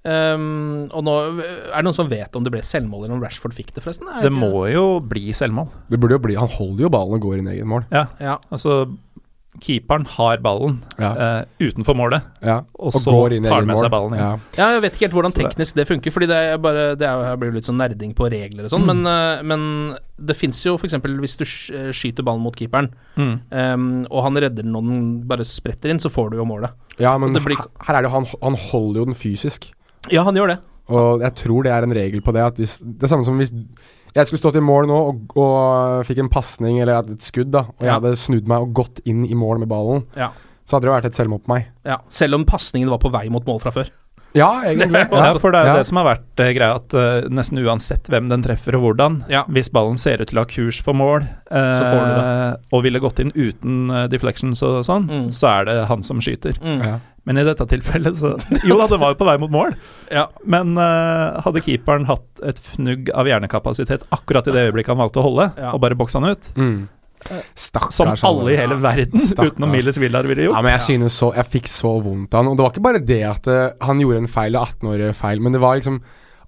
Um, 0.08 0.88
og 0.96 1.04
nå 1.04 1.14
Er 1.42 1.82
det 1.82 1.84
noen 1.84 1.94
som 1.98 2.08
vet 2.08 2.34
om 2.38 2.44
det 2.46 2.52
ble 2.54 2.62
selvmål, 2.64 3.06
eller 3.06 3.16
om 3.18 3.24
Rashford 3.24 3.52
fikk 3.58 3.74
det, 3.76 3.84
forresten? 3.84 4.08
Det 4.24 4.32
må 4.32 4.72
jo 4.72 5.02
bli 5.04 5.34
selvmål. 5.36 5.68
Det 5.90 6.00
burde 6.00 6.12
jo 6.16 6.20
bli 6.24 6.36
Han 6.36 6.48
holder 6.48 6.86
jo 6.86 6.90
ballen 6.94 7.16
og 7.18 7.22
går 7.26 7.40
inn 7.40 7.50
i 7.50 7.56
eget 7.58 7.66
mål. 7.68 7.84
Ja, 7.92 8.06
Ja. 8.22 8.38
altså 8.52 8.86
Keeperen 9.60 10.06
har 10.06 10.38
ballen 10.38 10.84
Ja. 11.00 11.12
uh, 11.14 11.44
utenfor 11.60 11.96
målet, 11.98 12.22
ja. 12.44 12.60
og, 12.78 12.92
så 12.94 13.10
tar 13.10 13.56
han 13.56 13.66
med 13.68 13.78
seg 13.78 13.90
ballen 13.92 14.14
inn. 14.14 14.20
Ja. 14.22 14.40
Ja, 14.58 14.68
jeg 14.76 14.82
vet 14.84 14.94
ikke 14.98 15.06
helt 15.08 15.14
hvordan 15.18 15.34
teknisk 15.34 15.74
det 15.76 15.88
funker, 15.88 16.12
Fordi 16.12 16.28
det 16.28 16.36
er 16.38 16.58
bare 16.58 16.96
Det 16.96 17.08
er 17.08 17.24
jeg 17.32 17.40
blir 17.40 17.54
litt 17.54 17.66
sånn 17.66 17.78
nerding 17.82 18.14
på 18.14 18.30
regler 18.30 18.66
og 18.66 18.70
sånn, 18.72 18.86
Mm. 18.86 19.04
men, 19.04 19.08
uh, 19.08 19.44
men 19.44 19.98
det 20.20 20.36
fins 20.38 20.64
jo 20.66 20.76
f.eks. 20.78 20.94
hvis 20.94 21.38
du 21.38 21.44
eh, 21.76 21.92
skyter 21.92 22.24
ballen 22.24 22.42
mot 22.42 22.56
keeperen, 22.56 22.90
Mm. 23.18 23.40
um, 23.52 24.08
og 24.12 24.24
han 24.24 24.36
redder 24.36 24.64
den 24.64 24.76
og 24.76 24.84
den 24.84 25.22
bare 25.28 25.44
spretter 25.46 25.90
inn, 25.90 26.00
så 26.00 26.10
får 26.10 26.32
du 26.32 26.38
jo 26.38 26.46
målet. 26.46 26.72
ja, 27.00 27.18
men 27.18 27.34
blir- 27.34 27.58
her- 27.58 27.86
her 27.86 27.96
er 27.96 28.02
det 28.02 28.10
jo 28.12 28.16
han, 28.16 28.26
han 28.42 28.56
holder 28.56 29.00
jo 29.02 29.06
den 29.06 29.14
fysisk. 29.16 29.72
Ja, 30.12 30.24
han 30.24 30.36
gjør 30.36 30.48
det. 30.48 30.60
Og 30.90 31.20
jeg 31.22 31.34
tror 31.36 31.64
det 31.64 31.72
er 31.74 31.84
en 31.84 31.92
regel 31.94 32.22
på 32.22 32.32
det. 32.32 32.42
At 32.42 32.56
hvis, 32.56 32.78
det 32.80 33.10
samme 33.10 33.26
som 33.26 33.38
hvis 33.38 33.52
jeg 34.16 34.26
skulle 34.28 34.40
stått 34.40 34.56
i 34.56 34.64
mål 34.64 34.88
nå 34.88 34.98
og, 35.10 35.38
og 35.38 36.06
fikk 36.08 36.20
en 36.24 36.30
pasning 36.30 36.80
eller 36.82 37.00
et 37.04 37.20
skudd, 37.22 37.52
da, 37.52 37.60
og 37.68 37.80
jeg 37.82 37.88
Ja. 37.92 38.00
hadde 38.00 38.16
snudd 38.18 38.48
meg 38.48 38.62
og 38.62 38.74
gått 38.74 39.00
inn 39.06 39.26
i 39.26 39.34
mål 39.36 39.60
med 39.60 39.70
ballen, 39.70 40.06
Ja. 40.16 40.30
så 40.68 40.78
hadde 40.78 40.88
det 40.88 40.96
vært 41.04 41.06
et 41.06 41.16
selvmål 41.16 41.44
på 41.46 41.54
meg. 41.54 41.68
Ja, 41.86 41.98
Selv 42.10 42.36
om 42.36 42.46
pasningen 42.46 42.90
var 42.90 42.98
på 43.00 43.12
vei 43.12 43.30
mot 43.30 43.46
mål 43.46 43.60
fra 43.62 43.72
før. 43.72 43.90
Ja, 44.36 44.62
egentlig. 44.62 44.92
Er 45.12 45.34
Ja, 45.34 45.38
for 45.40 45.52
det 45.52 45.60
er 45.62 45.66
jo 45.66 45.72
ja. 45.72 45.78
det 45.78 45.86
som 45.88 45.98
har 45.98 46.06
vært 46.18 46.40
eh, 46.44 46.54
greia, 46.54 46.76
at 46.76 46.94
eh, 46.94 47.30
nesten 47.30 47.58
uansett 47.64 48.04
hvem 48.12 48.28
den 48.30 48.44
treffer 48.44 48.76
og 48.76 48.84
hvordan, 48.84 49.24
Ja. 49.30 49.44
hvis 49.48 49.70
ballen 49.72 49.98
ser 49.98 50.22
ut 50.22 50.28
til 50.28 50.38
å 50.38 50.42
ha 50.42 50.46
kurs 50.46 50.82
for 50.84 50.94
mål, 50.94 51.24
eh, 51.50 52.56
og 52.74 52.84
ville 52.84 53.00
gått 53.00 53.20
inn 53.24 53.32
uten 53.34 53.90
eh, 53.90 54.08
deflections 54.08 54.62
og 54.64 54.84
sånn, 54.86 55.08
Mm. 55.10 55.28
så 55.32 55.48
er 55.62 55.66
det 55.66 55.88
han 55.88 56.04
som 56.04 56.20
skyter. 56.20 56.60
Mm. 56.62 57.00
Men 57.28 57.38
i 57.42 57.44
dette 57.44 57.66
tilfellet 57.68 58.16
så 58.16 58.34
Jo 58.64 58.78
da, 58.80 58.86
det 58.88 59.00
var 59.02 59.12
jo 59.12 59.18
på 59.20 59.26
vei 59.28 59.38
mot 59.42 59.52
mål, 59.52 59.74
Ja. 60.14 60.28
men 60.48 60.78
uh, 60.80 61.42
hadde 61.44 61.60
keeperen 61.66 62.06
hatt 62.08 62.44
et 62.48 62.60
fnugg 62.64 63.10
av 63.12 63.28
hjernekapasitet 63.28 64.06
akkurat 64.16 64.48
i 64.48 64.54
det 64.56 64.70
øyeblikket 64.70 64.94
han 64.96 65.02
valgte 65.04 65.20
å 65.20 65.26
holde, 65.28 65.50
Ja. 65.60 65.74
og 65.76 65.82
bare 65.84 65.98
boksa 66.00 66.22
han 66.24 66.32
ut, 66.38 66.54
Mm. 66.56 66.86
Stakkars. 67.58 67.96
som 67.98 68.14
alle 68.30 68.54
i 68.54 68.58
hele 68.60 68.76
verden 68.80 69.20
Stakkars. 69.26 69.56
utenom 69.58 69.72
Miles 69.74 69.98
Villar 69.98 70.24
ville 70.30 70.44
gjort. 70.48 70.56
Ja, 70.56 70.62
men 70.62 70.76
jeg 70.78 70.84
synes 70.86 71.18
så 71.18 71.32
Jeg 71.36 71.46
fikk 71.50 71.68
så 71.68 71.96
vondt 72.06 72.34
av 72.38 72.44
han. 72.44 72.52
Og 72.52 72.58
det 72.60 72.64
var 72.64 72.72
ikke 72.76 72.86
bare 72.86 73.02
det 73.04 73.24
at 73.26 73.48
uh, 73.50 73.72
han 73.88 74.00
gjorde 74.00 74.22
en 74.24 74.30
feil, 74.32 74.54
18-årig 74.56 75.10
feil, 75.18 75.42
men 75.42 75.52
det 75.58 75.62
var 75.64 75.76
liksom 75.80 76.00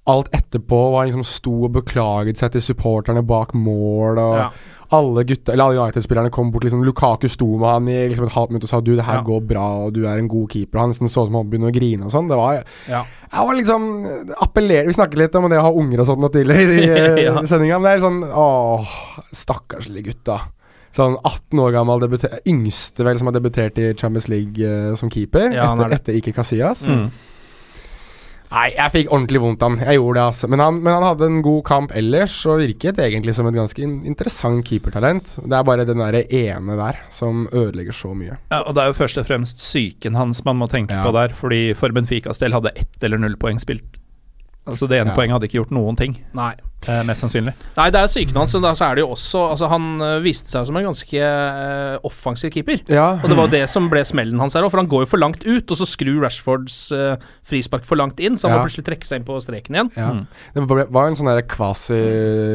Alt 0.10 0.30
etterpå 0.34 0.78
var 0.94 1.04
han 1.04 1.10
liksom 1.12 1.26
sto 1.28 1.56
og 1.68 1.74
beklaget 1.76 2.38
seg 2.40 2.54
til 2.56 2.62
supporterne 2.64 3.22
bak 3.28 3.52
mål, 3.54 4.18
og 4.18 4.38
Ja. 4.40 4.50
Alle 4.92 5.24
gutta 5.24 5.54
Eller 5.54 5.64
alle 5.70 5.80
United-spillerne 5.84 6.32
kom 6.34 6.52
bort 6.52 6.64
liksom 6.66 6.84
Lukaku 6.84 7.28
sto 7.30 7.46
med 7.58 7.70
han 7.70 7.88
i 7.92 7.98
liksom 8.10 8.26
et 8.26 8.34
halvt 8.34 8.50
minutt 8.54 8.64
og 8.66 8.70
sa 8.72 8.80
Du, 8.82 8.96
det 8.96 9.06
her 9.06 9.20
Ja. 9.20 9.24
går 9.24 9.42
bra, 9.48 9.66
og 9.86 9.94
du 9.94 10.06
er 10.06 10.18
en 10.18 10.28
god 10.28 10.50
keeper. 10.50 10.80
Han 10.80 10.90
nesten 10.94 11.08
så 11.10 11.24
ut 11.24 11.30
som 11.30 11.36
han 11.36 11.50
begynte 11.50 11.70
å 11.70 11.76
grine 11.76 12.06
og 12.06 12.12
sånn. 12.12 12.28
Det 12.30 12.38
var 12.40 12.64
Ja. 12.90 13.04
Jeg 13.32 13.46
var 13.46 13.54
liksom 13.56 13.84
appellerer 14.42 14.88
Vi 14.88 14.94
snakket 14.98 15.18
litt 15.22 15.36
om 15.36 15.50
det 15.50 15.60
å 15.60 15.68
ha 15.68 15.72
unger 15.74 16.00
og 16.02 16.08
sånt 16.08 16.32
tidligere 16.34 16.80
i 16.80 16.90
eh, 17.20 17.24
Ja. 17.26 17.42
sendinga, 17.46 17.80
men 17.80 17.90
det 17.90 17.98
er 17.98 18.08
sånn 18.08 18.24
Åh, 18.26 18.88
stakkarslige 19.34 20.06
gutta. 20.14 20.40
Sånn 20.96 21.18
18 21.24 21.60
år 21.62 21.72
gammel 21.76 22.02
yngste 22.50 23.06
vel 23.06 23.18
som 23.20 23.28
har 23.30 23.36
debutert 23.38 23.78
i 23.78 23.94
Champions 23.94 24.28
League 24.28 24.58
uh, 24.58 24.96
som 24.98 25.10
keeper, 25.14 25.52
Ja, 25.54 25.68
er 25.76 25.86
etter, 25.86 25.94
etter 25.94 26.18
Ike 26.18 26.34
Casillas. 26.34 26.82
Mm. 26.90 27.12
Nei, 28.50 28.72
jeg 28.74 28.92
fikk 28.96 29.12
ordentlig 29.14 29.40
vondt 29.44 29.62
av 29.62 29.76
han. 29.76 29.82
Jeg 29.86 30.00
gjorde 30.00 30.18
det, 30.18 30.24
altså. 30.26 30.48
Men 30.50 30.60
han, 30.64 30.78
men 30.82 30.94
han 30.96 31.04
hadde 31.06 31.28
en 31.30 31.42
god 31.46 31.60
kamp 31.68 31.92
ellers, 31.94 32.34
og 32.50 32.64
virket 32.64 32.98
egentlig 33.04 33.36
som 33.38 33.46
et 33.46 33.54
ganske 33.54 33.84
in 33.86 34.00
interessant 34.10 34.64
keepertalent. 34.66 35.36
Det 35.44 35.54
er 35.54 35.68
bare 35.68 35.86
den 35.86 36.02
derre 36.02 36.24
ene 36.34 36.78
der 36.80 36.98
som 37.14 37.44
ødelegger 37.54 37.94
så 37.94 38.16
mye. 38.18 38.40
Ja, 38.50 38.64
og 38.64 38.74
Det 38.74 38.82
er 38.84 38.88
jo 38.90 38.98
først 38.98 39.22
og 39.22 39.28
fremst 39.30 39.62
psyken 39.62 40.18
hans 40.18 40.42
man 40.46 40.58
må 40.58 40.68
tenke 40.72 40.98
Ja. 40.98 41.04
på 41.06 41.14
der. 41.14 41.30
Fordi 41.30 41.76
for 41.78 41.90
Benficas 41.94 42.40
del 42.42 42.52
hadde 42.58 42.74
ett 42.76 43.04
eller 43.04 43.18
null 43.22 43.36
poeng 43.38 43.60
spilt 43.62 44.00
Altså 44.68 44.88
Det 44.90 45.00
ene 45.00 45.10
Ja. 45.12 45.16
poenget 45.16 45.34
hadde 45.34 45.48
ikke 45.48 45.62
gjort 45.64 45.72
noen 45.72 45.96
ting, 45.98 46.18
Nei. 46.34 46.54
Eh, 46.88 47.02
mest 47.04 47.22
sannsynlig. 47.26 47.54
Nei, 47.78 47.90
det 47.92 48.00
er 48.00 48.08
psyken 48.08 48.36
hans, 48.40 48.54
men 48.56 48.64
da 48.64 48.72
så 48.78 48.86
er 48.92 48.96
det 48.96 49.04
jo 49.04 49.10
også 49.16 49.42
Altså, 49.52 49.68
han 49.72 50.02
øh, 50.02 50.24
viste 50.24 50.50
seg 50.54 50.68
som 50.70 50.78
en 50.80 50.86
ganske 50.88 51.20
øh, 51.20 51.98
offensiv 52.08 52.52
keeper. 52.54 52.80
Ja, 52.88 53.20
Og 53.24 53.28
det 53.30 53.38
var 53.38 53.48
jo 53.50 53.54
det 53.58 53.64
som 53.70 53.90
ble 53.92 54.04
smellen 54.06 54.40
hans 54.40 54.54
her 54.56 54.64
òg, 54.64 54.72
for 54.72 54.80
han 54.80 54.88
går 54.92 55.04
jo 55.06 55.10
for 55.12 55.18
langt 55.22 55.44
ut, 55.48 55.72
og 55.72 55.78
så 55.78 55.88
skrur 55.90 56.22
Rashfords 56.24 56.92
øh, 56.96 57.16
frispark 57.44 57.84
for 57.86 57.96
langt 58.00 58.20
inn, 58.20 58.38
så 58.38 58.48
han 58.48 58.56
Ja. 58.58 58.62
må 58.62 58.68
plutselig 58.70 58.86
trekke 58.88 59.08
seg 59.10 59.20
inn 59.22 59.28
på 59.28 59.42
streken 59.44 59.76
igjen. 59.76 59.92
ja. 59.98 60.10
Mm. 60.14 60.26
Det 60.56 60.88
var 60.94 61.08
en 61.08 61.16
sånn 61.20 61.30
der 61.34 61.42
kvasi 61.48 62.00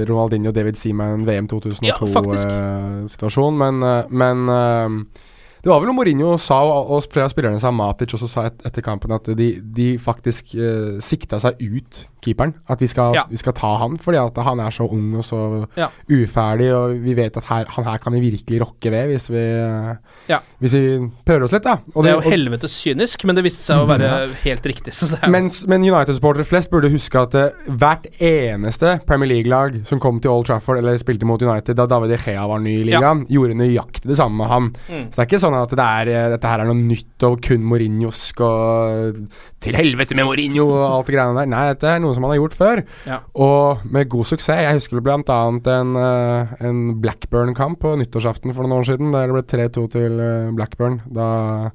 Ronaldinho 0.09 0.53
David 0.53 0.77
Seaman 0.81 1.25
VM 1.27 1.49
Ja, 1.83 1.95
faktisk. 2.01 2.49
2002-situasjon, 2.49 3.57
men, 3.59 3.83
eh, 3.83 4.05
men 4.11 4.49
eh, 4.49 5.24
det 5.65 5.71
var 5.73 5.81
vel 5.81 5.89
noe 5.89 5.97
Mourinho 5.97 6.35
sa, 6.41 6.59
og, 6.61 7.07
flere 7.09 7.25
av 7.25 7.33
spillerne 7.33 7.61
sa 7.63 7.71
Matic 7.73 8.13
også 8.13 8.29
sa 8.29 8.43
et, 8.51 8.59
etter 8.69 8.85
kampen, 8.85 9.15
at 9.17 9.31
de, 9.39 9.47
de 9.75 9.95
faktisk 10.03 10.53
eh, 10.61 10.99
sikta 11.05 11.39
seg 11.41 11.57
ut 11.65 12.03
keeperen. 12.25 12.53
At 12.69 12.81
vi 12.81 12.89
skal, 12.89 13.15
Ja. 13.17 13.25
vi 13.29 13.37
skal 13.41 13.53
ta 13.57 13.75
han, 13.81 13.97
fordi 14.01 14.21
at 14.21 14.37
han 14.45 14.61
er 14.61 14.71
så 14.73 14.87
ung 14.91 15.15
og 15.21 15.25
så 15.25 15.41
Ja. 15.77 15.89
uferdig, 16.09 16.69
og 16.77 16.99
vi 17.05 17.15
vet 17.17 17.37
at 17.41 17.45
her, 17.49 17.65
han 17.77 17.85
her 17.89 17.99
kan 17.99 18.13
vi 18.13 18.21
virkelig 18.31 18.61
rokke 18.61 18.91
ved 18.93 19.09
hvis 19.13 19.29
vi, 19.33 19.41
eh, 19.41 19.97
Ja. 20.29 20.39
hvis 20.61 20.73
vi 20.77 21.11
prøver 21.25 21.45
oss 21.45 21.53
litt, 21.53 21.63
da. 21.65 21.79
Og 21.95 22.05
det 22.05 22.13
er 22.13 22.17
og- 22.17 22.25
jo 22.25 22.31
helvete 22.31 22.69
kynisk, 22.69 23.25
men 23.25 23.35
det 23.37 23.45
viste 23.45 23.63
seg 23.65 23.81
å 23.81 23.87
være 23.89 24.33
helt 24.45 24.63
riktig. 24.65 24.93
Mens, 25.31 25.67
men 25.67 25.83
United-supportere 25.83 26.45
flest 26.45 26.71
burde 26.71 26.91
huske 26.93 27.17
at 27.21 27.35
eh, 27.35 27.51
hvert 27.69 28.07
eneste 28.21 29.01
Premier 29.07 29.29
League-lag 29.29 29.87
som 29.87 29.99
kom 30.01 30.21
til 30.21 30.31
Old 30.31 30.47
Trafford 30.47 30.79
eller 30.79 30.97
spilte 31.01 31.25
mot 31.25 31.41
United 31.41 31.77
da 31.77 31.87
David 31.87 32.11
De 32.11 32.35
var 32.37 32.59
ny 32.61 32.81
i 32.81 32.85
ligaen, 32.85 33.27
gjorde 33.29 33.55
nøyaktig 33.57 34.09
det 34.09 34.17
samme 34.17 34.37
med 34.37 34.49
han. 34.49 34.71
Mm. 34.89 35.09
Så 35.11 35.17
det 35.17 35.19
er 35.25 35.27
ikke 35.31 35.43
sånn 35.45 35.54
at 35.63 35.71
det 35.79 35.85
er, 35.85 36.09
eh, 36.13 36.29
dette 36.35 36.51
her 36.51 36.61
er 36.65 36.69
noe 36.69 36.77
nytt 36.79 37.25
og 37.29 37.41
kun 37.47 37.63
Mourinhosk 37.71 38.41
og 38.45 39.19
til 39.65 39.79
helvete 39.79 40.17
med 40.19 40.27
Mourinho 40.29 40.67
og 40.69 40.85
alt 40.89 41.07
det 41.11 41.15
greiene 41.17 41.39
der. 41.41 41.51
Nei, 41.55 41.65
dette 41.73 41.89
er 41.95 42.03
noe 42.05 42.15
som 42.17 42.27
han 42.27 42.35
har 42.35 42.41
gjort 42.43 42.57
før, 42.59 42.83
Ja. 43.07 43.19
og 43.35 43.85
med 43.91 44.09
god 44.13 44.25
suksess. 44.25 44.63
Jeg 44.65 44.75
husker 44.81 45.01
blant 45.05 45.29
annet 45.33 45.67
en, 45.73 45.97
eh, 45.97 46.55
en 46.69 47.01
Blackburn-kamp 47.01 47.79
på 47.81 47.97
nyttårsaften 47.99 48.53
for 48.55 48.63
noen 48.67 48.79
år 48.81 48.89
siden, 48.91 49.13
der 49.13 49.27
det 49.29 49.35
ble 49.39 49.45
3-2 49.47 49.87
til 49.91 50.19
eh, 50.21 50.51
Blackburn. 50.53 51.01
Da 51.13 51.71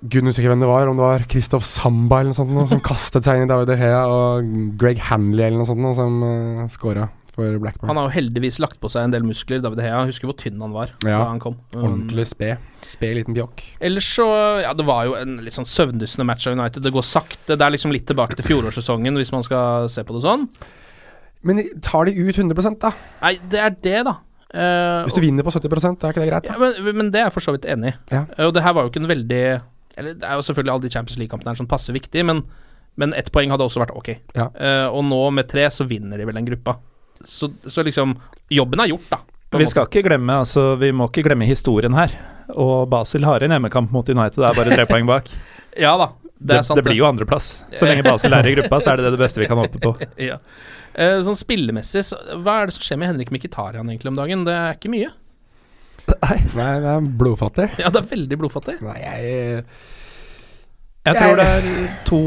Gud 0.00 0.24
husker 0.24 0.40
ikke 0.46 0.54
hvem 0.54 0.62
det 0.64 0.68
var, 0.70 0.88
om 0.88 0.96
det 0.96 1.04
var 1.04 1.24
Kristoff 1.28 1.64
Samba 1.68 2.20
eller 2.22 2.32
noe 2.32 2.38
sånt, 2.38 2.52
noe, 2.56 2.66
som 2.70 2.80
kastet 2.90 3.26
seg 3.26 3.36
inn 3.36 3.44
i 3.44 3.50
David 3.50 3.68
De 3.68 3.76
Hea, 3.76 3.98
og 4.08 4.48
Greg 4.80 4.98
Hanley 5.10 5.44
eller 5.44 5.60
noe 5.60 5.68
sånt, 5.68 5.82
noe, 5.84 5.92
som 5.98 6.22
uh, 6.24 6.68
scora 6.72 7.10
for 7.40 7.58
Blackburn. 7.64 7.90
Han 7.90 7.98
har 8.00 8.08
jo 8.08 8.14
heldigvis 8.14 8.60
lagt 8.62 8.78
på 8.82 8.90
seg 8.92 9.08
en 9.08 9.14
del 9.16 9.26
muskler, 9.26 9.62
David 9.64 9.82
Hea. 9.84 10.04
Husker 10.08 10.30
hvor 10.30 10.38
tynn 10.40 10.60
han 10.62 10.74
var 10.76 10.92
Ja. 11.02 11.18
da 11.18 11.28
han 11.32 11.40
kom. 11.42 11.56
Um, 11.74 11.82
Ordentlig 11.88 12.28
sped. 12.30 12.58
Sped 12.86 13.16
liten 13.18 13.36
pjokk. 13.36 13.64
Ellers 13.80 14.08
så 14.16 14.28
Ja, 14.62 14.74
det 14.76 14.86
var 14.86 15.06
jo 15.08 15.16
en 15.18 15.38
litt 15.44 15.56
sånn 15.56 15.68
søvndyssende 15.68 16.26
match 16.28 16.46
av 16.46 16.58
United. 16.58 16.82
Det 16.84 16.92
går 16.94 17.06
sakte. 17.06 17.56
Det 17.56 17.60
er 17.60 17.72
liksom 17.74 17.92
litt 17.92 18.06
tilbake 18.06 18.36
til 18.38 18.44
fjorårssesongen, 18.46 19.16
hvis 19.16 19.32
man 19.32 19.42
skal 19.46 19.88
se 19.88 20.04
på 20.04 20.14
det 20.16 20.22
sånn. 20.24 20.48
Men 21.42 21.62
tar 21.80 22.04
de 22.04 22.12
ut 22.12 22.36
100 22.36 22.76
da? 22.80 22.92
Nei, 23.22 23.38
det 23.48 23.60
er 23.60 23.70
det, 23.70 24.04
da. 24.04 24.18
Uh, 24.50 25.06
Hvis 25.06 25.14
du 25.14 25.22
vinner 25.22 25.46
på 25.46 25.52
70 25.54 25.70
er 25.70 26.10
ikke 26.10 26.24
det 26.24 26.28
greit? 26.28 26.48
ja, 26.48 26.56
da? 26.58 26.58
men, 26.58 26.96
men 26.96 27.10
det 27.14 27.20
er 27.20 27.28
jeg 27.28 27.34
for 27.36 27.44
så 27.44 27.52
vidt 27.54 27.68
enig 27.70 27.92
i. 27.92 27.98
Ja. 28.10 28.24
Uh, 28.34 28.48
Og 28.48 28.54
det 28.56 28.64
her 28.64 28.74
var 28.74 28.82
jo 28.82 28.90
ikke 28.90 29.04
en 29.04 29.10
veldig 29.10 29.44
Eller 29.96 30.16
det 30.18 30.26
er 30.26 30.34
jo 30.40 30.42
selvfølgelig 30.42 30.72
alle 30.74 30.82
de 30.82 30.90
Champions 30.90 31.20
League-kampene 31.20 31.52
her 31.52 31.60
som 31.60 31.68
passer 31.70 31.94
viktig, 31.94 32.24
men, 32.26 32.42
men 32.98 33.14
ett 33.14 33.30
poeng 33.32 33.52
hadde 33.54 33.62
også 33.66 33.82
vært 33.84 33.94
ok. 33.94 34.10
Ja. 34.34 34.48
Uh, 34.54 34.88
og 34.90 35.04
nå 35.06 35.20
med 35.36 35.48
tre 35.50 35.68
så 35.70 35.86
vinner 35.86 36.18
de 36.18 36.26
vel 36.26 36.38
den 36.40 36.48
gruppa. 36.50 36.76
Så, 37.24 37.50
så 37.68 37.82
liksom 37.84 38.14
Jobben 38.50 38.80
er 38.80 38.90
gjort, 38.92 39.08
da. 39.10 39.18
Vi 39.58 39.66
skal 39.66 39.88
ikke 39.88 40.04
glemme 40.06 40.36
altså 40.44 40.76
vi 40.78 40.92
må 40.94 41.08
ikke 41.10 41.24
glemme 41.26 41.48
historien 41.48 41.94
her. 41.98 42.12
Og 42.54 42.88
Basel 42.90 43.26
har 43.26 43.42
en 43.42 43.50
hjemmekamp 43.54 43.90
mot 43.94 44.08
United, 44.08 44.38
det 44.38 44.48
er 44.50 44.58
bare 44.58 44.74
tre 44.76 44.86
poeng 44.90 45.08
bak. 45.10 45.30
Ja 45.78 45.92
da, 45.94 46.08
det 46.26 46.48
Det, 46.48 46.54
er 46.58 46.64
sant. 46.66 46.80
det 46.80 46.82
blir 46.88 46.96
jo 46.98 47.04
andreplass. 47.06 47.48
Så 47.78 47.86
lenge 47.86 48.02
Basel 48.02 48.34
er 48.34 48.46
i 48.50 48.56
gruppa, 48.56 48.80
så 48.82 48.90
er 48.90 48.98
det 48.98 49.04
det, 49.06 49.12
det 49.14 49.20
beste 49.22 49.38
vi 49.38 49.46
kan 49.46 49.60
håpe 49.60 49.78
på. 49.78 49.92
ja. 50.30 50.40
Eh, 50.98 51.20
sånn 51.22 51.38
spillemessig, 51.38 52.02
så, 52.08 52.18
hva 52.42 52.56
er 52.62 52.70
det 52.70 52.74
som 52.74 52.82
skjer 52.88 52.98
med 52.98 53.12
Henrik 53.12 53.30
Mkhitaryan 53.30 53.86
egentlig 53.92 54.10
om 54.10 54.18
dagen? 54.18 54.42
Det 54.48 54.56
er 54.56 54.74
ikke 54.74 54.90
mye. 54.90 55.12
Nei, 56.10 56.72
det 56.82 56.90
er 56.96 57.06
blodfattig. 57.22 57.68
Ja, 57.78 57.92
det 57.94 58.02
er 58.02 58.08
veldig 58.10 58.38
blodfattig. 58.40 58.80
Nei, 58.82 58.96
jeg 58.98 59.64
Jeg 61.06 61.16
tror 61.16 61.38
det 61.38 61.46
er 61.46 61.68
to 62.08 62.20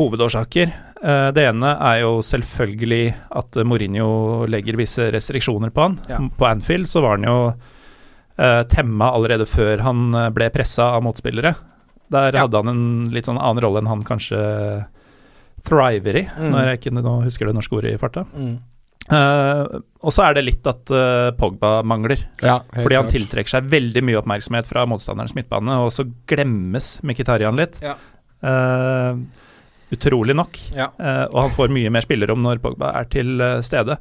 hovedårsaker. 0.00 0.72
Eh, 1.02 1.30
Det 1.32 1.44
ene 1.50 1.76
er 1.78 2.00
jo 2.02 2.18
selvfølgelig 2.26 3.14
at 3.38 3.58
Mourinho 3.64 4.46
legger 4.50 4.76
visse 4.76 5.10
restriksjoner 5.14 5.70
på 5.70 5.82
han. 5.86 5.98
Ja. 6.08 6.18
På 6.38 6.46
Anfield 6.50 6.88
så 6.90 7.02
var 7.04 7.18
han 7.18 7.26
jo 7.28 7.38
eh, 8.38 8.62
temma 8.70 9.12
allerede 9.14 9.46
før 9.46 9.80
han 9.82 10.14
eh, 10.14 10.28
ble 10.30 10.50
pressa 10.54 10.92
av 10.96 11.02
motspillere. 11.06 11.54
Der 12.10 12.32
Ja. 12.32 12.46
hadde 12.46 12.56
han 12.62 12.68
en 12.68 13.10
litt 13.12 13.26
sånn 13.26 13.38
annen 13.38 13.62
rolle 13.62 13.78
enn 13.82 13.86
han 13.90 14.02
kanskje 14.04 14.86
thriver 15.64 16.16
i, 16.16 16.24
Mm. 16.38 16.50
når 16.52 16.64
jeg 16.70 16.78
ikke 16.80 16.92
nå 17.02 17.22
husker 17.24 17.46
det 17.46 17.54
norske 17.54 17.76
ordet 17.76 17.94
i 17.94 17.98
farta. 17.98 18.24
Mm. 18.36 18.58
Uh, 19.10 19.80
og 20.04 20.12
så 20.12 20.26
er 20.28 20.34
det 20.36 20.44
litt 20.44 20.66
at 20.68 20.90
uh, 20.92 21.30
Pogba 21.32 21.82
mangler. 21.82 22.18
Ja, 22.44 22.58
Fordi 22.76 22.94
han 22.98 23.08
tiltrekker 23.08 23.48
seg 23.48 23.68
veldig 23.72 24.02
mye 24.04 24.18
oppmerksomhet 24.20 24.66
fra 24.68 24.84
motstanderens 24.86 25.34
midtbane, 25.34 25.78
og 25.80 25.90
så 25.92 26.04
glemmes 26.28 27.00
Mkhitaryan 27.02 27.56
litt. 27.56 27.78
Ja. 27.80 27.94
Eh, 28.44 29.16
utrolig 29.94 30.34
nok. 30.36 30.58
Ja. 30.76 30.90
Eh, 30.98 31.24
og 31.30 31.38
han 31.46 31.54
får 31.56 31.72
mye 31.74 31.90
mer 31.94 32.04
spillerom 32.04 32.42
når 32.44 32.60
Pogba 32.64 32.92
er 32.98 33.08
til 33.12 33.40
eh, 33.40 33.60
stede. 33.66 33.96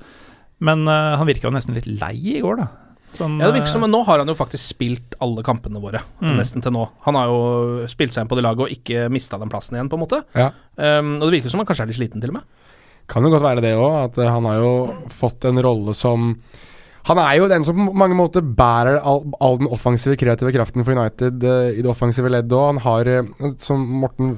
Men 0.60 0.88
eh, 0.90 1.16
han 1.20 1.28
virka 1.30 1.48
jo 1.48 1.54
nesten 1.56 1.76
litt 1.78 1.88
lei 1.88 2.16
i 2.38 2.42
går, 2.44 2.58
da. 2.64 2.68
Sånn, 3.14 3.38
Ja, 3.40 3.48
det 3.48 3.62
virker 3.62 3.72
som, 3.72 3.82
men 3.86 3.94
Nå 3.94 4.02
har 4.04 4.20
han 4.20 4.28
jo 4.28 4.36
faktisk 4.36 4.66
spilt 4.74 5.16
alle 5.24 5.40
kampene 5.48 5.80
våre, 5.80 6.02
Mm. 6.20 6.34
nesten 6.42 6.62
til 6.62 6.74
nå. 6.76 6.90
Han 7.06 7.16
har 7.16 7.30
jo 7.32 7.88
spilt 7.88 8.12
seg 8.12 8.26
inn 8.26 8.28
på 8.32 8.36
det 8.36 8.44
laget 8.44 8.66
og 8.66 8.74
ikke 8.74 9.06
mista 9.10 9.40
den 9.40 9.48
plassen 9.54 9.78
igjen, 9.78 9.88
på 9.90 9.96
en 9.96 10.04
måte. 10.04 10.20
Ja. 10.36 10.50
Um, 10.76 11.14
og 11.22 11.30
det 11.30 11.38
virker 11.38 11.54
som 11.54 11.62
han 11.64 11.70
kanskje 11.70 11.86
er 11.86 11.92
litt 11.94 12.00
sliten, 12.02 12.20
til 12.22 12.34
og 12.34 12.40
med. 12.42 12.44
Kan 13.08 13.24
jo 13.24 13.32
godt 13.32 13.46
være 13.48 13.64
det 13.64 13.72
òg, 13.80 13.96
at 14.10 14.20
han 14.28 14.44
har 14.50 14.58
jo 14.60 14.74
fått 15.08 15.48
en 15.48 15.62
rolle 15.64 15.96
som 15.96 16.34
Han 17.08 17.20
er 17.22 17.38
jo 17.40 17.48
den 17.48 17.64
som 17.64 17.78
på 17.88 17.94
mange 17.96 18.16
måter 18.18 18.42
bærer 18.44 18.98
all, 19.00 19.22
all 19.44 19.58
den 19.62 19.70
offensive, 19.72 20.18
kreative 20.20 20.52
kraften 20.56 20.84
for 20.84 20.92
United 20.98 21.44
uh, 21.44 21.70
i 21.72 21.82
det 21.84 21.88
offensive 21.92 22.30
leddet 22.34 22.52
òg. 22.52 22.66
Han 22.74 22.82
har, 22.84 23.10
uh, 23.24 23.54
som 23.64 23.80
Morten 24.02 24.34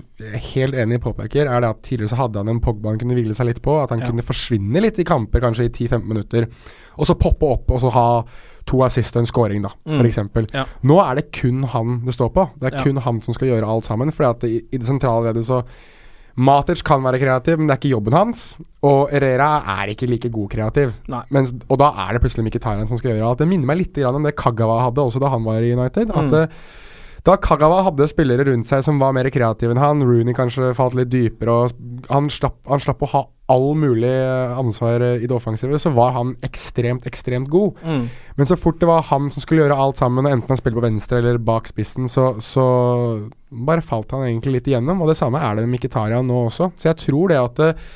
helt 0.53 0.77
enig 0.77 0.99
påpeker, 1.01 1.49
er 1.49 1.63
det 1.65 1.69
at 1.71 1.81
tidligere 1.87 2.11
så 2.13 2.19
hadde 2.21 2.43
han 2.43 2.51
en 2.53 2.61
Pogba 2.61 2.91
han 2.93 2.99
kunne 3.01 3.17
hvile 3.17 3.33
seg 3.37 3.49
litt 3.49 3.61
på. 3.65 3.79
At 3.83 3.89
han 3.95 4.03
Ja. 4.03 4.11
kunne 4.11 4.25
forsvinne 4.27 4.81
litt 4.85 4.99
i 5.01 5.07
kamper, 5.07 5.41
kanskje 5.41 5.65
i 5.65 5.73
10-15 5.73 6.05
minutter. 6.07 6.47
Og 6.99 7.07
så 7.09 7.17
poppe 7.17 7.49
opp 7.49 7.71
og 7.71 7.81
så 7.81 7.89
ha 7.95 8.07
to 8.69 8.83
assist 8.85 9.15
og 9.17 9.21
en 9.23 9.25
scoring, 9.25 9.63
da, 9.65 9.69
Mm. 9.87 10.05
eksempel. 10.05 10.45
Ja. 10.53 10.65
Nå 10.83 10.99
er 11.01 11.15
det 11.15 11.31
kun 11.31 11.63
han 11.63 12.01
det 12.05 12.13
står 12.13 12.29
på. 12.35 12.49
Det 12.59 12.71
er 12.73 12.77
Ja. 12.77 12.83
kun 12.83 12.97
han 12.97 13.21
som 13.21 13.33
skal 13.33 13.47
gjøre 13.47 13.65
alt 13.67 13.85
sammen. 13.85 14.11
For 14.13 14.29
i, 14.45 14.61
i 14.71 14.77
det 14.77 14.85
sentrale 14.85 15.25
leddet 15.33 15.45
så 15.45 15.63
Matic 16.39 16.83
kan 16.87 17.03
være 17.03 17.19
kreativ, 17.19 17.57
men 17.59 17.67
det 17.67 17.75
er 17.75 17.81
ikke 17.81 17.93
jobben 17.93 18.15
hans. 18.15 18.43
Og 18.87 19.09
Herrera 19.11 19.49
er 19.75 19.91
ikke 19.91 20.07
like 20.07 20.29
god 20.31 20.51
kreativ. 20.53 20.93
Mens, 21.35 21.51
og 21.67 21.81
da 21.81 21.89
er 22.05 22.15
det 22.15 22.21
plutselig 22.23 22.45
Mkhitaryan 22.47 22.87
som 22.87 22.99
skal 22.99 23.11
gjøre 23.11 23.31
alt. 23.33 23.41
Det 23.41 23.49
minner 23.49 23.67
meg 23.67 23.81
litt 23.81 23.99
om 24.07 24.23
det 24.23 24.37
Kagawa 24.39 24.79
hadde 24.85 25.03
også 25.03 25.19
da 25.19 25.33
han 25.33 25.43
var 25.43 25.59
i 25.59 25.73
United. 25.75 26.13
At 26.15 26.31
mm. 26.31 26.61
Da 27.27 27.35
Kagawa 27.35 27.81
hadde 27.89 28.07
spillere 28.07 28.45
rundt 28.47 28.69
seg 28.71 28.85
som 28.85 29.01
var 29.01 29.11
mer 29.15 29.27
kreative 29.33 29.75
enn 29.75 29.81
han, 29.81 30.05
Rooney 30.05 30.35
kanskje 30.37 30.71
falt 30.77 30.95
litt 30.95 31.11
dypere, 31.11 31.51
og 31.51 32.07
han 32.07 32.29
slapp, 32.31 32.61
han 32.69 32.79
slapp 32.83 33.03
å 33.03 33.11
ha 33.11 33.25
all 33.49 33.71
mulig 33.77 34.11
eh, 34.11 34.57
ansvar 34.57 35.01
eh, 35.01 35.23
i 35.23 35.27
det 35.27 35.35
offensive, 35.35 35.79
så 35.81 35.91
var 35.95 36.13
han 36.15 36.35
ekstremt, 36.45 37.07
ekstremt 37.09 37.49
god. 37.51 37.79
Mm. 37.83 38.03
Men 38.37 38.49
så 38.49 38.57
fort 38.59 38.79
det 38.81 38.89
var 38.89 39.07
han 39.09 39.31
som 39.33 39.43
skulle 39.43 39.65
gjøre 39.65 39.77
alt 39.77 40.01
sammen, 40.01 40.25
og 40.25 40.35
enten 40.35 40.53
han 40.53 40.59
spilte 40.61 40.79
på 40.79 40.85
venstre 40.85 41.21
eller 41.21 41.41
bak 41.41 41.69
spissen, 41.71 42.09
så, 42.11 42.31
så 42.43 42.67
bare 43.49 43.85
falt 43.85 44.13
han 44.15 44.27
egentlig 44.27 44.59
litt 44.59 44.69
igjennom. 44.69 45.01
Og 45.01 45.11
det 45.11 45.17
samme 45.19 45.41
er 45.41 45.57
det 45.57 45.65
med 45.65 45.79
Mkhitaryan 45.79 46.29
nå 46.29 46.45
også. 46.47 46.71
Så 46.77 46.91
jeg 46.91 47.01
tror 47.01 47.33
det 47.33 47.41
at 47.41 47.65
eh, 47.65 47.89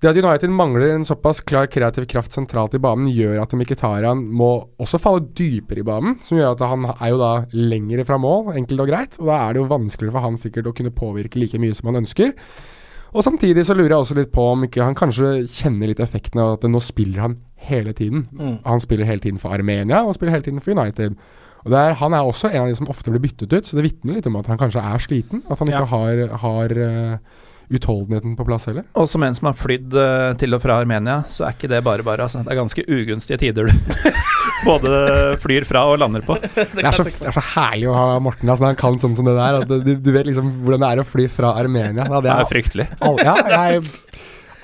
det 0.00 0.08
at 0.08 0.16
United 0.16 0.48
mangler 0.56 0.94
en 0.94 1.04
såpass 1.04 1.42
klar 1.44 1.66
kreativ 1.68 2.06
kraft 2.08 2.32
sentralt 2.32 2.72
i 2.72 2.80
banen, 2.80 3.10
gjør 3.12 3.42
at 3.42 3.52
Mkhitaryan 3.52 4.22
må 4.32 4.48
også 4.80 5.00
falle 5.00 5.26
dypere 5.36 5.82
i 5.82 5.84
banen. 5.84 6.14
Som 6.24 6.40
gjør 6.40 6.54
at 6.54 6.64
han 6.64 6.86
er 6.94 7.10
jo 7.12 7.18
da 7.20 7.32
lengre 7.52 8.06
fra 8.08 8.16
mål, 8.20 8.54
enkelt 8.56 8.80
og 8.80 8.88
greit. 8.88 9.18
Og 9.20 9.28
da 9.28 9.42
er 9.42 9.52
det 9.52 9.60
jo 9.60 9.72
vanskeligere 9.72 10.16
for 10.16 10.24
han 10.24 10.40
sikkert 10.40 10.70
å 10.70 10.76
kunne 10.76 10.94
påvirke 10.96 11.42
like 11.42 11.60
mye 11.60 11.76
som 11.76 11.90
han 11.90 12.00
ønsker. 12.00 12.32
Og 13.10 13.24
samtidig 13.26 13.64
så 13.66 13.74
lurer 13.74 13.90
jeg 13.96 14.04
også 14.04 14.14
litt 14.20 14.32
på 14.32 14.44
om 14.52 14.64
ikke 14.68 14.84
han 14.86 14.94
kanskje 14.94 15.30
kjenner 15.50 15.90
litt 15.90 16.00
effekten 16.04 16.38
av 16.42 16.52
at 16.58 16.66
nå 16.70 16.78
spiller 16.84 17.24
han 17.24 17.36
hele 17.66 17.92
tiden. 17.96 18.26
Mm. 18.38 18.58
Han 18.64 18.80
spiller 18.80 19.08
hele 19.08 19.20
tiden 19.24 19.40
for 19.42 19.50
Armenia, 19.56 20.04
og 20.06 20.14
spiller 20.14 20.36
hele 20.36 20.46
tiden 20.46 20.60
for 20.62 20.72
United. 20.78 21.16
Og 21.66 21.74
er, 21.76 21.92
Han 21.98 22.14
er 22.16 22.24
også 22.24 22.48
en 22.54 22.62
av 22.62 22.68
de 22.70 22.74
som 22.78 22.88
ofte 22.88 23.10
blir 23.12 23.20
byttet 23.20 23.52
ut, 23.52 23.66
så 23.66 23.76
det 23.76 23.84
vitner 23.84 24.14
litt 24.16 24.26
om 24.30 24.36
at 24.40 24.46
han 24.48 24.58
kanskje 24.62 24.80
er 24.80 24.98
sliten. 25.02 25.42
At 25.50 25.58
han 25.58 25.68
ikke 25.68 25.82
Ja. 25.82 25.90
har, 25.90 26.22
har 26.44 26.70
eh, 26.70 27.18
utholdenheten 27.70 28.34
på 28.38 28.46
plass 28.48 28.66
heller. 28.68 28.86
Og 28.98 29.08
som 29.10 29.22
en 29.24 29.36
som 29.36 29.50
har 29.50 29.56
flydd 29.58 29.94
eh, 29.94 30.32
til 30.40 30.56
og 30.56 30.62
fra 30.64 30.80
Armenia, 30.82 31.20
så 31.30 31.46
er 31.46 31.56
ikke 31.56 31.70
det 31.70 31.82
bare 31.86 32.06
bare. 32.06 32.26
Altså. 32.26 32.42
Det 32.44 32.52
er 32.52 32.60
ganske 32.60 32.84
ugunstige 32.90 33.40
tider 33.40 33.70
du 33.70 34.00
både 34.68 35.36
flyr 35.42 35.66
fra 35.68 35.86
og 35.90 36.00
lander 36.02 36.24
på. 36.26 36.36
Det 36.50 36.84
er, 36.84 36.92
så, 36.96 37.04
det 37.06 37.28
er 37.30 37.36
så 37.36 37.44
herlig 37.54 37.88
å 37.90 37.94
ha 37.96 38.18
Morten 38.22 38.48
altså, 38.50 38.68
han 38.68 38.78
kan 38.78 38.98
sånn 39.02 39.16
som 39.18 39.28
det 39.28 39.36
der. 39.38 39.62
At 39.62 39.70
du, 39.70 39.94
du 39.96 40.10
vet 40.14 40.28
liksom 40.28 40.50
hvordan 40.64 40.84
det 40.84 40.90
er 40.90 41.02
å 41.02 41.06
fly 41.08 41.26
fra 41.32 41.54
Armenia. 41.60 42.06
Da, 42.10 42.20
Det 42.24 42.34
er 42.34 42.50
fryktelig. 42.50 42.86
All, 43.06 43.18
ja, 43.24 43.36
jeg 43.50 43.84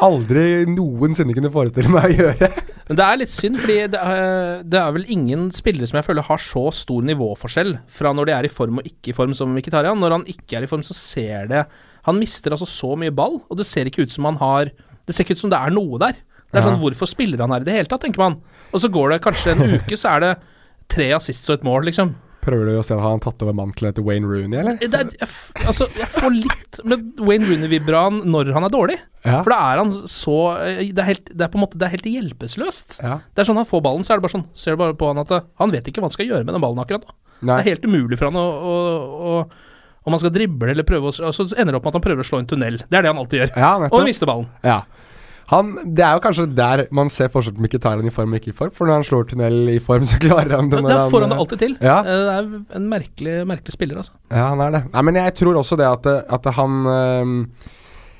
aldri 0.03 0.66
noensinne 0.69 1.35
kunne 1.37 1.51
forestille 1.53 1.90
meg 1.92 2.11
å 2.11 2.27
gjøre. 2.27 2.51
Men 2.87 2.99
det 2.99 3.07
er 3.07 3.21
litt 3.21 3.33
synd, 3.33 3.59
fordi 3.62 3.79
det 3.95 4.01
er, 4.01 4.62
det 4.66 4.81
er 4.81 4.95
vel 4.95 5.07
ingen 5.12 5.49
spillere 5.55 5.88
som 5.90 5.99
jeg 6.01 6.07
føler 6.07 6.27
har 6.29 6.42
så 6.42 6.66
stor 6.77 7.07
nivåforskjell 7.09 7.77
fra 7.90 8.12
når 8.14 8.29
de 8.29 8.37
er 8.37 8.49
i 8.49 8.53
form 8.53 8.83
og 8.83 8.88
ikke 8.88 9.12
i 9.12 9.16
form 9.16 9.35
som 9.37 9.55
Mkhitaryan. 9.57 9.99
Når 10.03 10.19
han 10.19 10.27
ikke 10.31 10.61
er 10.61 10.66
i 10.66 10.71
form, 10.71 10.85
så 10.87 10.97
ser 10.97 11.49
det 11.51 11.64
Han 12.07 12.21
mister 12.21 12.55
altså 12.55 12.69
så 12.71 12.95
mye 12.99 13.14
ball, 13.14 13.40
og 13.51 13.59
det 13.59 13.66
ser 13.69 13.90
ikke 13.90 14.07
ut 14.07 14.14
som 14.14 14.29
han 14.29 14.38
har 14.42 14.71
Det 15.07 15.14
ser 15.14 15.27
ikke 15.27 15.37
ut 15.38 15.45
som 15.45 15.53
det 15.53 15.59
er 15.59 15.75
noe 15.75 15.99
der. 16.03 16.19
Det 16.51 16.61
er 16.61 16.64
sånn, 16.66 16.79
Hvorfor 16.83 17.09
spiller 17.11 17.42
han 17.42 17.53
her 17.55 17.62
i 17.62 17.66
det 17.66 17.75
hele 17.75 17.90
tatt, 17.90 18.03
tenker 18.07 18.23
man. 18.23 18.38
Og 18.75 18.83
så 18.83 18.90
går 18.90 19.12
det 19.14 19.25
kanskje 19.27 19.55
en 19.55 19.75
uke, 19.79 19.99
så 19.99 20.16
er 20.16 20.25
det 20.25 20.31
tre 20.90 21.11
assists 21.16 21.51
og 21.51 21.59
et 21.59 21.66
mål, 21.66 21.87
liksom. 21.90 22.14
Prøver 22.47 22.69
du 22.71 22.77
å 22.79 22.83
se 22.87 22.95
om 22.95 23.03
han 23.03 23.16
har 23.16 23.23
tatt 23.25 23.42
over 23.42 23.57
mantelet 23.59 23.97
til 23.97 24.05
Wayne 24.07 24.29
Rooney, 24.31 24.59
eller? 24.61 24.77
Det 24.79 24.95
er, 24.95 25.09
jeg, 25.19 25.31
altså, 25.66 25.88
jeg 25.99 26.07
får 26.12 26.35
litt 26.37 26.79
med 26.87 27.03
Wayne 27.27 27.49
Rooney-vibraen 27.49 28.21
når 28.31 28.53
han 28.55 28.66
er 28.69 28.75
dårlig. 28.75 28.99
Ja. 29.27 29.40
For 29.42 29.51
da 29.51 29.59
er 29.73 29.81
han 29.83 29.90
så 29.90 30.37
eh, 30.62 30.83
Det 30.95 31.03
er, 31.03 31.09
helt, 31.09 31.31
det 31.35 31.42
er 31.42 31.51
på 31.51 31.59
en 31.59 31.64
måte 31.64 31.79
Det 31.81 31.88
er 31.88 31.97
helt 31.97 32.05
hjelpeløst. 32.07 33.01
Ja. 33.03 33.16
Det 33.35 33.42
er 33.42 33.49
sånn 33.49 33.59
han 33.59 33.66
får 33.66 33.83
ballen, 33.83 34.07
så 34.07 34.14
er 34.14 34.21
det 34.21 34.27
bare 34.29 34.37
sånn 34.37 34.45
Ser 34.55 34.77
du 34.77 34.83
bare 34.85 34.95
på 34.95 35.09
han 35.11 35.19
at 35.25 35.33
eh, 35.35 35.49
han 35.59 35.75
vet 35.75 35.90
ikke 35.90 35.99
hva 36.05 36.07
han 36.07 36.14
skal 36.14 36.31
gjøre 36.31 36.47
med 36.47 36.55
den 36.55 36.62
ballen 36.62 36.79
akkurat 36.85 37.09
nå. 37.09 37.16
Nei. 37.40 37.57
Det 37.57 37.57
er 37.59 37.71
helt 37.73 37.88
umulig 37.90 38.21
for 38.21 38.31
han 38.31 38.38
å, 38.38 38.47
å, 38.47 38.77
å 39.27 39.35
Om 40.07 40.14
han 40.14 40.23
skal 40.23 40.31
drible 40.35 40.71
eller 40.71 40.87
prøve 40.87 41.11
å 41.11 41.14
Og 41.27 41.35
så 41.35 41.49
ender 41.57 41.75
det 41.75 41.81
opp 41.81 41.88
med 41.88 41.95
at 41.95 41.99
han 41.99 42.05
prøver 42.07 42.23
å 42.23 42.29
slå 42.29 42.38
en 42.42 42.47
tunnel. 42.47 42.79
Det 42.87 42.95
er 42.99 43.03
det 43.03 43.11
han 43.11 43.19
alltid 43.19 43.40
gjør. 43.42 43.57
Ja, 43.59 43.73
Og 43.77 43.83
nettopp. 43.88 44.05
mister 44.07 44.31
ballen. 44.31 44.47
Ja. 44.62 44.81
Han, 45.47 45.69
det 45.95 46.03
er 46.03 46.16
jo 46.16 46.23
kanskje 46.25 46.45
der 46.59 46.81
man 46.95 47.07
ser 47.12 47.29
forskjell 47.31 47.55
på 47.55 47.79
han 47.87 48.07
i 48.07 48.11
form 48.11 48.33
og 48.35 48.40
ikke 48.40 48.51
i 48.51 48.57
form. 48.57 48.73
For 48.75 48.88
når 48.88 48.99
han 48.99 49.05
slår 49.07 49.29
tunnel 49.31 49.69
i 49.71 49.79
form, 49.79 50.03
så 50.09 50.19
klarer 50.19 50.57
han 50.59 50.71
det. 50.73 50.81
Da 50.83 51.05
får 51.11 51.23
han 51.27 51.31
det 51.31 51.38
alltid 51.38 51.59
til. 51.62 51.77
Ja. 51.81 51.99
Eh, 52.03 52.23
Det 52.27 52.35
er 52.35 52.77
en 52.81 52.88
merkelig, 52.90 53.35
merkelig 53.47 53.73
spiller, 53.77 54.01
altså. 54.03 54.12
Ja, 54.31 54.49
han 54.51 54.61
er 54.64 54.75
det. 54.75 54.81
Nei, 54.92 55.03
men 55.07 55.21
jeg 55.23 55.35
tror 55.38 55.61
også 55.61 55.79
det 55.79 55.87
at, 55.87 56.07
at 56.35 56.49
han 56.59 56.81
ehm, 56.90 57.37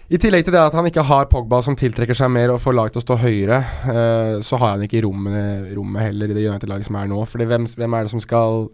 I 0.07 0.21
tillegg 0.23 0.47
til 0.47 0.55
det 0.55 0.63
at 0.63 0.77
han 0.79 0.87
ikke 0.87 1.03
har 1.03 1.27
Pogba 1.27 1.59
som 1.67 1.75
tiltrekker 1.75 2.15
seg 2.15 2.31
mer 2.31 2.53
og 2.55 2.61
får 2.63 2.77
laget 2.79 2.95
til 2.95 3.03
å 3.03 3.07
stå 3.09 3.19
høyere, 3.25 3.59
eh, 3.91 4.33
så 4.47 4.59
har 4.63 4.77
han 4.77 4.87
ikke 4.87 5.03
rommet, 5.03 5.73
rommet 5.75 6.07
heller 6.07 6.31
i 6.31 6.37
det 6.39 6.47
United-laget 6.47 6.87
som 6.87 6.95
er 7.03 7.11
nå. 7.11 7.25
Fordi 7.27 7.49
hvem, 7.51 7.67
hvem 7.67 7.95
er 7.99 8.07
det 8.07 8.15
som 8.15 8.23
skal 8.23 8.69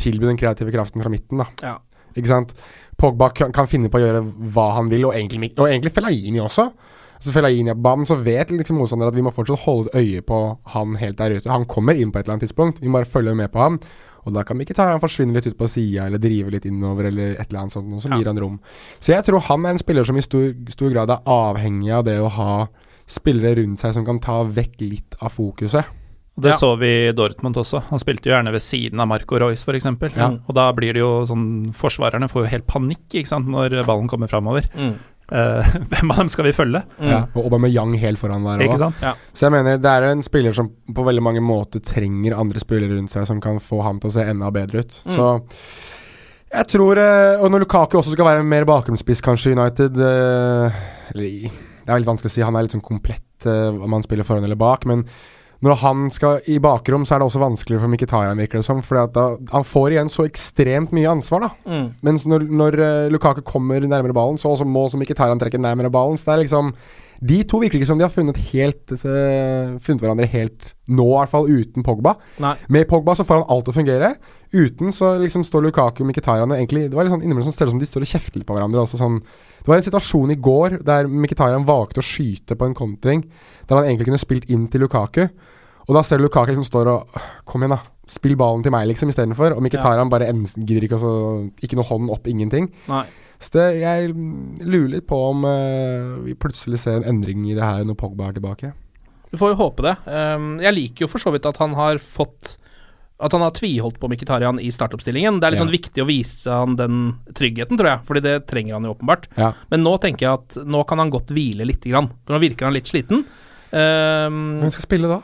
tilby 0.00 0.24
den 0.30 0.40
kreative 0.40 0.72
kraften 0.72 1.04
fra 1.04 1.12
midten, 1.12 1.42
da? 1.44 1.50
Ja. 1.60 1.76
Ikke 2.16 2.28
sant? 2.32 2.54
Pogba 3.00 3.30
kan, 3.32 3.52
kan 3.52 3.66
finne 3.70 3.88
på 3.92 3.98
å 4.00 4.02
gjøre 4.04 4.24
hva 4.52 4.66
han 4.76 4.90
vil, 4.92 5.06
og 5.08 5.14
egentlig, 5.16 5.52
og 5.58 5.68
egentlig 5.70 5.92
Fellaini 5.96 6.40
også. 6.42 6.66
Altså 7.20 7.32
Fellaini 7.36 7.68
er 7.72 7.76
på 7.76 7.84
banen, 7.84 8.06
så 8.08 8.16
vet 8.16 8.48
liksom 8.52 8.78
motstandere 8.80 9.12
at 9.12 9.16
vi 9.16 9.24
må 9.24 9.32
fortsatt 9.36 9.64
holde 9.66 9.90
et 9.92 10.00
øye 10.00 10.22
på 10.24 10.38
han 10.74 10.94
helt 11.00 11.18
der 11.18 11.34
ute. 11.36 11.50
Han 11.52 11.66
kommer 11.68 11.94
inn 11.96 12.12
på 12.12 12.18
et 12.20 12.24
eller 12.26 12.38
annet 12.38 12.46
tidspunkt, 12.48 12.80
vi 12.80 12.88
må 12.88 12.98
bare 13.00 13.08
følge 13.12 13.34
med 13.36 13.52
på 13.52 13.60
ham. 13.60 13.80
Og 14.28 14.34
da 14.36 14.42
kan 14.44 14.58
vi 14.60 14.66
ikke 14.66 14.74
ta 14.76 14.90
han 14.90 15.00
forsvinne 15.00 15.32
litt 15.32 15.46
ut 15.48 15.56
på 15.56 15.68
sida, 15.68 16.06
eller 16.06 16.20
drive 16.20 16.50
litt 16.52 16.66
innover, 16.68 17.08
eller 17.08 17.34
et 17.38 17.46
eller 17.48 17.62
annet 17.62 17.72
sånt, 17.72 17.92
og 17.92 18.02
så 18.04 18.08
gir 18.12 18.24
Ja. 18.26 18.32
han 18.34 18.40
rom. 18.40 18.58
Så 19.00 19.12
jeg 19.14 19.24
tror 19.24 19.40
han 19.48 19.64
er 19.64 19.70
en 19.70 19.78
spiller 19.78 20.04
som 20.04 20.16
i 20.16 20.20
stor, 20.20 20.52
stor 20.68 20.90
grad 20.92 21.10
er 21.10 21.22
avhengig 21.24 21.92
av 21.92 22.04
det 22.04 22.18
å 22.20 22.28
ha 22.28 22.68
spillere 23.08 23.56
rundt 23.62 23.80
seg 23.80 23.94
som 23.94 24.04
kan 24.04 24.20
ta 24.20 24.42
vekk 24.44 24.80
litt 24.80 25.16
av 25.20 25.32
fokuset. 25.32 25.84
Det 26.40 26.52
Ja. 26.54 26.56
så 26.56 26.78
vi 26.78 27.08
i 27.08 27.12
Dortmund 27.12 27.56
også. 27.56 27.82
Han 27.90 27.98
spilte 27.98 28.30
jo 28.30 28.32
gjerne 28.32 28.52
ved 28.52 28.62
siden 28.62 29.00
av 29.00 29.08
Marco 29.10 29.38
Royce, 29.38 29.64
f.eks. 29.66 30.16
Ja. 30.16 30.30
Og 30.46 30.54
da 30.54 30.70
blir 30.72 30.94
det 30.94 31.02
jo 31.02 31.26
sånn 31.28 31.72
Forsvarerne 31.76 32.30
får 32.30 32.44
jo 32.46 32.50
helt 32.54 32.66
panikk 32.66 33.08
ikke 33.12 33.28
sant, 33.28 33.48
når 33.50 33.82
ballen 33.84 34.08
kommer 34.08 34.30
framover. 34.30 34.64
Mm. 34.74 34.94
Uh, 35.30 35.62
hvem 35.92 36.10
av 36.10 36.24
dem 36.24 36.30
skal 36.32 36.48
vi 36.48 36.52
følge? 36.54 36.80
Ja, 36.98 37.20
og 37.38 37.44
Aubameyang 37.46 37.94
helt 38.02 38.18
foran 38.18 38.46
der 38.46 38.64
òg. 38.66 38.82
Ja. 39.02 39.12
Så 39.32 39.46
jeg 39.46 39.54
mener 39.54 39.78
det 39.78 39.90
er 39.90 40.08
en 40.08 40.24
spiller 40.26 40.56
som 40.56 40.72
på 40.90 41.04
veldig 41.06 41.22
mange 41.22 41.42
måter 41.44 41.82
trenger 41.84 42.34
andre 42.38 42.62
spillere 42.62 42.96
rundt 42.96 43.12
seg 43.14 43.28
som 43.28 43.42
kan 43.42 43.60
få 43.62 43.82
ham 43.86 44.00
til 44.02 44.10
å 44.10 44.16
se 44.16 44.26
enda 44.26 44.50
bedre 44.54 44.82
ut. 44.82 44.96
Mm. 45.06 45.14
Så 45.14 45.28
jeg 46.50 46.66
tror 46.66 46.98
eh, 46.98 47.38
Og 47.38 47.46
når 47.52 47.62
Lukaku 47.62 47.94
også 48.00 48.10
skal 48.10 48.26
være 48.26 48.42
mer 48.42 48.64
bakgrunnsspiss, 48.66 49.20
kanskje, 49.22 49.52
United 49.54 49.94
eh, 50.02 50.80
Eller 51.12 51.44
Det 51.46 51.86
er 51.86 51.92
veldig 51.94 52.08
vanskelig 52.08 52.32
å 52.32 52.34
si. 52.34 52.42
Han 52.42 52.58
er 52.58 52.66
litt 52.66 52.74
sånn 52.74 52.82
komplett 52.82 53.46
om 53.46 53.94
han 53.94 54.02
spiller 54.04 54.26
foran 54.26 54.44
eller 54.44 54.58
bak. 54.58 54.82
Men 54.90 55.06
når 55.60 55.76
han 55.82 56.06
skal 56.08 56.46
i 56.48 56.56
bakrom, 56.62 57.02
så 57.04 57.14
er 57.14 57.20
det 57.20 57.26
også 57.28 57.42
vanskeligere 57.42 57.84
for 57.84 57.92
Mkhitaryan, 57.92 58.38
virker 58.40 58.60
det 58.60 58.64
som. 58.64 58.80
For 58.84 58.96
han 59.52 59.66
får 59.68 59.92
igjen 59.92 60.12
så 60.12 60.24
ekstremt 60.24 60.94
mye 60.96 61.10
ansvar, 61.10 61.44
da. 61.44 61.50
Mm. 61.68 61.86
Mens 62.06 62.24
når, 62.28 62.46
når 62.48 62.80
eh, 62.80 63.10
Lukaku 63.12 63.42
kommer 63.44 63.84
nærmere 63.84 64.16
ballen, 64.16 64.40
så 64.40 64.54
også 64.54 64.64
må 64.64 64.86
også 64.86 65.00
Mkhitaryan 65.02 65.40
trekke 65.42 65.60
nærmere 65.60 65.92
ballen. 65.92 66.16
Så 66.16 66.30
det 66.30 66.34
er 66.34 66.44
liksom 66.46 66.72
De 67.20 67.42
to 67.44 67.58
virker 67.60 67.76
ikke 67.76 67.90
som 67.90 68.00
de 68.00 68.06
har 68.06 68.12
funnet 68.14 68.38
helt 68.48 68.94
uh, 69.04 69.76
Funnet 69.84 70.00
hverandre 70.00 70.24
helt 70.32 70.70
nå, 70.88 71.04
i 71.04 71.18
hvert 71.18 71.30
fall 71.34 71.50
uten 71.52 71.84
Pogba. 71.84 72.14
Nei. 72.40 72.54
Med 72.72 72.88
Pogba 72.88 73.12
så 73.14 73.26
får 73.28 73.42
han 73.42 73.52
alt 73.52 73.68
til 73.68 73.74
å 73.74 73.76
fungere. 73.76 74.08
Uten 74.56 74.96
så 74.96 75.12
liksom 75.20 75.44
står 75.44 75.68
Lukaku 75.68 76.00
og 76.00 76.08
Mkhitaryan 76.08 76.56
egentlig 76.56 76.88
Det 76.88 76.96
var 76.96 77.04
litt 77.04 77.12
sånn 77.12 77.20
innimellom 77.22 77.46
som 77.46 77.54
ser 77.54 77.68
ut 77.68 77.76
som 77.76 77.82
de 77.82 77.86
står 77.86 78.08
og 78.08 78.12
kjefter 78.16 78.40
litt 78.40 78.48
på 78.48 78.56
hverandre. 78.56 78.88
Også 78.88 78.98
sånn 78.98 79.20
Det 79.20 79.68
var 79.68 79.76
en 79.76 79.86
situasjon 79.90 80.32
i 80.32 80.40
går 80.40 80.80
der 80.88 81.12
Mkhitaryan 81.12 81.68
valgte 81.68 82.00
å 82.00 82.08
skyte 82.08 82.56
på 82.56 82.66
en 82.66 82.74
kontring 82.80 83.28
der 83.68 83.76
han 83.76 83.84
egentlig 83.84 84.08
kunne 84.08 84.24
spilt 84.24 84.48
inn 84.48 84.64
til 84.72 84.88
Lukaku. 84.88 85.28
Og 85.90 85.96
da 85.98 86.04
ser 86.06 86.20
du 86.20 86.24
Lukaku 86.28 86.52
som 86.54 86.66
står 86.66 86.88
og 86.92 87.16
Kom 87.50 87.64
igjen, 87.64 87.74
da. 87.74 87.80
Spill 88.10 88.36
ballen 88.38 88.62
til 88.62 88.70
meg, 88.74 88.86
liksom, 88.90 89.10
istedenfor. 89.10 89.56
Og 89.56 89.62
Mkhitaryan 89.64 90.10
bare 90.10 90.28
ens- 90.30 90.54
gidder 90.58 90.86
ikke 90.86 90.98
å 90.98 91.02
så 91.02 91.14
Ikke 91.66 91.78
noe 91.78 91.86
hånd 91.90 92.10
opp, 92.14 92.26
ingenting. 92.30 92.70
Nei. 92.90 93.04
Så 93.40 93.54
det, 93.56 93.66
jeg 93.80 94.10
lurer 94.14 94.90
litt 94.98 95.06
på 95.08 95.16
om 95.30 95.44
uh, 95.48 96.18
vi 96.26 96.34
plutselig 96.36 96.78
ser 96.82 96.98
en 97.00 97.06
endring 97.08 97.46
i 97.48 97.54
det 97.56 97.64
her 97.64 97.86
når 97.88 97.96
Pogba 97.96 98.28
er 98.28 98.34
tilbake. 98.36 98.72
Du 99.32 99.38
får 99.40 99.54
jo 99.54 99.60
håpe 99.62 99.84
det. 99.86 99.94
Um, 100.10 100.50
jeg 100.60 100.74
liker 100.76 101.06
jo 101.06 101.08
for 101.08 101.22
så 101.22 101.32
vidt 101.32 101.46
at 101.48 101.56
han 101.62 101.72
har 101.78 101.96
fått 102.02 102.58
At 103.20 103.32
han 103.32 103.40
har 103.46 103.54
tviholdt 103.56 103.98
på 104.02 104.10
Mkhitaryan 104.12 104.60
i 104.60 104.68
startoppstillingen. 104.74 105.40
Det 105.40 105.46
er 105.48 105.54
litt 105.54 105.60
Ja. 105.60 105.64
sånn 105.66 105.72
viktig 105.74 106.02
å 106.04 106.08
vise 106.08 106.50
han 106.52 106.76
den 106.76 107.00
tryggheten, 107.36 107.76
tror 107.80 107.90
jeg. 107.94 108.04
Fordi 108.08 108.20
det 108.24 108.36
trenger 108.48 108.74
han 108.78 108.84
jo 108.88 108.94
åpenbart. 108.94 109.26
Ja. 109.36 109.52
Men 109.70 109.84
nå 109.84 109.96
tenker 110.00 110.26
jeg 110.26 110.32
at 110.38 110.56
nå 110.66 110.84
kan 110.88 110.98
han 110.98 111.10
godt 111.12 111.32
hvile 111.32 111.64
lite 111.68 111.88
grann. 111.92 112.10
Nå 112.28 112.40
virker 112.40 112.64
han 112.68 112.72
litt 112.76 112.88
sliten. 112.92 113.24
Um, 113.72 114.60
Hvem 114.64 114.72
skal 114.72 114.86
spille 114.88 115.08
da? 115.10 115.20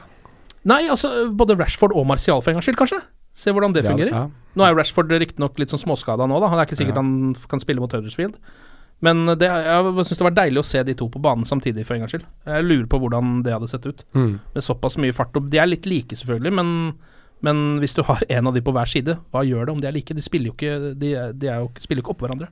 Nei, 0.67 0.83
altså 0.93 1.11
både 1.37 1.57
Rashford 1.59 1.95
og 1.97 2.07
Martial 2.11 2.43
for 2.43 2.53
en 2.53 2.59
gangs 2.59 2.67
skyld, 2.69 2.79
kanskje. 2.81 3.01
Se 3.37 3.53
hvordan 3.53 3.75
det 3.77 3.85
fungerer. 3.85 4.13
Ja. 4.15 4.27
Nå 4.57 4.65
er 4.65 4.73
jo 4.73 4.79
Rashford 4.81 5.11
riktignok 5.13 5.59
litt 5.61 5.73
sånn 5.73 5.83
småskada 5.83 6.25
nå, 6.29 6.39
da. 6.41 6.49
Det 6.55 6.63
er 6.63 6.69
ikke 6.71 6.79
sikkert 6.81 6.97
Ja. 6.97 7.03
han 7.05 7.35
kan 7.53 7.61
spille 7.61 7.83
mot 7.85 7.93
Huddersfield. 7.93 8.39
Men 9.05 9.27
det, 9.37 9.45
jeg 9.51 10.07
syns 10.09 10.17
det 10.17 10.25
var 10.25 10.37
deilig 10.39 10.63
å 10.63 10.65
se 10.65 10.81
de 10.89 10.95
to 10.97 11.09
på 11.13 11.21
banen 11.21 11.45
samtidig, 11.45 11.85
for 11.85 11.95
en 11.95 12.01
gangs 12.07 12.15
skyld. 12.15 12.25
Jeg 12.49 12.65
lurer 12.65 12.87
på 12.89 13.01
hvordan 13.03 13.43
det 13.45 13.53
hadde 13.53 13.69
sett 13.69 13.85
ut. 13.85 14.01
Mm. 14.17 14.39
Med 14.55 14.65
såpass 14.65 14.97
mye 14.97 15.13
fart. 15.13 15.37
De 15.37 15.59
er 15.61 15.69
litt 15.69 15.85
like, 15.85 16.17
selvfølgelig, 16.17 16.53
men, 16.57 16.71
men 17.45 17.61
hvis 17.83 17.95
du 17.99 18.01
har 18.09 18.25
en 18.33 18.49
av 18.49 18.57
de 18.57 18.63
på 18.65 18.73
hver 18.73 18.89
side, 18.89 19.19
hva 19.35 19.45
gjør 19.45 19.69
det 19.69 19.75
om 19.75 19.83
de 19.85 19.91
er 19.91 19.97
like? 19.99 20.17
De 20.17 20.25
spiller 20.25 20.49
jo 20.49 20.57
ikke, 20.57 20.95
de, 20.97 21.13
de 21.37 21.51
jo, 21.53 21.69
spiller 21.85 22.01
jo 22.01 22.07
ikke 22.07 22.15
oppå 22.17 22.25
hverandre. 22.25 22.49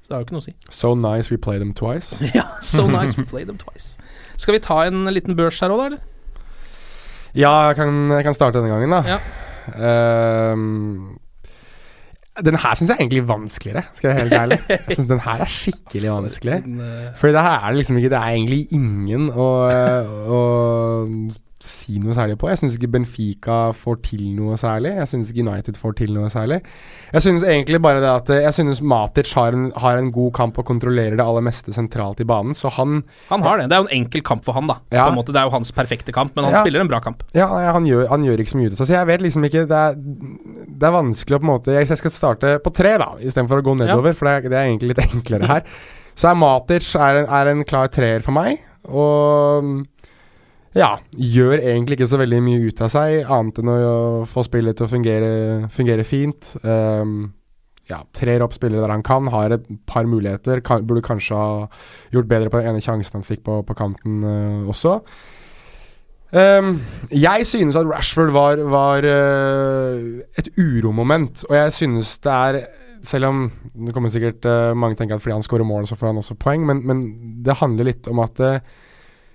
Så 0.00 0.08
det 0.08 0.16
har 0.16 0.22
jo 0.22 0.26
ikke 0.30 0.38
noe 0.38 0.42
å 0.42 0.48
si. 0.48 0.54
So 0.72 0.94
nice 0.96 1.28
we 1.30 1.36
play 1.36 1.60
them 1.60 1.74
twice. 1.76 2.16
ja, 2.38 2.48
so 2.64 2.88
nice 2.96 3.18
we 3.20 3.26
play 3.28 3.44
them 3.44 3.60
twice. 3.60 3.98
Skal 4.40 4.56
vi 4.56 4.64
ta 4.64 4.80
en 4.88 5.04
liten 5.12 5.36
børs 5.36 5.60
her 5.60 5.76
òg, 5.76 5.84
da, 5.84 5.90
eller? 5.92 6.08
Ja, 7.34 7.52
jeg 7.70 7.76
kan, 7.78 7.98
jeg 8.12 8.24
kan 8.26 8.36
starte 8.36 8.60
denne 8.60 8.72
gangen, 8.72 8.92
da. 8.92 9.02
Ja. 9.08 10.52
Um, 10.52 11.18
den 12.40 12.56
her 12.56 12.74
syns 12.74 12.88
jeg 12.88 12.96
er 12.96 13.02
egentlig 13.02 13.22
vanskeligere, 13.28 13.82
skal 13.92 14.08
jeg 14.08 14.16
være 14.16 14.24
helt 14.24 14.38
ærlig. 14.40 14.58
Jeg 14.72 14.96
syns 14.96 15.08
den 15.10 15.20
her 15.20 15.42
er 15.44 15.50
skikkelig 15.52 16.10
vanskelig. 16.14 16.58
Eh, 16.64 17.08
Fordi 17.20 17.32
det 17.36 17.42
her 17.44 17.56
er 17.58 17.66
det 17.68 17.80
liksom 17.82 17.98
ikke 18.00 18.10
Det 18.12 18.18
er 18.18 18.36
egentlig 18.38 18.60
ingen 18.72 19.26
å, 19.30 19.48
å 20.32 20.38
si 21.62 21.98
noe 22.02 22.14
særlig 22.16 22.34
på. 22.40 22.48
Jeg 22.50 22.58
syns 22.60 22.74
ikke 22.76 22.90
Benfica 22.96 23.58
får 23.76 24.00
til 24.08 24.22
noe 24.36 24.56
særlig. 24.60 24.92
Jeg 24.98 25.08
syns 25.12 25.30
ikke 25.32 25.44
United 25.46 25.78
får 25.78 25.94
til 26.00 26.12
noe 26.16 26.28
særlig. 26.32 26.58
Jeg 27.12 27.22
syns 27.24 27.44
egentlig 27.46 27.80
bare 27.84 28.00
det 28.02 28.10
at 28.10 28.32
Jeg 28.42 28.54
synes 28.56 28.80
Matic 28.82 29.32
har 29.38 29.54
en, 29.56 29.68
har 29.78 29.96
en 30.00 30.10
god 30.14 30.32
kamp 30.36 30.58
og 30.58 30.66
kontrollerer 30.68 31.16
det 31.16 31.24
aller 31.24 31.44
meste 31.46 31.72
sentralt 31.74 32.20
i 32.20 32.26
banen, 32.28 32.54
så 32.58 32.70
han 32.74 33.02
han 33.30 33.42
har 33.46 33.58
det. 33.62 33.68
Det 33.70 33.76
er 33.78 33.82
jo 33.84 33.88
en 33.90 33.96
enkel 34.02 34.22
kamp 34.26 34.44
for 34.44 34.52
han, 34.58 34.66
da. 34.66 34.76
Ja. 34.90 35.06
På 35.06 35.14
en 35.14 35.18
måte, 35.20 35.32
det 35.32 35.40
er 35.42 35.48
jo 35.48 35.54
hans 35.56 35.72
perfekte 35.72 36.12
kamp, 36.12 36.34
men 36.36 36.44
han 36.48 36.54
Ja. 36.58 36.60
spiller 36.66 36.80
en 36.80 36.88
bra 36.90 37.00
kamp. 37.00 37.22
Ja, 37.34 37.46
han 37.72 37.86
gjør, 37.86 38.08
han 38.10 38.24
gjør 38.26 38.42
ikke 38.42 38.54
så 38.56 38.58
mye 38.60 38.66
ut 38.70 38.76
av 38.76 38.82
seg. 38.82 38.86
Så 38.92 38.98
jeg 38.98 39.06
vet 39.06 39.22
liksom 39.22 39.44
ikke 39.48 39.66
Det 39.68 39.78
er, 39.78 39.94
det 39.96 40.86
er 40.88 40.94
vanskelig 40.98 41.36
å 41.36 41.40
på 41.40 41.46
en 41.46 41.52
måte 41.54 41.72
Jeg, 41.78 41.86
skal 41.96 42.10
starte 42.10 42.58
på 42.64 42.72
tre, 42.74 42.96
da, 42.98 43.12
istedenfor 43.22 43.62
å 43.62 43.66
gå 43.70 43.76
nedover, 43.78 44.12
for 44.18 44.26
det 44.26 44.32
er, 44.34 44.48
det 44.50 44.58
er 44.58 44.68
egentlig 44.70 44.92
litt 44.96 45.04
enklere 45.14 45.46
her. 45.48 45.62
Så 46.18 46.28
er 46.28 46.34
Matic 46.36 46.90
er 46.98 47.22
en, 47.22 47.28
er 47.32 47.46
en 47.54 47.64
klar 47.64 47.88
treer 47.88 48.20
for 48.20 48.32
meg, 48.36 48.58
og 48.88 49.86
ja, 50.76 50.94
gjør 51.12 51.58
egentlig 51.58 51.98
ikke 51.98 52.08
så 52.08 52.20
veldig 52.22 52.40
mye 52.44 52.64
ut 52.64 52.82
av 52.84 52.90
seg, 52.94 53.18
annet 53.28 53.60
enn 53.60 53.70
å 53.74 53.94
få 54.30 54.44
spillet 54.46 54.78
til 54.78 54.88
å 54.88 54.92
fungere, 54.92 55.32
fungere 55.72 56.06
fint. 56.08 56.54
Um, 56.64 57.32
ja, 57.90 57.98
trer 58.16 58.44
opp 58.44 58.54
spillere 58.56 58.84
der 58.84 58.94
han 58.94 59.04
kan, 59.04 59.28
har 59.34 59.52
et 59.52 59.66
par 59.90 60.08
muligheter. 60.08 60.62
Kan, 60.64 60.86
burde 60.88 61.04
kanskje 61.04 61.36
ha 61.36 61.68
gjort 62.14 62.30
bedre 62.30 62.52
på 62.52 62.62
den 62.62 62.72
ene 62.72 62.82
sjansen 62.84 63.18
han 63.18 63.26
fikk 63.26 63.44
på, 63.48 63.60
på 63.68 63.76
kanten 63.76 64.22
uh, 64.24 64.70
også. 64.72 65.00
Um, 66.32 66.78
jeg 67.12 67.44
synes 67.44 67.76
at 67.76 67.84
Rashford 67.84 68.32
var, 68.32 68.62
var 68.72 69.04
uh, 69.04 70.22
et 70.40 70.48
uromoment, 70.56 71.44
og 71.50 71.56
jeg 71.58 71.72
synes 71.72 72.14
det 72.24 72.32
er 72.32 72.64
Selv 73.02 73.26
om 73.26 73.50
det 73.74 73.92
kommer 73.92 74.08
sikkert 74.08 74.46
uh, 74.46 74.72
mange 74.78 74.94
tenker 74.94 75.18
at 75.18 75.22
fordi 75.24 75.34
han 75.34 75.42
skårer 75.42 75.66
mål, 75.66 75.88
så 75.90 75.96
får 75.98 76.06
han 76.06 76.20
også 76.20 76.36
poeng, 76.38 76.62
men, 76.66 76.84
men 76.86 77.00
det 77.44 77.56
handler 77.58 77.88
litt 77.88 78.06
om 78.06 78.20
at 78.22 78.38
eh, 78.40 78.60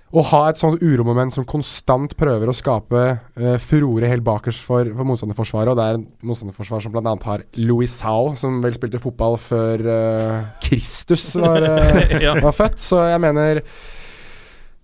å 0.08 0.22
ha 0.30 0.40
et 0.48 0.60
sånt 0.60 0.80
uromoment 0.80 1.34
som 1.34 1.44
konstant 1.48 2.14
prøver 2.16 2.48
å 2.48 2.56
skape 2.56 3.02
uh, 3.18 3.56
furore 3.60 4.08
helt 4.08 4.24
bakerst 4.24 4.62
for, 4.64 4.88
for 4.96 5.08
motstanderforsvaret, 5.08 5.72
og 5.74 5.76
det 5.76 5.84
er 5.84 5.98
en 5.98 6.06
motstanderforsvar 6.30 6.84
som 6.84 6.94
bl.a. 6.94 7.12
har 7.26 7.44
Louis 7.60 7.92
Sau, 7.92 8.32
som 8.40 8.56
vel 8.64 8.76
spilte 8.76 9.00
fotball 9.02 9.36
før 9.42 9.84
uh, 9.84 10.48
Kristus 10.64 11.30
var, 11.36 11.60
uh, 11.60 12.02
Ja. 12.24 12.38
var 12.40 12.56
født, 12.56 12.80
så 12.84 13.04
jeg 13.12 13.24
mener 13.24 13.62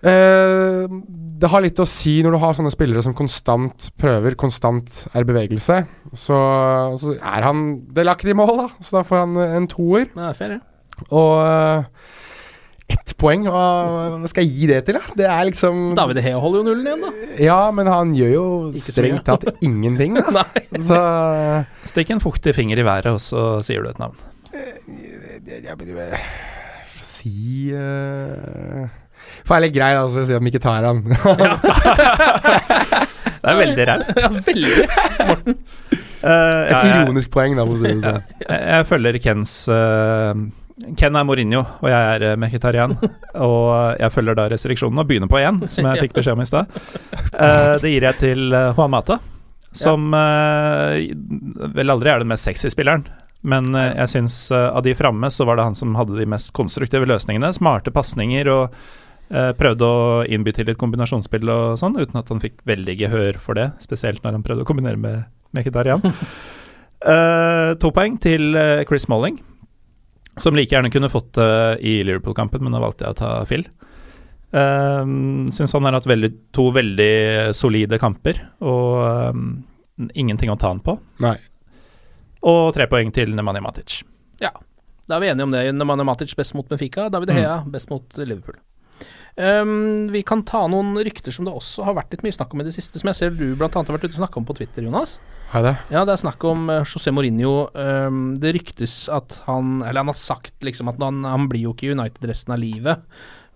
det 0.04 1.48
har 1.48 1.62
litt 1.64 1.78
å 1.80 1.86
si 1.88 2.18
når 2.20 2.34
du 2.34 2.38
har 2.42 2.56
sånne 2.58 2.72
spillere 2.74 3.00
som 3.00 3.14
konstant 3.16 3.86
prøver, 3.96 4.34
konstant 4.36 4.98
er 5.14 5.24
i 5.24 5.28
bevegelse. 5.30 5.78
Så, 6.12 6.40
så 7.00 7.14
er 7.16 7.46
han 7.46 7.62
delaktig 7.96 8.34
i 8.34 8.36
mål, 8.36 8.52
da. 8.58 8.66
Så 8.84 8.98
da 8.98 9.02
får 9.08 9.22
han 9.22 9.40
en 9.46 9.70
toer. 9.72 10.10
Ja, 10.12 10.34
fair, 10.36 10.58
ja. 10.58 11.08
Og 11.08 11.32
ett 12.94 13.10
poeng, 13.20 13.42
hva, 13.50 13.64
skal 14.30 14.42
jeg 14.46 14.52
gi 14.54 14.64
det 14.70 14.78
til, 14.86 14.94
da? 14.98 15.02
Det 15.18 15.26
er 15.28 15.42
liksom 15.50 15.74
David 15.98 16.18
Hea 16.24 16.38
holder 16.40 16.58
jo 16.62 16.66
nullen 16.70 16.86
igjen, 16.88 17.02
da. 17.04 17.10
Ja, 17.42 17.60
men 17.74 17.86
han 17.90 18.14
gjør 18.16 18.30
jo 18.32 18.44
Ikke 18.72 18.94
strengt 18.96 19.24
tatt 19.28 19.44
ingenting, 19.64 20.12
da. 20.18 20.24
Nei. 20.40 20.50
Så 20.82 20.98
Stikk 21.90 22.08
en 22.14 22.22
fuktig 22.24 22.52
finger 22.56 22.76
i 22.80 22.86
været, 22.86 23.08
og 23.12 23.20
så 23.22 23.40
sier 23.66 23.80
du 23.84 23.88
et 23.92 24.00
navn. 24.02 24.16
jeg, 24.54 24.62
jeg, 25.46 25.58
jeg, 25.68 25.76
Få 26.94 27.02
si 27.08 27.34
uh, 27.74 28.84
Får 29.44 29.54
jeg 29.58 29.62
litt 29.66 29.76
grei, 29.76 29.92
da, 29.96 30.02
så 30.08 30.16
jeg 30.22 30.28
sier 30.30 30.38
at 30.40 30.44
han. 30.88 30.98
Det 33.44 33.50
er 33.52 33.58
veldig 33.60 33.84
raust. 33.90 34.16
Ja, 34.16 34.28
veldig. 34.32 34.84
Eh, 36.24 36.24
ja, 36.24 36.64
Et 36.64 36.88
jeg, 36.88 36.96
ironisk 37.02 37.28
poeng, 37.34 37.52
da, 37.58 37.62
for 37.68 37.76
å 37.76 37.78
si 37.82 37.88
det 37.90 38.00
sånn. 38.00 38.22
jeg, 38.40 38.60
jeg 38.70 38.82
følger 38.88 39.12
Kens 39.20 39.52
eh, 39.68 40.32
Ken 40.98 41.14
er 41.14 41.26
Mourinho, 41.26 41.60
og 41.62 41.86
jeg 41.86 42.16
er 42.16 42.34
uh, 42.34 43.04
og 43.46 44.00
jeg 44.00 44.10
følger 44.10 44.38
da 44.38 44.48
restriksjonene 44.50 45.04
og 45.04 45.10
begynner 45.10 45.30
på 45.30 45.38
én, 45.38 45.60
som 45.70 45.86
jeg 45.86 46.00
fikk 46.06 46.16
beskjed 46.16 46.34
om 46.34 46.42
i 46.42 46.48
stad. 46.50 46.80
Eh, 47.14 47.74
det 47.82 47.92
gir 47.92 48.06
jeg 48.08 48.18
til 48.18 48.50
eh, 48.50 48.72
Juan 48.74 48.90
Mata, 48.90 49.20
som 49.70 50.10
eh, 50.18 51.14
vel 51.76 51.94
aldri 51.94 52.10
er 52.10 52.24
den 52.24 52.32
mest 52.32 52.48
sexy 52.50 52.72
spilleren. 52.74 53.06
Men 53.46 53.70
eh, 53.76 53.92
jeg 54.00 54.14
syns 54.16 54.38
eh, 54.50 54.66
av 54.72 54.82
de 54.86 54.96
framme 54.98 55.30
så 55.30 55.46
var 55.46 55.60
det 55.60 55.68
han 55.68 55.78
som 55.78 55.94
hadde 55.98 56.18
de 56.18 56.26
mest 56.26 56.50
konstruktive 56.56 57.06
løsningene. 57.06 57.52
Smarte 57.54 57.92
pasninger 57.94 58.50
og 58.50 58.74
eh, 59.30 59.52
prøvde 59.54 59.86
å 59.86 60.24
innby 60.26 60.56
til 60.56 60.70
litt 60.70 60.80
kombinasjonsspill 60.80 61.54
og 61.54 61.78
sånn, 61.78 62.00
uten 62.00 62.18
at 62.18 62.34
han 62.34 62.42
fikk 62.42 62.64
veldig 62.66 62.98
gehør 63.04 63.38
for 63.42 63.60
det. 63.60 63.70
Spesielt 63.84 64.24
når 64.24 64.40
han 64.40 64.46
prøvde 64.46 64.66
å 64.66 64.70
kombinere 64.72 64.98
med 64.98 65.24
Mkhitarian. 65.54 66.02
Eh, 67.04 67.74
to 67.76 67.90
poeng 67.92 68.14
til 68.16 68.54
eh, 68.56 68.80
Chris 68.88 69.04
Malling, 69.12 69.34
som 70.40 70.56
like 70.56 70.74
gjerne 70.74 70.90
kunne 70.90 71.10
fått 71.12 71.32
det 71.38 71.78
i 71.86 71.98
Liverpool-kampen, 72.06 72.62
men 72.64 72.74
da 72.74 72.80
valgte 72.82 73.04
jeg 73.06 73.14
å 73.14 73.18
ta 73.18 73.32
Phil. 73.48 73.66
Um, 74.54 75.48
Syns 75.52 75.72
han 75.74 75.86
har 75.88 75.96
hatt 75.96 76.06
veldig, 76.06 76.30
to 76.54 76.68
veldig 76.74 77.54
solide 77.58 77.98
kamper, 77.98 78.38
og 78.62 79.34
um, 79.34 79.48
ingenting 80.14 80.52
å 80.52 80.58
ta 80.60 80.70
han 80.70 80.82
på. 80.84 80.94
Nei. 81.24 81.36
Og 82.46 82.68
tre 82.76 82.86
poeng 82.90 83.10
til 83.14 83.32
Nemanja 83.34 83.62
Matic. 83.64 84.02
Ja, 84.42 84.52
Da 85.08 85.16
er 85.18 85.20
vi 85.20 85.28
enige 85.28 85.44
om 85.44 85.52
det. 85.52 85.64
Nemanja 85.76 86.04
Matic 86.06 86.32
best 86.38 86.54
mot 86.56 86.68
Benfica, 86.68 87.08
David 87.12 87.30
Mm. 87.34 87.36
Hea 87.36 87.56
best 87.68 87.90
mot 87.90 88.16
Liverpool. 88.16 88.56
Um, 89.34 90.10
vi 90.14 90.22
kan 90.22 90.44
ta 90.46 90.60
noen 90.70 90.92
rykter 91.02 91.34
som 91.34 91.46
det 91.48 91.54
også 91.56 91.82
har 91.88 91.96
vært 91.96 92.12
litt 92.14 92.22
mye 92.22 92.36
snakk 92.36 92.52
om 92.54 92.60
i 92.62 92.66
det 92.68 92.74
siste, 92.76 93.00
som 93.00 93.10
jeg 93.10 93.18
ser 93.18 93.32
du 93.34 93.48
annet 93.58 93.74
har 93.74 93.96
vært 93.96 94.04
ute 94.06 94.14
og 94.14 94.20
snakka 94.20 94.38
om 94.38 94.46
på 94.46 94.54
Twitter, 94.60 94.86
Jonas. 94.86 95.16
Har 95.50 95.64
det? 95.66 95.72
Ja, 95.90 96.04
det 96.06 96.14
er 96.14 96.22
snakk 96.22 96.44
om 96.46 96.68
eh, 96.70 96.84
José 96.86 97.10
Mourinho. 97.10 97.54
Um, 97.74 98.36
det 98.38 98.54
ryktes 98.54 99.08
at 99.12 99.40
han 99.48 99.80
Eller 99.82 100.04
han 100.04 100.12
har 100.12 100.18
sagt 100.18 100.62
liksom 100.62 100.88
at 100.92 101.02
han, 101.02 101.24
han 101.26 101.48
blir 101.50 101.66
jo 101.66 101.74
ikke 101.74 101.88
i 101.90 101.96
United 101.96 102.28
resten 102.30 102.54
av 102.54 102.62
livet. 102.62 103.02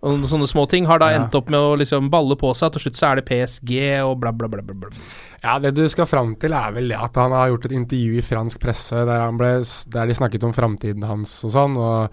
Og 0.06 0.26
sånne 0.30 0.46
små 0.46 0.66
ting 0.70 0.86
har 0.86 1.00
da 1.02 1.08
Ja. 1.10 1.22
endt 1.22 1.34
opp 1.34 1.48
med 1.50 1.58
å 1.58 1.76
liksom 1.78 2.10
balle 2.10 2.36
på 2.38 2.52
seg. 2.54 2.72
Til 2.74 2.84
slutt 2.86 2.98
så 2.98 3.08
er 3.12 3.16
det 3.18 3.26
PSG 3.30 3.72
og 4.06 4.18
bla, 4.22 4.30
bla, 4.32 4.46
bla. 4.50 4.62
bla, 4.62 4.74
bla. 4.74 4.90
Ja, 5.42 5.58
Det 5.58 5.74
du 5.74 5.88
skal 5.88 6.06
fram 6.06 6.36
til, 6.38 6.52
er 6.54 6.74
vel 6.74 6.92
at 6.94 7.14
han 7.18 7.34
har 7.34 7.48
gjort 7.50 7.66
et 7.66 7.72
intervju 7.78 8.18
i 8.18 8.22
fransk 8.26 8.60
presse 8.62 8.94
der, 8.94 9.24
han 9.26 9.38
ble, 9.38 9.56
der 9.94 10.06
de 10.06 10.14
snakket 10.14 10.44
om 10.46 10.54
framtiden 10.54 11.02
hans 11.06 11.38
og 11.44 11.54
sånn. 11.54 11.76
og 11.78 12.10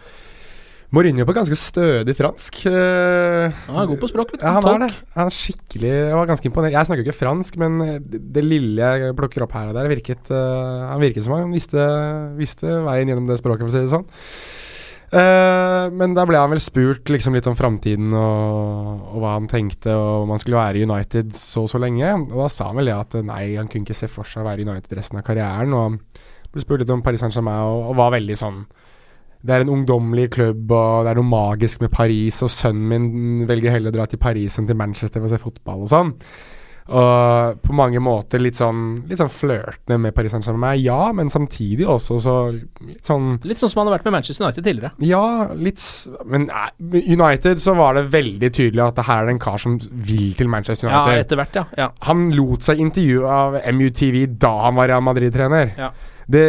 Mourinho 0.96 1.26
på 1.28 1.36
ganske 1.36 1.58
stødig 1.60 2.16
fransk. 2.16 2.62
eh, 2.72 3.52
Han 3.68 3.82
er 3.82 3.90
god 3.92 4.00
på 4.02 4.10
språk, 4.12 4.32
vet 4.34 4.42
du. 4.42 4.46
Ja, 4.48 4.54
han 4.58 4.70
er 4.72 4.86
det. 4.88 4.92
Han 5.18 5.28
er 5.30 5.36
skikkelig 5.36 5.92
Jeg 5.92 6.16
var 6.16 6.30
ganske 6.32 6.48
imponert. 6.50 6.76
Jeg 6.78 6.88
snakker 6.88 7.04
jo 7.04 7.08
ikke 7.10 7.20
fransk, 7.20 7.58
men 7.62 7.80
det, 8.08 8.22
det 8.36 8.44
lille 8.46 8.92
jeg 9.04 9.16
plukker 9.20 9.44
opp 9.44 9.56
her 9.58 9.72
og 9.72 9.78
der, 9.78 9.90
virket 9.92 10.32
eh, 10.32 10.84
Han 10.90 11.04
virket 11.04 11.26
som 11.28 11.36
han 11.38 11.52
visste, 11.56 11.90
visste 12.40 12.80
veien 12.88 13.12
gjennom 13.12 13.28
det 13.28 13.42
språket, 13.42 13.66
for 13.68 13.74
å 13.74 13.76
si 13.76 13.84
det 13.84 13.92
sånn. 13.94 14.08
Eh, 15.16 15.86
men 15.96 16.16
da 16.18 16.26
ble 16.28 16.40
han 16.42 16.50
vel 16.52 16.60
spurt 16.64 17.12
liksom 17.14 17.36
litt 17.38 17.46
om 17.48 17.56
framtiden 17.56 18.10
og, 18.18 19.04
og 19.14 19.20
hva 19.22 19.36
han 19.38 19.46
tenkte, 19.52 19.94
og 19.94 20.26
om 20.26 20.34
han 20.34 20.42
skulle 20.42 20.60
være 20.60 20.82
i 20.82 20.88
United 20.88 21.36
så 21.40 21.64
og 21.68 21.72
så 21.72 21.80
lenge. 21.82 22.10
Og 22.32 22.40
da 22.42 22.48
sa 22.52 22.72
han 22.72 22.80
vel 22.80 22.90
det 22.92 22.98
at 22.98 23.20
eh, 23.20 23.28
nei, 23.28 23.44
han 23.60 23.70
kunne 23.72 23.86
ikke 23.88 24.00
se 24.00 24.10
for 24.12 24.28
seg 24.28 24.44
å 24.44 24.50
være 24.50 24.64
i 24.64 24.68
United 24.70 24.98
resten 24.98 25.22
av 25.22 25.28
karrieren. 25.28 25.76
Og 25.76 25.86
han 25.90 26.00
ble 26.56 26.64
spurt 26.64 26.84
litt 26.84 26.92
om 26.96 27.04
Paris 27.06 27.24
Saint-Germain 27.24 27.68
og, 27.68 27.92
og 27.92 28.00
var 28.00 28.16
veldig 28.16 28.40
sånn 28.40 28.64
det 29.46 29.56
er 29.56 29.64
en 29.64 29.74
ungdommelig 29.76 30.32
klubb, 30.36 30.66
og 30.74 31.06
det 31.06 31.14
er 31.14 31.22
noe 31.22 31.30
magisk 31.30 31.86
med 31.86 31.94
Paris, 31.94 32.42
og 32.46 32.52
sønnen 32.54 32.90
min 32.90 33.48
velger 33.50 33.78
heller 33.78 33.94
å 33.94 34.00
dra 34.00 34.10
til 34.10 34.22
Paris 34.22 34.58
enn 34.60 34.70
til 34.70 34.80
Manchester 34.80 35.22
for 35.22 35.30
å 35.30 35.34
se 35.36 35.42
fotball 35.42 35.86
og 35.86 35.92
sånn. 35.92 36.14
Og 36.86 37.62
på 37.66 37.74
mange 37.74 37.98
måter 37.98 38.38
litt 38.38 38.60
sånn 38.60 39.08
Litt 39.10 39.18
sånn 39.18 39.32
flørtende 39.34 39.98
med 40.04 40.14
Paris 40.14 40.36
Saint-Germain, 40.36 40.78
ja, 40.84 41.08
men 41.18 41.32
samtidig 41.34 41.88
også 41.90 42.20
så 42.22 42.36
litt 42.54 43.10
sånn 43.10 43.40
Litt 43.42 43.58
sånn 43.58 43.72
som 43.74 43.82
han 43.82 43.90
har 43.90 43.96
vært 43.96 44.06
med 44.06 44.14
Manchester 44.20 44.46
United 44.46 44.68
tidligere. 44.68 44.92
Ja, 45.02 45.50
litt 45.58 45.82
Men 46.30 46.46
nei, 46.52 46.68
United 47.10 47.64
så 47.64 47.74
var 47.80 47.98
det 47.98 48.06
veldig 48.14 48.52
tydelig 48.54 48.86
at 48.86 49.00
det 49.00 49.08
her 49.10 49.26
er 49.26 49.34
en 49.34 49.42
kar 49.42 49.58
som 49.62 49.80
vil 49.82 50.38
til 50.38 50.52
Manchester 50.52 50.92
United. 50.92 51.16
Ja, 51.16 51.26
etter 51.26 51.42
hvert, 51.42 51.58
ja. 51.58 51.66
ja. 51.80 51.90
Han 52.06 52.28
lot 52.38 52.70
seg 52.70 52.84
intervjue 52.86 53.34
av 53.34 53.58
MUTV 53.66 54.20
da 54.38 54.54
han 54.68 54.78
var 54.78 54.94
Real 54.94 55.06
Madrid-trener. 55.10 55.74
Ja. 55.80 55.90
Det 56.32 56.44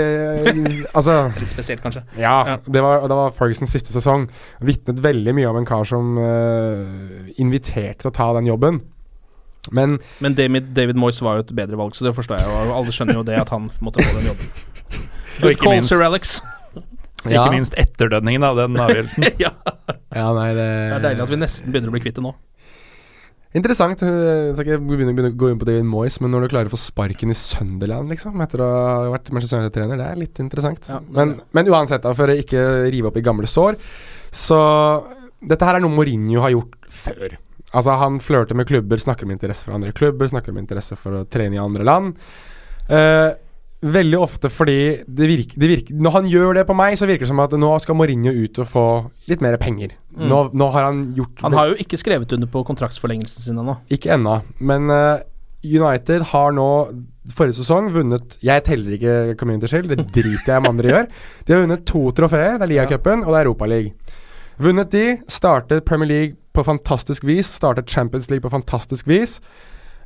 Altså 0.96 1.16
Litt 1.40 1.52
spesielt, 1.52 1.82
kanskje. 1.84 2.02
ja, 2.16 2.36
Ja. 2.48 2.56
Det, 2.64 2.82
var, 2.82 3.04
det 3.08 3.16
var 3.18 3.34
Fergusons 3.36 3.72
siste 3.74 3.92
sesong. 3.92 4.28
Vitnet 4.64 5.02
veldig 5.04 5.34
mye 5.36 5.50
om 5.50 5.60
en 5.60 5.68
kar 5.68 5.84
som 5.88 6.16
uh, 6.18 7.28
inviterte 7.36 8.04
til 8.04 8.12
å 8.12 8.14
ta 8.16 8.30
den 8.38 8.48
jobben. 8.48 8.80
Men 9.74 9.98
Men 10.22 10.36
David, 10.38 10.72
David 10.76 10.96
Moyes 10.96 11.20
var 11.22 11.40
jo 11.40 11.46
et 11.46 11.54
bedre 11.58 11.78
valg, 11.78 11.96
så 11.98 12.06
det 12.06 12.14
forstår 12.16 12.40
jeg. 12.40 12.48
Og 12.48 12.74
alle 12.78 12.94
skjønner 12.94 13.18
jo 13.18 13.26
det 13.26 13.40
at 13.40 13.50
han 13.52 13.68
måtte 13.84 14.04
få 14.04 14.18
den 14.20 14.30
jobben. 14.30 14.52
Good 15.42 15.56
ikke 15.56 15.64
Call, 15.66 15.74
minst, 15.76 15.92
Sir 15.92 16.04
Alex. 16.06 16.38
ikke 17.26 17.50
minst 17.52 17.74
etterdønningen 17.76 18.46
av 18.46 18.60
den 18.62 18.78
avgjørelsen. 18.80 19.28
ja, 19.42 19.52
Ja, 20.16 20.30
nei, 20.32 20.50
det, 20.56 20.64
det 20.64 20.96
er 20.96 21.08
deilig 21.10 21.26
at 21.26 21.32
vi 21.34 21.40
nesten 21.42 21.72
begynner 21.74 21.92
å 21.92 21.96
bli 21.96 22.04
kvitt 22.06 22.16
det 22.16 22.24
nå. 22.24 22.32
Interessant. 23.56 24.02
Jeg 24.04 24.52
skal 24.56 24.66
ikke 24.66 24.82
begynne, 24.84 25.14
å 25.16 25.32
gå 25.32 25.48
inn 25.52 25.60
på 25.60 25.68
David 25.68 25.86
Moyes, 25.88 26.18
men 26.20 26.32
når 26.34 26.44
du 26.44 26.52
klarer 26.52 26.68
å 26.68 26.74
få 26.74 26.80
sparken 26.80 27.32
i 27.32 27.38
Sunderland, 27.38 28.10
liksom, 28.12 28.36
etter 28.44 28.60
å 28.60 28.68
ha 28.68 29.14
vært 29.14 29.30
Manchester 29.32 29.62
United-trener, 29.62 30.00
det 30.00 30.08
er 30.10 30.20
litt 30.20 30.42
interessant. 30.44 30.90
Ja, 30.92 31.00
men, 31.00 31.38
men 31.56 31.70
uansett, 31.72 32.04
da, 32.04 32.12
for 32.16 32.32
å 32.32 32.36
ikke 32.36 32.66
rive 32.92 33.10
opp 33.10 33.16
i 33.16 33.24
gamle 33.24 33.48
sår, 33.50 33.80
så 34.34 34.60
Dette 35.46 35.66
her 35.68 35.76
er 35.76 35.82
noe 35.84 35.92
Mourinho 35.92 36.40
har 36.42 36.50
gjort 36.54 36.86
før. 36.90 37.36
Altså, 37.76 37.92
han 38.00 38.16
flørter 38.24 38.56
med 38.56 38.66
klubber, 38.68 38.98
snakker 38.98 39.28
om 39.28 39.34
interesse 39.34 39.66
for 39.66 39.76
andre 39.76 39.92
klubber, 39.94 40.28
snakker 40.30 40.54
om 40.54 40.60
interesse 40.62 40.96
for 40.98 41.20
å 41.20 41.26
trene 41.28 41.58
i 41.58 41.60
andre 41.60 41.84
land. 41.86 42.16
Eh, 42.88 43.34
veldig 43.92 44.18
ofte 44.18 44.50
fordi 44.52 44.78
det 45.06 45.28
virker, 45.30 45.60
det 45.60 45.68
virker 45.70 46.00
Når 46.02 46.14
han 46.14 46.28
gjør 46.30 46.58
det 46.58 46.64
på 46.68 46.76
meg, 46.76 46.96
så 46.98 47.08
virker 47.08 47.26
det 47.26 47.30
som 47.30 47.42
at 47.44 47.54
nå 47.58 47.70
skal 47.82 47.98
Mourinho 47.98 48.32
ut 48.32 48.60
og 48.62 48.68
få 48.70 48.86
litt 49.30 49.44
mer 49.44 49.58
penger. 49.60 49.94
Mm. 50.16 50.26
Nå, 50.30 50.40
nå 50.56 50.68
har 50.74 50.88
han 50.88 51.02
gjort 51.16 51.44
Han 51.44 51.56
har 51.56 51.72
jo 51.72 51.78
ikke 51.82 52.00
skrevet 52.00 52.32
under 52.36 52.50
på 52.50 52.64
kontraktsforlengelsen 52.66 53.44
sin 53.44 53.60
ennå. 53.62 53.78
ikke 53.92 54.14
ennå, 54.16 54.40
men 54.58 54.90
uh, 54.92 55.20
United 55.66 56.28
har 56.32 56.54
nå 56.56 56.68
forrige 57.34 57.58
sesong 57.58 57.90
vunnet 57.94 58.36
Jeg 58.44 58.62
teller 58.66 58.96
ikke 58.96 59.34
Community 59.40 59.70
Shield, 59.70 59.90
det 59.90 60.06
driter 60.14 60.52
jeg 60.52 60.62
om 60.62 60.70
andre 60.70 60.92
gjør. 60.92 61.08
De 61.44 61.54
har 61.54 61.64
vunnet 61.64 61.86
to 61.88 62.04
trofeer. 62.16 62.56
Det 62.56 62.68
er 62.68 62.72
Ligacupen 62.74 63.24
og 63.24 63.32
det 63.32 63.40
er 63.40 63.48
Europaliga. 63.48 64.16
Vunnet 64.62 64.92
de, 64.94 65.06
startet 65.28 65.84
Premier 65.84 66.08
League 66.08 66.36
på 66.56 66.64
fantastisk 66.64 67.26
vis, 67.28 67.50
startet 67.58 67.90
Champions 67.92 68.30
League 68.30 68.44
på 68.44 68.52
fantastisk 68.52 69.08
vis. 69.10 69.40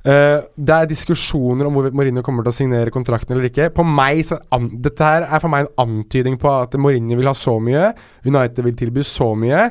Eh, 0.00 0.38
det 0.56 0.76
er 0.76 0.86
diskusjoner 0.88 1.68
om 1.68 1.74
hvorvidt 1.76 1.96
Mourinho 1.98 2.22
kommer 2.24 2.46
til 2.46 2.54
å 2.54 2.56
signere 2.56 2.92
kontrakten 2.94 3.34
eller 3.34 3.50
ikke. 3.50 3.68
På 3.76 3.84
meg 3.84 4.22
så 4.24 4.38
an 4.56 4.70
Dette 4.80 5.04
her 5.04 5.26
er 5.26 5.42
for 5.42 5.52
meg 5.52 5.66
en 5.66 5.74
antydning 5.84 6.38
på 6.40 6.48
at 6.54 6.76
Mourinho 6.80 7.18
vil 7.18 7.28
ha 7.28 7.36
så 7.36 7.58
mye, 7.60 7.90
United 8.24 8.64
vil 8.64 8.78
tilby 8.78 9.04
så 9.04 9.34
mye, 9.36 9.66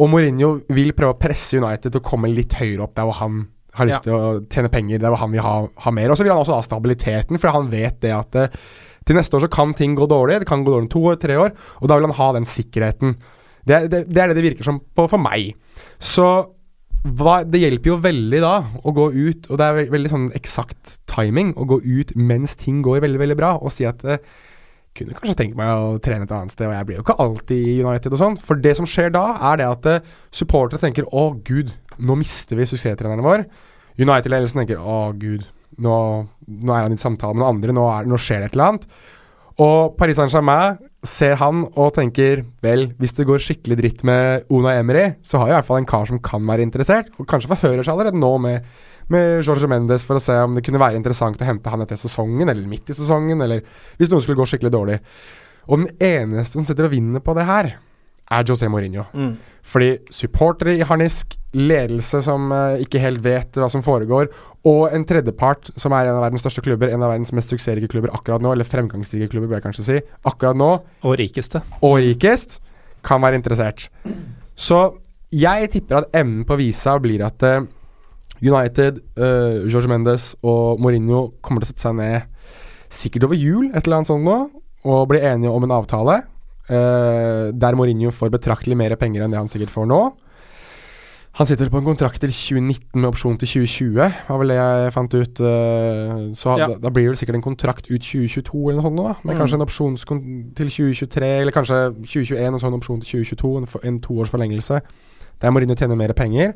og 0.00 0.10
Mourinho 0.12 0.54
vil 0.72 0.94
prøve 0.96 1.16
å 1.16 1.20
presse 1.20 1.60
United 1.60 1.92
til 1.92 2.00
å 2.00 2.08
komme 2.08 2.32
litt 2.32 2.56
høyere 2.56 2.86
opp 2.86 2.96
der 2.96 3.08
hvor 3.08 3.20
han 3.20 3.44
har 3.76 3.88
lyst 3.90 4.06
til 4.06 4.16
å 4.16 4.34
tjene 4.48 4.72
penger, 4.72 5.00
der 5.02 5.12
hvor 5.12 5.20
han 5.20 5.32
vil 5.34 5.44
ha, 5.44 5.54
ha 5.84 5.92
mer. 5.92 6.08
Og 6.08 6.16
så 6.16 6.24
vil 6.24 6.32
han 6.32 6.40
også 6.40 6.56
ha 6.56 6.64
stabiliteten, 6.64 7.36
for 7.40 7.52
han 7.52 7.68
vet 7.72 7.98
det 8.00 8.12
at 8.16 8.38
uh, 8.40 8.60
til 9.04 9.18
neste 9.18 9.36
år 9.36 9.44
så 9.44 9.50
kan 9.52 9.74
ting 9.76 9.92
gå 9.98 10.08
dårlig. 10.08 10.40
Det 10.40 10.48
kan 10.48 10.64
gå 10.64 10.72
dårlig 10.72 10.86
om 10.86 10.92
to 10.94 11.02
år, 11.12 11.18
tre 11.20 11.36
år, 11.40 11.52
og 11.80 11.90
da 11.90 11.98
vil 11.98 12.08
han 12.08 12.16
ha 12.16 12.28
den 12.38 12.48
sikkerheten. 12.48 13.18
Det, 13.66 13.82
det, 13.92 14.06
det 14.08 14.22
er 14.22 14.32
det 14.32 14.38
det 14.38 14.46
virker 14.46 14.68
som 14.68 14.80
på 14.80 15.04
for 15.12 15.20
meg. 15.20 15.52
Så 16.00 16.26
hva, 17.18 17.38
det 17.46 17.60
hjelper 17.62 17.92
jo 17.92 18.00
veldig 18.02 18.42
da 18.42 18.56
å 18.82 18.92
gå 18.96 19.06
ut, 19.14 19.48
og 19.50 19.60
det 19.60 19.66
er 19.66 19.78
ve 19.78 19.86
veldig 19.94 20.12
sånn 20.12 20.26
eksakt 20.38 20.98
timing, 21.10 21.54
å 21.56 21.66
gå 21.68 21.80
ut 21.84 22.12
mens 22.18 22.56
ting 22.58 22.82
går 22.84 23.02
veldig, 23.04 23.20
veldig 23.22 23.38
bra, 23.38 23.54
og 23.60 23.72
si 23.74 23.86
at 23.88 24.02
eh, 24.04 24.22
kunne 24.96 25.16
kanskje 25.16 25.36
tenke 25.38 25.58
meg 25.58 25.72
å 25.72 25.96
trene 26.02 26.26
et 26.26 26.34
annet 26.34 26.54
sted, 26.54 26.68
og 26.68 26.76
jeg 26.76 26.88
blir 26.88 26.98
jo 26.98 27.04
ikke 27.04 27.18
alltid 27.22 27.68
i 27.68 27.74
United 27.84 28.16
og 28.16 28.22
sånn. 28.22 28.38
For 28.40 28.62
det 28.62 28.76
som 28.78 28.88
skjer 28.88 29.12
da, 29.14 29.24
er 29.50 29.60
det 29.60 29.68
at 29.68 29.90
eh, 29.92 30.14
supportere 30.34 30.82
tenker 30.82 31.08
å 31.12 31.28
gud, 31.46 31.74
nå 31.96 32.16
mister 32.20 32.58
vi 32.58 32.68
suksesstreneren 32.68 33.24
vår. 33.24 33.46
United-ledelsen 34.00 34.62
tenker 34.62 34.80
å 34.80 35.12
gud, 35.16 35.46
nå, 35.82 35.98
nå 36.48 36.74
er 36.74 36.86
han 36.86 36.96
i 36.96 37.00
samtale 37.00 37.36
med 37.36 37.44
noen 37.44 37.56
andre, 37.56 37.76
nå, 37.76 37.86
er, 37.92 38.08
nå 38.08 38.20
skjer 38.20 38.42
det 38.42 38.50
et 38.50 38.58
eller 38.58 38.72
annet. 38.72 38.88
Og 39.64 39.96
Paris 39.96 40.18
Saint-Germain 40.20 40.80
ser 41.08 41.38
han 41.40 41.64
og 41.68 41.94
tenker 41.96 42.42
vel, 42.64 42.90
hvis 43.00 43.14
det 43.16 43.26
går 43.28 43.42
skikkelig 43.42 43.78
dritt 43.80 44.04
med 44.06 44.50
Una 44.52 44.74
Emery, 44.78 45.06
så 45.24 45.40
har 45.40 45.50
jeg 45.50 45.54
i 45.54 45.58
hvert 45.60 45.70
fall 45.70 45.80
en 45.82 45.88
kar 45.88 46.10
som 46.10 46.20
kan 46.24 46.44
være 46.48 46.66
interessert, 46.66 47.08
og 47.16 47.28
kanskje 47.30 47.52
forhører 47.54 47.86
seg 47.86 47.94
allerede 47.94 48.20
nå 48.20 48.32
med, 48.42 48.68
med 49.12 49.46
Jorge 49.46 49.70
Mendes 49.70 50.06
for 50.06 50.18
å 50.18 50.22
se 50.22 50.36
om 50.42 50.56
det 50.56 50.64
kunne 50.66 50.82
være 50.82 50.98
interessant 51.00 51.42
å 51.42 51.48
hente 51.48 51.72
han 51.72 51.84
etter 51.84 52.00
sesongen, 52.00 52.48
eller 52.48 52.68
midt 52.70 52.92
i 52.92 52.98
sesongen, 52.98 53.42
eller 53.46 53.64
hvis 53.96 54.12
noe 54.12 54.24
skulle 54.24 54.40
gå 54.40 54.48
skikkelig 54.52 54.74
dårlig. 54.74 55.00
Og 55.66 55.82
den 55.82 55.90
eneste 56.02 56.58
som 56.58 56.66
sitter 56.66 56.88
og 56.88 56.94
vinner 56.94 57.24
på 57.24 57.34
det 57.38 57.46
her, 57.48 57.74
er 58.26 58.46
José 58.46 58.68
Mourinho. 58.70 59.06
Mm. 59.14 59.36
Fordi 59.66 59.90
supportere 60.14 60.76
i 60.76 60.86
harnisk, 60.86 61.36
ledelse 61.56 62.20
som 62.26 62.50
uh, 62.52 62.78
ikke 62.82 63.00
helt 63.02 63.22
vet 63.24 63.58
hva 63.58 63.68
som 63.72 63.84
foregår, 63.86 64.28
og 64.66 64.90
en 64.90 65.04
tredjepart 65.06 65.70
som 65.78 65.94
er 65.94 66.08
en 66.08 66.18
av 66.18 66.24
verdens 66.26 66.42
største 66.42 66.64
klubber, 66.64 66.90
en 66.90 67.04
av 67.06 67.12
verdens 67.12 67.32
mest 67.36 67.52
suksessrike 67.52 67.90
klubber 67.92 68.10
akkurat 68.16 68.42
nå, 68.42 68.50
eller 68.56 68.66
fremgangsrike 68.66 69.28
klubber, 69.30 69.52
bør 69.52 69.60
jeg 69.60 69.66
kanskje 69.68 69.86
si, 69.86 69.98
akkurat 70.26 70.58
nå, 70.58 70.70
Og 71.06 71.16
rikeste. 71.20 71.62
og 71.86 71.98
rikest, 72.02 72.58
kan 73.06 73.22
være 73.22 73.38
interessert. 73.38 73.86
Så 74.58 74.80
jeg 75.30 75.70
tipper 75.70 76.00
at 76.00 76.16
enden 76.16 76.44
på 76.48 76.56
visa 76.58 76.96
blir 76.98 77.22
at 77.22 77.42
uh, 77.46 77.62
United, 78.42 78.98
uh, 79.20 79.62
Jorge 79.70 79.88
Mendes 79.90 80.32
og 80.42 80.80
Mourinho 80.82 81.28
kommer 81.40 81.62
til 81.62 81.70
å 81.70 81.72
sette 81.74 81.86
seg 81.86 81.98
ned 82.00 82.26
sikkert 82.90 83.28
over 83.28 83.38
jul, 83.38 83.70
et 83.70 83.84
eller 83.84 84.00
annet 84.00 84.10
sånt 84.10 84.26
nå, 84.26 84.38
og 84.86 85.08
bli 85.10 85.22
enige 85.22 85.52
om 85.54 85.62
en 85.66 85.74
avtale. 85.78 86.20
Uh, 86.66 87.54
der 87.54 87.78
Mourinho 87.78 88.10
får 88.10 88.34
betraktelig 88.34 88.78
mer 88.78 88.96
penger 88.98 89.22
enn 89.22 89.34
det 89.34 89.38
han 89.38 89.50
sikkert 89.50 89.70
får 89.70 89.86
nå. 89.90 90.00
Han 91.36 91.44
sitter 91.46 91.66
vel 91.66 91.72
på 91.74 91.80
en 91.82 91.88
kontrakt 91.90 92.20
til 92.22 92.30
2019 92.32 92.96
med 92.96 93.10
opsjon 93.10 93.34
til 93.36 93.48
2020, 93.66 93.96
var 94.30 94.38
vel 94.40 94.48
det 94.48 94.56
jeg 94.56 94.92
fant 94.94 95.14
ut. 95.18 95.40
eh, 95.44 96.32
så 96.32 96.54
Ja. 96.56 96.66
da, 96.68 96.78
da 96.86 96.88
blir 96.88 97.10
det 97.12 97.18
sikkert 97.20 97.34
en 97.36 97.42
kontrakt 97.44 97.90
ut 97.90 98.00
2022 98.00 98.70
eller 98.70 98.80
noe 98.80 98.86
sånt, 98.88 98.96
da. 98.96 99.14
Med 99.22 99.36
Mm. 99.36 99.40
kanskje 99.42 99.54
en 99.54 99.66
opsjon 99.66 99.96
til 100.56 100.68
2023, 100.72 101.40
eller 101.42 101.52
kanskje 101.52 101.92
2021 102.06 102.54
og 102.54 102.60
så 102.60 102.66
en 102.68 102.78
opsjon 102.80 103.00
til 103.02 103.20
2022, 103.20 103.58
en, 103.58 103.66
for, 103.66 103.80
en 103.84 103.98
toårs 104.00 104.30
forlengelse. 104.32 104.80
Der 105.42 105.50
Mourinho 105.50 105.74
tjener 105.76 105.94
mer 105.96 106.14
penger. 106.14 106.54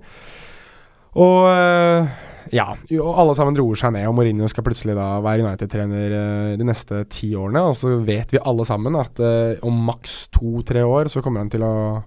Og 1.14 1.48
eh, 1.50 2.08
ja, 2.52 2.70
og 3.02 3.18
alle 3.18 3.34
sammen 3.36 3.56
roer 3.58 3.76
seg 3.76 3.92
ned, 3.92 4.06
og 4.08 4.14
Mourinho 4.14 4.48
skal 4.48 4.64
plutselig 4.64 4.94
da 4.96 5.20
være 5.20 5.44
United-trener 5.44 6.14
eh, 6.52 6.56
de 6.56 6.64
neste 6.64 7.04
ti 7.10 7.34
årene. 7.34 7.60
Og 7.68 7.74
så 7.76 7.92
vet 8.02 8.32
vi 8.32 8.38
alle 8.42 8.64
sammen 8.64 8.96
at 8.96 9.20
om 9.62 9.84
maks 9.86 10.28
to-tre 10.32 10.80
år 10.80 11.10
så 11.12 11.20
kommer 11.22 11.40
han 11.44 11.50
til 11.50 11.60
å 11.60 12.02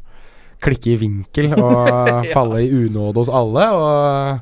klikke 0.63 0.93
i 0.93 0.97
vinkel 1.03 1.51
og 1.57 2.25
falle 2.35 2.63
i 2.65 2.71
unåde 2.85 3.19
hos 3.21 3.29
alle. 3.33 3.67
Og 3.77 4.39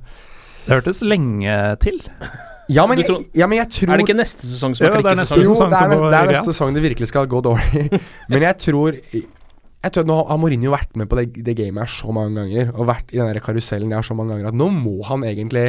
Det 0.68 0.76
hørtes 0.78 1.02
lenge 1.04 1.58
til. 1.84 2.00
ja, 2.72 2.86
men, 2.88 3.02
tror- 3.04 3.26
ja, 3.36 3.48
men 3.50 3.58
jeg 3.64 3.70
tror 3.76 3.94
Er 3.94 4.00
det 4.02 4.06
ikke 4.10 4.20
neste 4.22 4.46
sesong 4.48 4.78
som 4.78 4.88
er 4.88 5.00
klikkesesong? 5.02 5.44
jo, 5.44 5.56
det 5.68 5.82
er, 5.82 5.96
det 5.98 6.20
er 6.24 6.34
neste 6.38 6.54
sesong 6.54 6.76
det 6.78 6.84
virkelig 6.86 7.10
skal 7.12 7.28
gå 7.28 7.42
dårlig. 7.44 7.88
Men 8.32 8.46
jeg 8.46 8.58
tror 8.64 8.96
Jeg 9.02 9.90
tror 9.96 10.04
at 10.06 10.08
Nå 10.12 10.16
har 10.30 10.38
Mourinho 10.38 10.70
vært 10.70 10.92
med 11.02 11.08
på 11.10 11.18
det, 11.18 11.24
det 11.42 11.56
gamet 11.58 11.82
her 11.82 11.90
så 11.90 12.14
mange 12.14 12.38
ganger, 12.38 12.68
og 12.78 12.86
vært 12.86 13.10
i 13.10 13.18
den 13.18 13.32
der 13.32 13.40
karusellen 13.42 13.90
der 13.90 14.06
så 14.06 14.14
mange 14.14 14.36
ganger, 14.36 14.52
at 14.52 14.58
nå 14.60 14.68
må 14.70 15.00
han 15.08 15.24
egentlig 15.26 15.64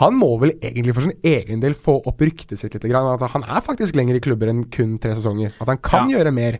Han 0.00 0.16
må 0.18 0.32
vel 0.42 0.56
egentlig 0.58 0.96
for 0.96 1.06
sin 1.06 1.14
egen 1.22 1.62
del 1.62 1.76
få 1.78 1.94
opp 2.10 2.24
ryktet 2.26 2.58
sitt 2.58 2.74
litt. 2.74 2.88
Grann, 2.90 3.06
at 3.14 3.22
han 3.36 3.44
er 3.46 3.62
faktisk 3.62 3.94
lenger 3.94 4.18
i 4.18 4.22
klubber 4.24 4.50
enn 4.50 4.64
kun 4.74 4.96
tre 4.98 5.14
sesonger. 5.14 5.54
At 5.62 5.70
han 5.70 5.78
kan 5.78 6.10
gjøre 6.10 6.34
mer. 6.34 6.58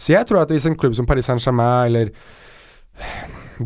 Så 0.00 0.14
jeg 0.16 0.24
tror 0.30 0.40
at 0.46 0.48
hvis 0.56 0.64
en 0.70 0.78
klubb 0.80 0.96
som 0.96 1.04
Paris 1.04 1.28
Saint-Germain 1.28 1.90
eller 1.92 2.08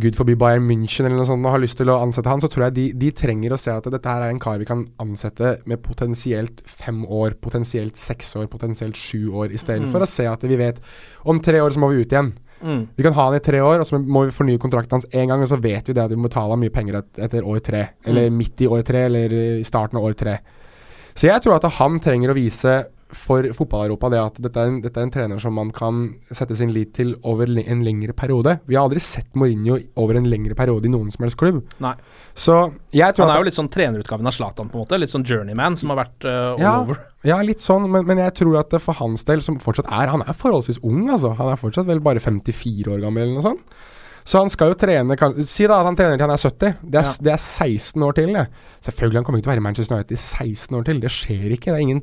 Gud 0.01 0.17
forby 0.19 0.35
Bayern 0.39 0.65
München 0.67 1.07
eller 1.07 1.21
noe 1.21 1.29
sånt 1.29 1.47
og 1.47 1.55
har 1.55 1.63
lyst 1.63 1.79
til 1.79 1.91
å 1.93 2.01
ansette 2.03 2.31
han, 2.31 2.43
så 2.43 2.51
tror 2.51 2.67
jeg 2.67 2.75
de, 2.79 2.87
de 2.99 3.11
trenger 3.15 3.55
å 3.55 3.59
se 3.61 3.71
at 3.71 3.87
dette 3.93 4.11
her 4.11 4.25
er 4.27 4.33
en 4.33 4.41
kar 4.43 4.59
vi 4.59 4.67
kan 4.67 4.83
ansette 5.03 5.57
med 5.71 5.83
potensielt 5.85 6.65
fem 6.67 7.05
år, 7.07 7.37
potensielt 7.43 7.99
seks 8.01 8.33
år, 8.41 8.49
potensielt 8.51 8.99
sju 8.99 9.29
år, 9.31 9.55
istedenfor 9.55 10.01
for 10.01 10.07
å 10.07 10.11
se 10.11 10.27
at 10.27 10.49
vi 10.51 10.59
vet 10.59 10.81
om 11.31 11.39
tre 11.43 11.63
år 11.63 11.75
så 11.75 11.83
må 11.83 11.93
vi 11.93 12.03
ut 12.03 12.17
igjen. 12.17 12.33
Mm. 12.65 12.83
Vi 12.97 13.05
kan 13.05 13.15
ha 13.15 13.29
han 13.29 13.37
i 13.37 13.45
tre 13.45 13.61
år, 13.61 13.83
og 13.83 13.87
så 13.87 14.01
må 14.01 14.25
vi 14.25 14.35
fornye 14.35 14.61
kontrakten 14.61 14.97
hans 14.97 15.07
én 15.13 15.29
gang, 15.29 15.43
og 15.45 15.51
så 15.51 15.61
vet 15.61 15.89
vi 15.89 15.95
det 15.97 16.05
at 16.05 16.13
vi 16.13 16.19
må 16.19 16.31
betale 16.31 16.55
ham 16.55 16.63
mye 16.65 16.73
penger 16.75 16.99
et, 17.03 17.11
etter 17.27 17.47
år 17.47 17.61
tre. 17.65 17.83
Eller 18.09 18.33
midt 18.33 18.65
i 18.65 18.71
år 18.71 18.83
tre, 18.87 19.05
eller 19.11 19.35
i 19.61 19.67
starten 19.67 20.01
av 20.01 20.07
år 20.09 20.17
tre. 20.19 20.39
Så 21.15 21.29
jeg 21.29 21.45
tror 21.45 21.59
at 21.59 21.69
han 21.77 22.01
trenger 22.03 22.33
å 22.33 22.39
vise 22.39 22.79
for 23.15 23.47
fotball-Europa 23.55 24.09
det 24.11 24.21
at 24.21 24.39
dette 24.43 24.61
er, 24.63 24.71
en, 24.73 24.79
dette 24.83 24.99
er 25.01 25.07
en 25.07 25.13
trener 25.15 25.39
som 25.43 25.55
man 25.55 25.71
kan 25.75 26.15
sette 26.35 26.57
sin 26.59 26.73
lit 26.75 26.93
til 26.97 27.15
over 27.23 27.47
en 27.51 27.83
lengre 27.87 28.15
periode. 28.17 28.57
Vi 28.67 28.75
har 28.79 28.87
aldri 28.89 29.03
sett 29.05 29.29
Mourinho 29.39 29.79
over 30.01 30.19
en 30.19 30.29
lengre 30.31 30.57
periode 30.59 30.89
i 30.89 30.93
noen 30.93 31.11
som 31.15 31.27
helst 31.27 31.39
klubb. 31.41 31.63
Nei. 31.85 31.95
Så 32.35 32.73
jeg 32.95 33.15
tror 33.15 33.29
Han 33.29 33.35
er 33.37 33.43
jo 33.45 33.49
litt 33.51 33.59
sånn 33.59 33.71
trenerutgaven 33.71 34.27
av 34.27 34.35
Zlatan, 34.35 34.71
på 34.73 34.79
en 34.81 34.85
måte. 34.87 34.99
Litt 34.99 35.13
sånn 35.13 35.27
journeyman 35.29 35.77
som 35.77 35.93
har 35.95 36.01
vært 36.05 36.27
uh, 36.27 36.55
all 36.55 36.61
Ja. 36.65 36.75
over. 36.83 37.01
Ja, 37.25 37.39
litt 37.41 37.63
sånn, 37.65 37.87
men, 37.91 38.05
men 38.09 38.19
jeg 38.21 38.35
tror 38.43 38.59
at 38.61 38.75
for 38.85 38.99
hans 38.99 39.25
del, 39.25 39.41
som 39.41 39.57
fortsatt 39.63 39.87
er 39.89 40.11
Han 40.13 40.21
er 40.27 40.35
forholdsvis 40.37 40.83
ung, 40.85 41.07
altså. 41.09 41.33
Han 41.39 41.53
er 41.55 41.61
fortsatt 41.61 41.87
vel 41.89 42.03
bare 42.05 42.21
54 42.21 42.91
år 42.93 43.01
gammel, 43.05 43.23
eller 43.29 43.39
noe 43.41 43.47
sånt. 43.47 43.77
Så 44.25 44.41
han 44.41 44.49
skal 44.49 44.71
jo 44.73 44.77
trene 44.81 45.17
kan, 45.21 45.35
Si 45.45 45.67
da 45.69 45.83
at 45.83 45.85
han 45.91 45.97
trener 45.99 46.17
til 46.17 46.25
han 46.25 46.33
er 46.33 46.41
70. 46.41 46.77
Det 46.81 46.97
er, 46.97 47.05
Ja. 47.05 47.13
det 47.27 47.33
er 47.35 47.41
16 47.43 48.03
år 48.03 48.15
til, 48.17 48.31
det. 48.33 48.47
Selvfølgelig 48.87 49.19
han 49.21 49.25
kommer 49.27 49.39
ikke 49.39 49.45
til 49.45 49.51
å 49.51 49.55
være 49.55 49.61
i 49.61 49.67
Manchester 49.67 49.97
United 49.99 50.17
i 50.17 50.21
16 50.21 50.79
år 50.79 50.85
til. 50.89 51.01
Det 51.03 51.11
skjer 51.13 51.53
ikke. 51.53 51.75
Det 51.75 51.81
ingen 51.85 52.01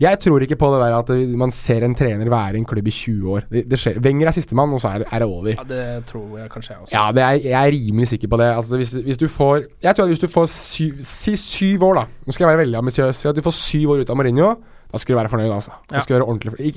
Jeg 0.00 0.20
tror 0.22 0.40
ikke 0.46 0.56
på 0.60 0.70
det 0.70 0.80
der 0.84 0.94
at 1.00 1.10
man 1.42 1.50
ser 1.50 1.82
en 1.82 1.94
trener 1.98 2.30
være 2.30 2.54
i 2.54 2.58
en 2.62 2.64
klubb 2.64 2.86
i 2.86 2.90
20 2.94 3.26
år. 3.34 3.42
Det, 3.50 3.64
det 3.70 3.78
skjer. 3.82 3.98
Wenger 4.04 4.28
er 4.30 4.36
sistemann, 4.38 4.72
og 4.72 4.80
så 4.80 4.88
er, 4.94 5.04
er 5.10 5.18
det 5.18 5.28
over. 5.28 5.48
Ja, 5.50 5.64
det 5.66 6.06
tror 6.06 6.38
jeg 6.38 6.50
kanskje 6.54 6.74
jeg 6.76 6.80
også. 6.84 6.94
Ja, 6.94 7.10
det 7.12 7.22
er, 7.22 7.42
jeg 7.50 7.58
er 7.66 7.72
rimelig 7.74 8.08
sikker 8.08 8.28
på 8.28 8.38
det. 8.38 8.50
Altså, 8.54 8.76
hvis, 8.76 8.92
hvis 8.92 9.18
du 9.18 9.26
får 9.28 9.64
Jeg 9.82 9.96
tror 9.96 10.04
at 10.04 10.14
hvis 10.14 10.22
du 10.22 10.28
får 10.28 10.46
syv, 10.54 11.02
Si 11.02 11.34
syv 11.36 11.82
år, 11.90 11.94
da. 11.94 12.06
Nå 12.26 12.32
skal 12.32 12.46
jeg 12.46 12.54
være 12.56 12.64
veldig 12.66 12.78
ambisiøs. 12.78 13.16
Si 13.16 13.28
at 13.28 13.34
du 13.34 13.42
får 13.42 13.58
syv 13.58 13.90
år 13.90 14.04
ut 14.06 14.10
av 14.10 14.16
Mourinho. 14.16 14.54
Da 14.94 15.00
skal 15.02 15.16
du 15.16 15.18
være 15.18 15.30
fornøyd, 15.32 15.50
altså. 15.50 15.72
Ja. 15.90 16.00
skal 16.04 16.14
være 16.20 16.26
ordentlig 16.30 16.68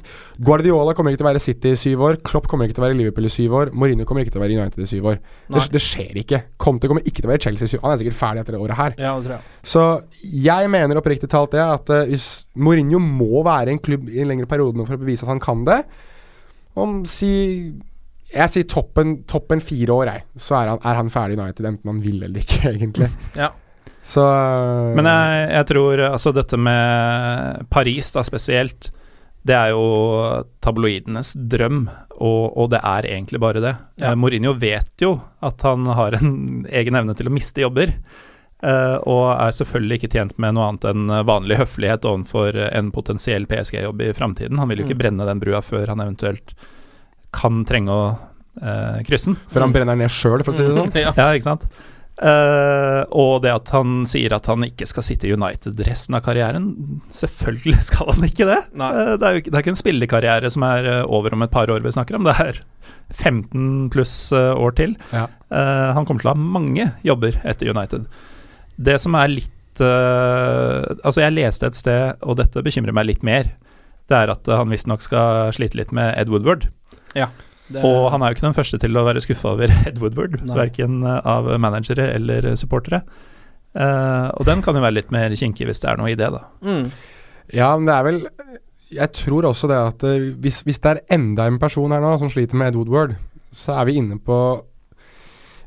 Guardiola 0.41 0.93
kommer 0.97 1.13
ikke 1.13 1.20
til 1.22 1.28
å 1.28 1.30
være 1.30 1.41
City 1.43 1.74
i 1.76 1.78
syv 1.78 2.01
år. 2.07 2.15
Klopp 2.26 2.47
kommer 2.49 2.65
ikke 2.65 2.78
til 2.80 2.82
å 2.82 2.86
være 2.88 2.97
Liverpool 2.97 3.28
i 3.30 3.30
syv 3.30 3.53
år. 3.59 3.72
Mourinho 3.78 4.07
kommer 4.09 4.26
ikke 4.26 4.34
til 4.34 4.41
å 4.41 4.43
være 4.43 4.57
United 4.57 4.82
i 4.82 4.88
syv 4.89 5.09
år. 5.11 5.20
Det, 5.53 5.61
det 5.76 5.82
skjer 5.86 6.18
ikke. 6.24 6.39
Conte 6.57 6.89
kommer 6.89 7.05
ikke 7.05 7.22
til 7.22 7.30
å 7.30 7.34
være 7.36 7.43
Chelsea 7.45 7.70
i 7.70 7.74
syv 7.76 7.84
år. 7.84 7.86
Han 7.86 7.93
er 7.93 8.01
sikkert 8.01 8.18
ferdig 8.18 8.41
etter 8.41 8.57
det 8.57 8.61
året 8.63 8.80
her. 8.80 8.95
Ja, 8.97 9.11
det 9.20 9.28
tror 9.28 9.36
jeg. 9.38 9.53
Så 9.74 9.84
jeg 10.47 10.72
mener 10.74 11.01
oppriktig 11.03 11.30
talt 11.30 11.53
det 11.53 11.61
at 11.61 11.93
eh, 11.93 12.09
hvis 12.09 12.26
Mourinho 12.57 13.03
må 13.03 13.43
være 13.45 13.70
i 13.70 13.78
en 13.78 13.84
klubb 13.86 14.09
i 14.09 14.24
en 14.24 14.34
lengre 14.34 14.49
periode 14.49 14.88
for 14.88 14.97
å 14.97 15.03
bevise 15.03 15.28
at 15.28 15.34
han 15.36 15.43
kan 15.43 15.61
det 15.68 15.78
Om 16.78 16.97
si 17.09 17.30
Jeg 18.34 18.53
sier 18.53 18.65
toppen, 18.70 19.20
toppen 19.30 19.61
fire 19.63 19.93
år, 19.93 20.09
jeg. 20.15 20.26
Så 20.41 20.57
er 20.57 20.74
han, 20.74 20.82
er 20.82 20.97
han 21.03 21.13
ferdig 21.13 21.38
i 21.38 21.43
United, 21.43 21.70
enten 21.70 21.93
han 21.93 22.01
vil 22.03 22.26
eller 22.26 22.41
ikke, 22.41 22.72
egentlig. 22.76 23.13
Ja. 23.38 23.53
Så 24.08 24.24
Men 24.95 25.10
jeg, 25.10 25.49
jeg 25.51 25.68
tror 25.74 26.01
altså 26.14 26.32
dette 26.36 26.55
med 26.60 27.66
Paris 27.74 28.14
da 28.16 28.24
spesielt, 28.24 28.88
det 29.47 29.55
er 29.55 29.74
jo 29.74 29.84
tabloidenes 30.64 31.34
drøm, 31.51 31.86
og, 32.18 32.55
og 32.60 32.70
det 32.72 32.80
er 32.84 33.08
egentlig 33.12 33.39
bare 33.43 33.62
det. 33.64 33.74
Ja. 33.99 34.12
Eh, 34.14 34.18
Mourinho 34.20 34.53
vet 34.60 35.03
jo 35.03 35.14
at 35.43 35.62
han 35.68 35.86
har 35.95 36.16
en 36.20 36.66
egen 36.68 36.95
evne 36.99 37.16
til 37.20 37.28
å 37.32 37.36
miste 37.36 37.64
jobber, 37.66 37.93
Uh, 38.58 38.97
og 39.05 39.26
er 39.38 39.51
selvfølgelig 39.53 39.99
ikke 39.99 40.08
tjent 40.16 40.32
med 40.41 40.55
noe 40.58 40.64
annet 40.66 40.86
enn 40.89 41.12
vanlig 41.30 41.60
høflighet 41.60 42.08
overfor 42.10 42.55
en 42.66 42.88
potensiell 42.89 43.43
PSG-jobb 43.45 43.99
i 44.01 44.08
framtiden. 44.18 44.58
Han 44.58 44.72
vil 44.72 44.80
jo 44.82 44.88
ikke 44.88 44.95
Mm. 44.95 45.01
brenne 45.03 45.28
den 45.28 45.41
brua 45.43 45.60
før 45.62 45.91
han 45.93 46.01
eventuelt 46.01 46.55
kan 47.38 47.60
trenge 47.70 47.93
å 47.93 48.08
uh, 48.18 48.97
krysse 49.05 49.30
den. 49.30 49.38
Før 49.53 49.62
han 49.68 49.76
brenner 49.76 49.99
ned 50.01 50.10
sjøl, 50.10 50.41
for 50.41 50.55
å 50.55 50.58
si 50.58 50.66
det 50.66 50.74
sånn. 50.74 50.89
ja. 50.97 51.14
Ja, 51.22 51.28
ikke 51.38 51.45
sant? 51.51 51.68
Eh, 52.18 53.01
og 53.13 53.43
det 53.43 53.51
at 53.53 53.70
han 53.76 54.07
sier 54.09 54.34
at 54.34 54.47
han 54.49 54.63
ikke 54.65 54.88
skal 54.89 55.05
sitte 55.05 55.28
i 55.30 55.36
United 55.38 55.78
resten 55.86 56.15
av 56.18 56.24
karrieren 56.26 56.72
Selvfølgelig 57.13 57.84
skal 57.91 58.09
han 58.09 58.26
ikke 58.26 58.47
det. 58.49 58.61
Eh, 58.74 59.11
det, 59.13 59.28
er 59.28 59.36
jo 59.36 59.43
ikke, 59.43 59.51
det 59.51 59.59
er 59.59 59.65
ikke 59.65 59.74
en 59.76 59.84
spillekarriere 59.84 60.51
som 60.53 60.65
er 60.65 60.89
eh, 60.89 61.03
over 61.05 61.36
om 61.38 61.45
et 61.45 61.53
par 61.53 61.70
år 61.74 61.86
vi 61.86 61.93
snakker 61.93 62.18
om. 62.18 62.26
Det 62.26 62.34
er 62.41 62.61
15 63.13 63.91
pluss 63.93 64.15
år 64.34 64.74
til. 64.76 64.97
Ja. 65.15 65.28
Uh, 65.47 65.93
han 65.95 66.03
kommer 66.03 66.20
til 66.20 66.28
å 66.28 66.34
ha 66.34 66.47
mange 66.57 66.89
jobber 67.07 67.38
etter 67.47 67.70
United. 67.72 68.03
Det 68.76 68.97
som 68.99 69.15
er 69.15 69.32
litt 69.32 69.53
Altså, 69.78 71.20
jeg 71.22 71.36
leste 71.36 71.68
et 71.70 71.78
sted, 71.78 72.15
og 72.26 72.39
dette 72.39 72.63
bekymrer 72.65 72.95
meg 72.97 73.05
litt 73.05 73.22
mer, 73.22 73.51
det 74.09 74.15
er 74.18 74.32
at 74.34 74.49
han 74.49 74.72
visstnok 74.74 75.03
skal 75.05 75.51
slite 75.53 75.78
litt 75.78 75.93
med 75.93 76.15
Ed 76.18 76.32
Woodward. 76.34 76.65
Det, 77.68 77.82
Og 77.84 78.11
han 78.13 78.24
er 78.24 78.32
jo 78.32 78.38
ikke 78.38 78.47
den 78.47 78.55
første 78.55 78.80
til 78.80 78.95
å 78.95 79.03
være 79.07 79.22
skuffa 79.24 79.51
over 79.55 79.72
Ed 79.89 79.97
Woodward, 79.99 80.38
verken 80.55 81.01
eh, 81.03 81.20
av 81.28 81.49
managere 81.59 82.11
eller 82.15 82.53
supportere. 82.59 83.01
Uh, 83.78 84.32
og 84.39 84.47
den 84.47 84.63
kan 84.65 84.74
jo 84.74 84.82
være 84.82 84.95
litt 84.95 85.11
mer 85.13 85.34
kinkig 85.38 85.68
hvis 85.68 85.84
det 85.84 85.89
er 85.91 85.99
noe 85.99 86.09
i 86.09 86.18
det, 86.18 86.32
da. 86.34 86.47
mm. 86.65 86.86
Ja, 87.53 87.68
men 87.78 87.86
det 87.88 87.93
er 87.93 88.05
vel 88.07 88.18
Jeg 88.91 89.11
tror 89.15 89.45
også 89.47 89.70
det 89.72 89.78
at 89.78 90.05
eh, 90.07 90.32
hvis, 90.41 90.61
hvis 90.68 90.82
det 90.84 90.89
er 90.89 91.03
enda 91.15 91.45
en 91.47 91.59
person 91.61 91.93
her 91.93 92.01
nå 92.03 92.15
som 92.20 92.32
sliter 92.32 92.59
med 92.59 92.72
Ed 92.72 92.80
Woodward, 92.80 93.13
så 93.55 93.78
er 93.78 93.88
vi 93.88 93.99
inne 94.01 94.18
på 94.20 94.39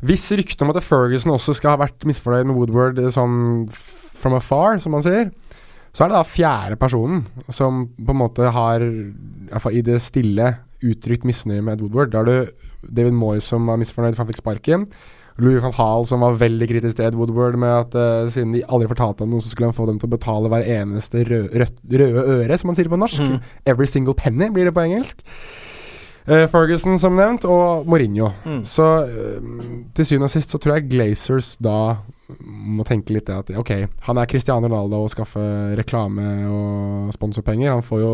Hvis 0.04 0.26
ryktet 0.36 0.64
om 0.64 0.72
at 0.72 0.82
Ferguson 0.84 1.32
også 1.32 1.54
skal 1.56 1.74
ha 1.76 1.82
vært 1.84 2.04
misfornøyd 2.08 2.50
med 2.50 2.58
Woodward 2.58 3.00
eh, 3.00 3.12
sånn 3.14 3.68
from 3.70 4.36
afar, 4.36 4.80
som 4.82 4.92
man 4.92 5.04
sier, 5.04 5.30
så 5.96 6.04
er 6.04 6.10
det 6.10 6.18
da 6.18 6.26
fjerde 6.28 6.76
personen 6.80 7.22
som 7.48 7.86
på 7.96 8.12
en 8.12 8.20
måte 8.20 8.50
har, 8.52 8.82
iallfall 9.48 9.78
i 9.78 9.84
det 9.86 9.96
stille, 10.04 10.50
uttrykt 10.82 11.26
misnøye 11.28 11.62
med 11.64 11.78
Ed 11.78 11.84
Woodward. 11.84 12.12
Da 12.12 12.22
har 12.22 12.28
du 12.28 12.88
David 12.88 13.16
Moyes 13.16 13.48
som 13.50 13.66
var 13.68 13.80
misfornøyd 13.80 14.16
for 14.16 14.24
han 14.24 14.30
fikk 14.32 14.42
sparken. 14.42 14.86
Louis 15.40 15.62
van 15.62 15.72
Hall 15.72 16.04
som 16.08 16.20
var 16.24 16.36
veldig 16.40 16.68
kritisk 16.68 16.98
til 16.98 17.06
Ed 17.08 17.16
Woodward 17.16 17.56
med 17.60 17.72
at 17.72 17.96
uh, 17.96 18.28
siden 18.32 18.52
de 18.56 18.64
aldri 18.66 18.90
fortalte 18.90 19.24
ham 19.24 19.32
noe, 19.32 19.42
så 19.42 19.52
skulle 19.52 19.70
han 19.70 19.76
få 19.76 19.86
dem 19.88 20.00
til 20.00 20.10
å 20.10 20.14
betale 20.16 20.50
hver 20.52 20.66
eneste 20.66 21.24
røde, 21.28 21.66
røde 22.02 22.26
øre, 22.36 22.60
som 22.60 22.70
man 22.70 22.78
sier 22.78 22.90
på 22.92 23.00
norsk. 23.00 23.24
Mm. 23.24 23.50
Every 23.72 23.88
single 23.88 24.16
penny 24.18 24.50
blir 24.52 24.68
det 24.68 24.76
på 24.76 24.84
engelsk. 24.84 25.24
Uh, 26.28 26.44
Ferguson 26.52 27.00
som 27.00 27.16
nevnt, 27.16 27.46
og 27.48 27.88
Mourinho. 27.88 28.30
Mm. 28.44 28.62
Så 28.68 28.88
uh, 29.08 29.52
til 29.96 30.10
syvende 30.10 30.28
og 30.28 30.34
sist 30.34 30.52
så 30.52 30.60
tror 30.60 30.76
jeg 30.76 30.90
Glazers 30.92 31.54
da 31.62 31.78
må 32.40 32.84
tenke 32.86 33.14
litt 33.14 33.26
det 33.26 33.38
at 33.40 33.48
ok, 33.58 33.72
han 34.06 34.20
er 34.20 34.28
Cristiano 34.30 34.68
Ronaldo 34.68 35.00
og 35.02 35.10
skaffe 35.10 35.42
reklame 35.78 36.26
og 36.46 37.16
sponsorpenger. 37.16 37.72
Han 37.72 37.86
får 37.86 38.04
jo 38.04 38.12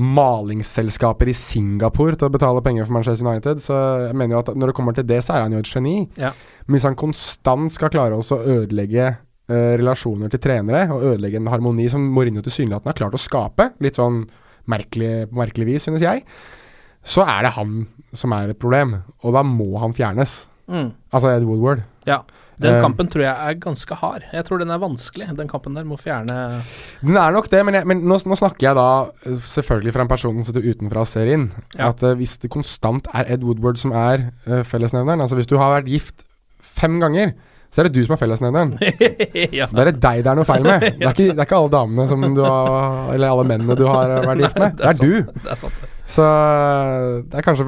malingsselskaper 0.00 1.28
i 1.30 1.36
Singapore 1.38 2.18
til 2.18 2.26
å 2.26 2.34
betale 2.34 2.62
penger 2.64 2.86
for 2.86 2.96
Manchester 2.96 3.28
United, 3.28 3.60
så 3.62 3.76
jeg 4.08 4.16
mener 4.18 4.36
jo 4.36 4.40
at 4.42 4.50
når 4.58 4.70
det 4.70 4.76
kommer 4.78 4.96
til 4.96 5.06
det, 5.06 5.20
så 5.22 5.36
er 5.36 5.44
han 5.44 5.54
jo 5.54 5.60
et 5.62 5.70
geni. 5.70 6.00
Ja. 6.18 6.32
Men 6.66 6.76
hvis 6.76 6.86
han 6.88 6.98
konstant 6.98 7.74
skal 7.76 7.92
klare 7.94 8.18
å 8.18 8.40
ødelegge 8.40 9.06
uh, 9.14 9.74
relasjoner 9.78 10.32
til 10.32 10.42
trenere, 10.42 10.88
og 10.90 11.06
ødelegge 11.12 11.38
en 11.38 11.52
harmoni 11.52 11.86
som 11.92 12.08
Mourinho 12.16 12.42
tilsynelatende 12.42 12.90
har 12.90 12.98
klart 13.04 13.18
å 13.18 13.22
skape, 13.22 13.70
litt 13.84 14.00
sånn 14.00 14.24
merkelig, 14.70 15.28
på 15.30 15.38
merkelig 15.38 15.70
vis, 15.70 15.86
synes 15.86 16.02
jeg, 16.02 16.24
så 17.04 17.22
er 17.28 17.46
det 17.46 17.54
han 17.54 17.84
som 18.16 18.34
er 18.34 18.50
et 18.50 18.58
problem. 18.60 18.96
Og 19.22 19.36
da 19.36 19.44
må 19.46 19.76
han 19.82 19.94
fjernes. 19.94 20.40
Mm. 20.66 20.90
Altså 21.12 21.30
Ed 21.34 21.46
Woodward. 21.46 21.84
Ja. 22.08 22.22
Den 22.60 22.76
Eh, 22.76 22.82
kampen 22.82 23.08
tror 23.10 23.24
jeg 23.24 23.34
er 23.34 23.56
ganske 23.60 23.96
hard. 23.98 24.26
Jeg 24.32 24.46
tror 24.46 24.60
den 24.62 24.70
er 24.70 24.82
vanskelig, 24.82 25.28
den 25.36 25.50
kampen 25.50 25.74
der. 25.74 25.84
Må 25.84 25.98
fjerne 26.00 26.62
Den 27.00 27.16
er 27.16 27.32
nok 27.34 27.50
det, 27.50 27.64
men, 27.66 27.74
jeg, 27.74 27.86
men 27.86 28.04
nå, 28.06 28.18
nå 28.24 28.38
snakker 28.38 28.68
jeg 28.68 28.78
da 28.78 28.88
eh, 29.26 29.40
selvfølgelig 29.54 29.94
fra 29.96 30.04
en 30.06 30.12
person 30.12 30.36
som 30.38 30.46
sitter 30.48 30.68
utenfra 30.68 31.02
og 31.04 31.10
ser 31.10 31.32
inn. 31.34 31.48
Ja. 31.74 31.90
At 31.90 32.02
uh, 32.02 32.14
hvis 32.18 32.38
det 32.42 32.52
konstant 32.54 33.08
er 33.12 33.26
Ed 33.34 33.42
Woodward 33.46 33.80
som 33.80 33.92
er 33.96 34.30
uh, 34.46 34.62
fellesnevneren 34.66 35.20
Altså 35.20 35.36
hvis 35.38 35.50
du 35.50 35.58
har 35.58 35.74
vært 35.74 35.90
gift 35.90 36.24
fem 36.58 37.00
ganger, 37.02 37.34
så 37.74 37.82
er 37.82 37.88
det 37.88 37.96
du 37.96 38.04
som 38.06 38.14
er 38.14 38.20
fellesnevneren. 38.20 38.76
ja. 39.58 39.66
Da 39.66 39.82
er 39.82 39.90
det 39.90 39.98
deg 40.02 40.20
det 40.22 40.30
er 40.30 40.38
noe 40.38 40.46
feil 40.46 40.62
med. 40.62 40.84
Det 41.00 41.08
er 41.08 41.10
ikke, 41.10 41.32
det 41.32 41.42
er 41.42 41.48
ikke 41.48 41.58
alle 41.58 41.72
damene 41.74 42.06
som 42.06 42.22
du 42.36 42.42
har 42.46 43.10
Eller 43.16 43.32
alle 43.34 43.46
mennene 43.50 43.76
du 43.78 43.82
har 43.90 44.12
vært 44.22 44.44
gift 44.44 44.60
med. 44.62 44.76
Det 44.78 44.90
er 44.92 45.00
du. 45.00 45.40
Det 45.42 45.50
er 45.56 45.58
sant. 45.58 45.88
Så 46.14 46.26
det 47.24 47.40
er 47.40 47.46
kanskje 47.46 47.66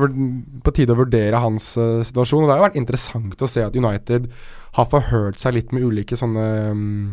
på 0.62 0.74
tide 0.76 0.95
å 0.95 1.01
vurdere 1.01 1.41
hans 1.43 1.72
uh, 1.80 2.05
situasjon. 2.07 2.45
Og 2.45 2.47
det 2.47 2.55
har 2.55 2.62
jo 2.62 2.66
vært 2.68 2.78
interessant 2.78 3.43
å 3.43 3.51
se 3.51 3.64
at 3.66 3.78
United 3.80 4.28
har 4.77 4.89
forhørt 4.91 5.41
seg 5.41 5.57
litt 5.57 5.74
med 5.74 5.85
ulike 5.87 6.18
sånne 6.18 6.47
mm, 6.77 7.05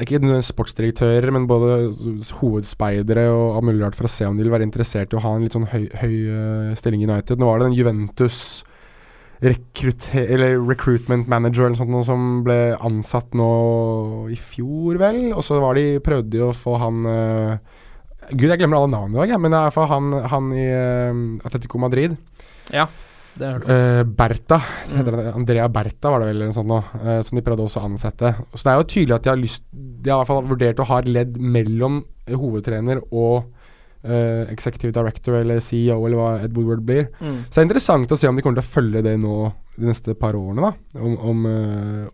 ikke 0.00 0.42
sportsdirektører, 0.46 1.28
men 1.34 1.48
både 1.50 1.90
hovedspeidere 2.38 3.26
og 3.34 3.64
mulig 3.66 3.82
rart 3.82 3.98
for 3.98 4.08
å 4.08 4.12
se 4.12 4.24
om 4.28 4.38
de 4.38 4.46
vil 4.46 4.54
være 4.54 4.64
interessert 4.64 5.12
i 5.12 5.18
å 5.18 5.24
ha 5.24 5.34
en 5.36 5.44
litt 5.44 5.56
sånn 5.56 5.68
høy, 5.68 5.84
høy 6.00 6.14
eh, 6.32 6.76
stilling 6.78 7.02
i 7.02 7.08
United. 7.10 7.40
Nå 7.40 7.48
var 7.50 7.60
det 7.60 7.70
den 7.70 7.80
Juventus 7.80 8.62
eller 9.42 10.54
recruitment 10.68 11.26
manager 11.26 11.66
eller 11.66 11.76
sånt 11.80 12.06
som 12.06 12.42
ble 12.46 12.76
ansatt 12.78 13.34
nå 13.34 13.50
i 14.30 14.38
fjor, 14.38 15.00
vel. 15.02 15.32
Og 15.34 15.42
så 15.42 15.58
var 15.62 15.74
de, 15.74 15.98
prøvde 16.04 16.30
de 16.36 16.44
å 16.46 16.52
få 16.54 16.76
han 16.78 17.02
uh, 17.08 17.56
Gud, 18.30 18.46
jeg 18.46 18.60
glemmer 18.60 18.78
alle 18.78 18.92
navnene 18.92 19.18
i 19.18 19.32
dag, 19.32 19.40
men 19.42 19.50
det 19.50 19.58
er 19.58 19.74
fall 19.74 19.90
han, 19.90 20.12
han 20.30 20.52
i 20.54 20.68
uh, 20.70 21.42
Atletico 21.42 21.82
Madrid. 21.82 22.14
Ja, 22.70 22.86
Eh, 23.40 24.02
Berta, 24.04 24.58
Mm. 24.90 24.96
heter 24.98 25.16
det, 25.16 25.34
Andrea 25.34 25.68
Bertha 25.68 26.10
var 26.10 26.20
det 26.20 26.26
vel, 26.28 26.36
eller 26.36 26.50
noe 26.50 26.54
sånt 26.54 26.68
nå, 26.68 26.82
uh, 27.00 27.22
som 27.22 27.36
de 27.36 27.42
prøvde 27.42 27.64
også 27.64 27.80
å 27.80 27.88
ansette. 27.88 28.34
Så 28.52 28.62
det 28.62 28.72
er 28.72 28.76
jo 28.76 28.90
tydelig 28.92 29.14
at 29.14 29.22
de 29.22 29.30
har 29.30 29.40
lyst 29.40 29.62
De 29.72 30.10
har 30.10 30.18
i 30.18 30.20
hvert 30.20 30.26
fall 30.26 30.48
vurdert 30.50 30.80
å 30.82 30.86
ha 30.90 30.98
et 30.98 31.08
ledd 31.08 31.38
mellom 31.38 32.04
hovedtrener 32.28 33.00
og 33.12 33.44
uh, 34.04 34.44
executive 34.50 34.92
director 34.92 35.38
eller 35.38 35.60
CEO, 35.60 36.04
eller 36.04 36.18
hva 36.18 36.30
Ed 36.42 36.56
Woodward 36.56 36.82
blir. 36.84 37.06
Mm. 37.20 37.44
Så 37.46 37.54
det 37.54 37.62
er 37.62 37.68
interessant 37.68 38.12
å 38.12 38.18
se 38.18 38.28
om 38.28 38.36
de 38.36 38.42
kommer 38.42 38.60
til 38.60 38.66
å 38.66 38.74
følge 38.74 39.02
det 39.06 39.16
nå 39.22 39.36
de 39.78 39.86
neste 39.86 40.14
par 40.18 40.34
årene. 40.34 40.60
da 40.60 41.00
Om, 41.00 41.16
om, 41.18 41.46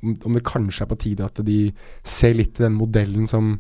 om, 0.03 0.19
om 0.25 0.37
det 0.37 0.45
kanskje 0.45 0.85
er 0.85 0.93
på 0.93 1.01
tide 1.01 1.25
at 1.25 1.41
de 1.45 1.73
ser 2.05 2.35
litt 2.35 2.55
til 2.55 2.69
den 2.69 2.77
modellen 2.79 3.27
som 3.27 3.57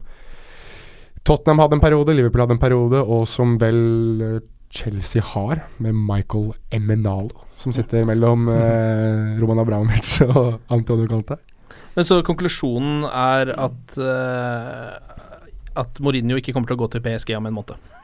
Tottenham 1.24 1.58
hadde 1.60 1.76
en 1.76 1.82
periode, 1.82 2.14
Liverpool 2.14 2.44
hadde 2.44 2.54
en 2.56 2.62
periode, 2.62 3.00
og 3.02 3.26
som 3.28 3.56
vel 3.60 4.40
Chelsea 4.70 5.22
har, 5.24 5.62
med 5.78 5.96
Michael 5.96 6.52
Emenalo, 6.70 7.32
som 7.56 7.72
sitter 7.72 8.04
mellom 8.08 8.48
eh, 8.52 9.38
Roman 9.40 9.62
Abramovic 9.62 10.18
og 10.28 10.58
Antonio 10.74 11.08
Conte. 11.08 11.38
Men 11.96 12.06
så 12.06 12.20
konklusjonen 12.22 13.06
er 13.08 13.50
at 13.58 13.96
eh, 13.98 14.98
At 15.78 15.98
Mourinho 16.02 16.38
ikke 16.38 16.52
kommer 16.54 16.70
til 16.70 16.76
å 16.78 16.82
gå 16.82 16.90
til 16.92 17.02
PSG 17.04 17.34
om 17.38 17.48
en 17.48 17.56
måned. 17.56 17.96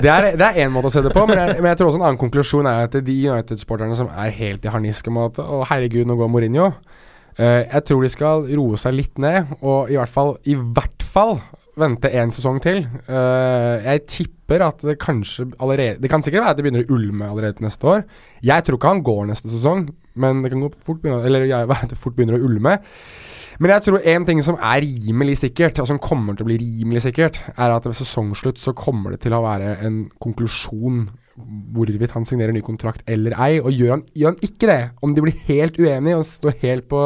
Det 0.00 0.08
er, 0.08 0.30
én 0.62 0.72
måte 0.72 0.88
å 0.88 0.92
se 0.94 1.02
det 1.04 1.12
på, 1.12 1.26
men 1.28 1.38
jeg, 1.40 1.56
men 1.60 1.70
jeg 1.72 1.80
tror 1.80 1.90
også 1.90 2.00
en 2.00 2.06
annen 2.06 2.20
konklusjon 2.20 2.68
er 2.70 2.86
at 2.86 2.96
de 3.04 3.16
United-sporterne 3.28 3.98
som 3.98 4.10
er 4.14 4.32
helt 4.36 4.64
i 4.64 4.72
harnisk 4.72 5.10
om 5.10 5.22
at 5.26 5.40
Å, 5.42 5.62
herregud, 5.68 6.06
nå 6.08 6.16
går 6.20 6.30
Mourinho. 6.32 6.70
eh, 7.36 7.66
jeg 7.66 7.86
tror 7.88 8.04
de 8.06 8.12
skal 8.12 8.46
roe 8.56 8.80
seg 8.80 8.96
litt 8.96 9.18
ned, 9.20 9.56
og 9.60 9.90
i 9.90 9.98
hvert 9.98 10.12
fall, 10.12 10.36
i 10.48 10.56
hvert 10.56 11.04
fall 11.04 11.40
vente 11.80 12.10
en 12.12 12.32
sesong 12.34 12.60
til. 12.62 12.84
Eh, 13.08 13.76
jeg 13.86 14.06
tipper 14.06 14.39
at 14.58 14.82
det 14.82 14.98
kanskje 14.98 15.52
allerede 15.62 16.02
Det 16.02 16.10
kan 16.10 16.22
sikkert 16.22 16.42
være 16.42 16.50
at 16.50 16.58
det 16.58 16.64
begynner 16.66 16.82
å 16.82 16.96
ulme 16.96 17.28
allerede 17.30 17.62
neste 17.62 17.86
år. 17.86 18.02
Jeg 18.42 18.64
tror 18.66 18.76
ikke 18.76 18.90
han 18.90 19.02
går 19.06 19.28
neste 19.30 19.48
sesong, 19.52 19.86
men 20.18 20.42
det 20.42 20.50
kan 20.50 20.66
fort 20.74 20.98
begynne, 20.98 21.22
eller 21.24 21.46
jeg 21.46 21.68
vet, 21.70 21.90
det 21.92 21.98
fort 21.98 22.16
begynner 22.18 22.40
å 22.40 22.48
ulme. 22.50 22.74
Men 23.60 23.74
jeg 23.74 23.84
tror 23.86 24.06
en 24.08 24.24
ting 24.24 24.42
som 24.42 24.56
er 24.56 24.82
rimelig 24.82 25.38
sikkert, 25.44 25.78
og 25.78 25.86
som 25.86 26.00
kommer 26.02 26.34
til 26.34 26.46
å 26.46 26.50
bli 26.50 26.58
rimelig 26.58 27.04
sikkert, 27.04 27.38
er 27.54 27.70
at 27.70 27.86
ved 27.86 27.94
sesongslutt 27.98 28.58
så 28.58 28.74
kommer 28.74 29.14
det 29.14 29.20
til 29.22 29.36
å 29.36 29.42
være 29.44 29.76
en 29.86 30.06
konklusjon 30.18 31.04
hvorvidt 31.72 32.12
han 32.16 32.26
signerer 32.28 32.52
ny 32.56 32.62
kontrakt 32.64 33.04
eller 33.10 33.36
ei. 33.36 33.60
Og 33.60 33.72
gjør 33.72 33.94
han, 33.98 34.04
gjør 34.16 34.32
han 34.32 34.48
ikke 34.48 34.68
det, 34.70 34.80
om 35.04 35.14
de 35.14 35.24
blir 35.24 35.44
helt 35.46 35.78
uenige 35.80 36.18
og 36.18 36.28
står 36.28 36.56
helt 36.64 36.88
på 36.90 37.04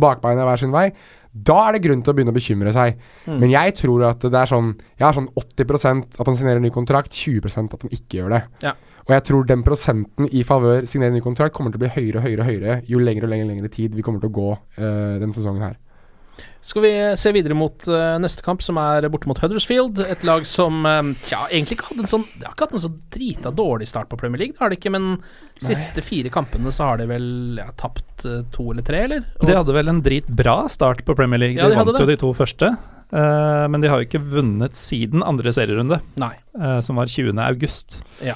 bakbeina 0.00 0.46
hver 0.46 0.60
sin 0.60 0.74
vei, 0.74 0.90
da 1.34 1.56
er 1.66 1.76
det 1.76 1.84
grunn 1.84 2.02
til 2.04 2.12
å 2.12 2.16
begynne 2.16 2.30
å 2.30 2.36
bekymre 2.36 2.72
seg. 2.74 2.98
Men 3.26 3.50
jeg 3.50 3.74
tror 3.80 4.06
at 4.06 4.22
det 4.22 4.38
er 4.38 4.50
sånn 4.50 4.74
Jeg 4.94 5.06
har 5.06 5.16
sånn 5.16 5.30
80% 5.34 6.20
at 6.20 6.28
han 6.30 6.36
signerer 6.38 6.62
ny 6.62 6.70
kontrakt, 6.74 7.14
20% 7.18 7.74
at 7.74 7.86
han 7.86 7.94
ikke 7.96 8.20
gjør 8.20 8.36
det. 8.36 8.42
Ja. 8.68 8.74
Og 9.04 9.12
jeg 9.12 9.24
tror 9.28 9.48
den 9.48 9.64
prosenten 9.66 10.28
i 10.32 10.44
favør 10.46 10.86
signere 10.88 11.12
ny 11.12 11.20
kontrakt 11.24 11.52
kommer 11.56 11.74
til 11.74 11.82
å 11.82 11.84
bli 11.84 11.92
høyere 11.92 12.20
og 12.20 12.24
høyere, 12.24 12.46
høyere 12.48 12.76
jo 12.88 13.02
lengre 13.02 13.28
og 13.28 13.34
lengre, 13.34 13.50
lengre 13.50 13.72
tid 13.72 13.96
vi 13.96 14.04
kommer 14.04 14.22
til 14.22 14.30
å 14.30 14.36
gå 14.38 14.50
uh, 14.54 15.16
denne 15.20 15.34
sesongen 15.36 15.66
her. 15.66 15.76
Skal 16.64 16.80
vi 16.80 16.90
se 17.20 17.28
videre 17.36 17.52
mot 17.58 17.84
uh, 17.92 18.14
neste 18.22 18.40
kamp, 18.44 18.62
som 18.64 18.78
er 18.80 19.04
borte 19.12 19.28
mot 19.28 19.36
Huddersfield. 19.42 19.98
Et 20.08 20.22
lag 20.24 20.46
som 20.48 20.78
uh, 20.88 21.10
tja, 21.26 21.42
egentlig 21.50 21.76
ikke 21.76 21.90
hadde 21.90 22.06
en 22.06 22.10
sånn 22.14 22.24
Det 22.38 22.46
har 22.48 22.54
ikke 22.54 22.64
hatt 22.70 22.76
en 22.78 22.82
så 22.86 22.90
drita 23.12 23.52
dårlig 23.52 23.88
start 23.90 24.08
på 24.08 24.16
Premier 24.20 24.40
League, 24.40 24.56
det 24.56 24.64
har 24.64 24.72
de 24.72 24.78
ikke, 24.80 24.92
men 24.94 25.10
de 25.20 25.66
siste 25.68 26.00
fire 26.04 26.32
kampene 26.32 26.72
så 26.72 26.88
har 26.88 27.02
de 27.02 27.08
vel 27.10 27.60
ja, 27.60 27.68
tapt 27.80 28.24
uh, 28.24 28.40
to 28.54 28.70
eller 28.72 28.86
tre, 28.86 29.04
eller? 29.10 29.28
Og- 29.42 29.46
De 29.50 29.58
hadde 29.60 29.76
vel 29.76 29.92
en 29.92 30.00
dritbra 30.06 30.56
start 30.72 31.04
på 31.04 31.16
Premier 31.20 31.42
League. 31.44 31.60
Ja, 31.60 31.68
de 31.68 31.76
de 31.76 31.84
vant 31.84 32.00
jo 32.00 32.08
de 32.08 32.16
to 32.24 32.32
første. 32.40 32.72
Uh, 33.14 33.68
men 33.70 33.84
de 33.84 33.92
har 33.92 34.00
jo 34.00 34.08
ikke 34.08 34.24
vunnet 34.24 34.74
siden 34.80 35.22
andre 35.22 35.52
serierunde, 35.54 36.00
Nei. 36.18 36.32
som 36.82 36.96
var 36.96 37.12
20. 37.12 37.36
august. 37.44 38.00
Ja. 38.24 38.34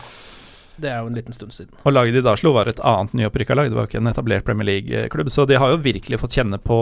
Det 0.79 0.91
er 0.91 1.01
jo 1.03 1.09
en 1.11 1.17
liten 1.19 1.35
stund 1.35 1.55
siden. 1.55 1.75
Og 1.83 1.95
laget 1.95 2.15
de 2.15 2.23
da 2.23 2.37
slo, 2.39 2.53
var 2.55 2.71
et 2.71 2.81
annet 2.87 3.17
nyopprykka 3.19 3.57
lag. 3.59 3.71
Det 3.71 3.79
var 3.79 3.87
jo 3.87 3.91
ikke 3.91 4.03
en 4.03 4.11
etablert 4.13 4.47
Premier 4.47 4.69
League-klubb. 4.69 5.31
Så 5.35 5.47
de 5.51 5.59
har 5.59 5.73
jo 5.73 5.81
virkelig 5.83 6.21
fått 6.23 6.37
kjenne 6.39 6.61
på 6.63 6.79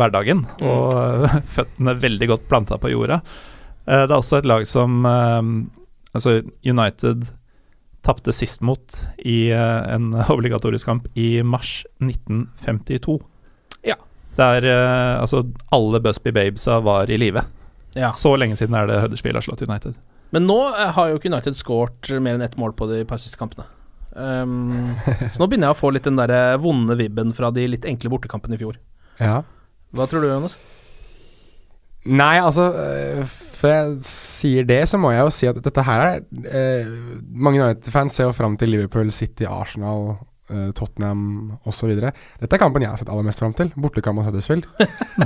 hverdagen, 0.00 0.44
og 0.60 0.98
eh, 1.00 1.38
føttene 1.56 1.96
veldig 2.02 2.28
godt 2.34 2.48
planta 2.50 2.76
på 2.80 2.92
jorda. 2.92 3.22
Eh, 3.86 4.04
det 4.06 4.12
er 4.12 4.18
også 4.18 4.40
et 4.40 4.48
lag 4.48 4.66
som 4.68 5.04
eh, 5.08 5.52
Altså, 6.10 6.40
United 6.66 7.28
tapte 8.02 8.32
sist 8.34 8.64
mot 8.66 8.96
i 9.22 9.52
eh, 9.54 9.82
en 9.94 10.10
obligatorisk 10.34 10.88
kamp 10.90 11.06
i 11.14 11.42
mars 11.46 11.84
1952. 12.02 13.20
Ja. 13.86 13.94
Der 14.36 14.66
altså 15.20 15.44
alle 15.74 16.00
Busby 16.00 16.32
Babesa 16.32 16.80
var 16.80 17.10
i 17.10 17.18
live. 17.18 17.44
Ja. 17.94 18.12
Så 18.12 18.34
lenge 18.38 18.56
siden 18.56 18.74
er 18.74 18.88
det 18.88 19.00
Huddersfield 19.02 19.36
har 19.36 19.44
slått 19.44 19.62
United. 19.62 19.94
Men 20.34 20.46
nå 20.46 20.58
eh, 20.70 20.90
har 20.96 21.10
jo 21.10 21.20
ikke 21.20 21.30
United 21.32 21.58
skåret 21.58 22.10
mer 22.22 22.38
enn 22.38 22.46
ett 22.46 22.58
mål 22.60 22.74
på 22.78 22.88
de 22.90 23.02
par 23.08 23.22
siste 23.22 23.40
kampene. 23.40 23.66
Um, 24.10 24.90
så 25.30 25.38
nå 25.38 25.46
begynner 25.46 25.70
jeg 25.70 25.76
å 25.76 25.78
få 25.78 25.92
litt 25.94 26.06
den 26.08 26.18
der 26.18 26.32
eh, 26.34 26.58
vonde 26.62 26.96
vibben 26.98 27.30
fra 27.34 27.52
de 27.54 27.68
litt 27.70 27.86
enkle 27.86 28.10
bortekampene 28.12 28.58
i 28.58 28.62
fjor. 28.62 28.78
Ja. 29.20 29.40
Hva 29.94 30.06
tror 30.10 30.24
du, 30.24 30.30
Jonas? 30.30 30.56
Nei, 32.08 32.38
altså 32.40 32.70
øh, 32.72 33.24
Før 33.28 33.74
jeg 33.74 33.96
sier 34.06 34.64
det, 34.64 34.80
så 34.88 34.96
må 34.96 35.10
jeg 35.12 35.20
jo 35.20 35.32
si 35.36 35.48
at 35.50 35.58
dette 35.60 35.82
her 35.84 36.04
er 36.06 36.22
eh, 36.48 36.92
Mange 37.28 37.60
United-fans 37.60 38.16
ser 38.16 38.30
jo 38.30 38.36
fram 38.36 38.56
til 38.56 38.72
Liverpool, 38.72 39.10
City, 39.12 39.44
Arsenal 39.44 40.14
eh, 40.14 40.22
Tottenham 40.76 41.22
osv. 41.68 41.92
Dette 41.96 42.56
er 42.56 42.60
kampen 42.60 42.84
jeg 42.84 42.90
har 42.92 43.00
sett 43.00 43.10
aller 43.12 43.26
mest 43.26 43.42
fram 43.42 43.54
til. 43.56 43.70
Bortekamp 43.80 44.18
mot 44.18 44.26
Huddersfield. 44.26 44.66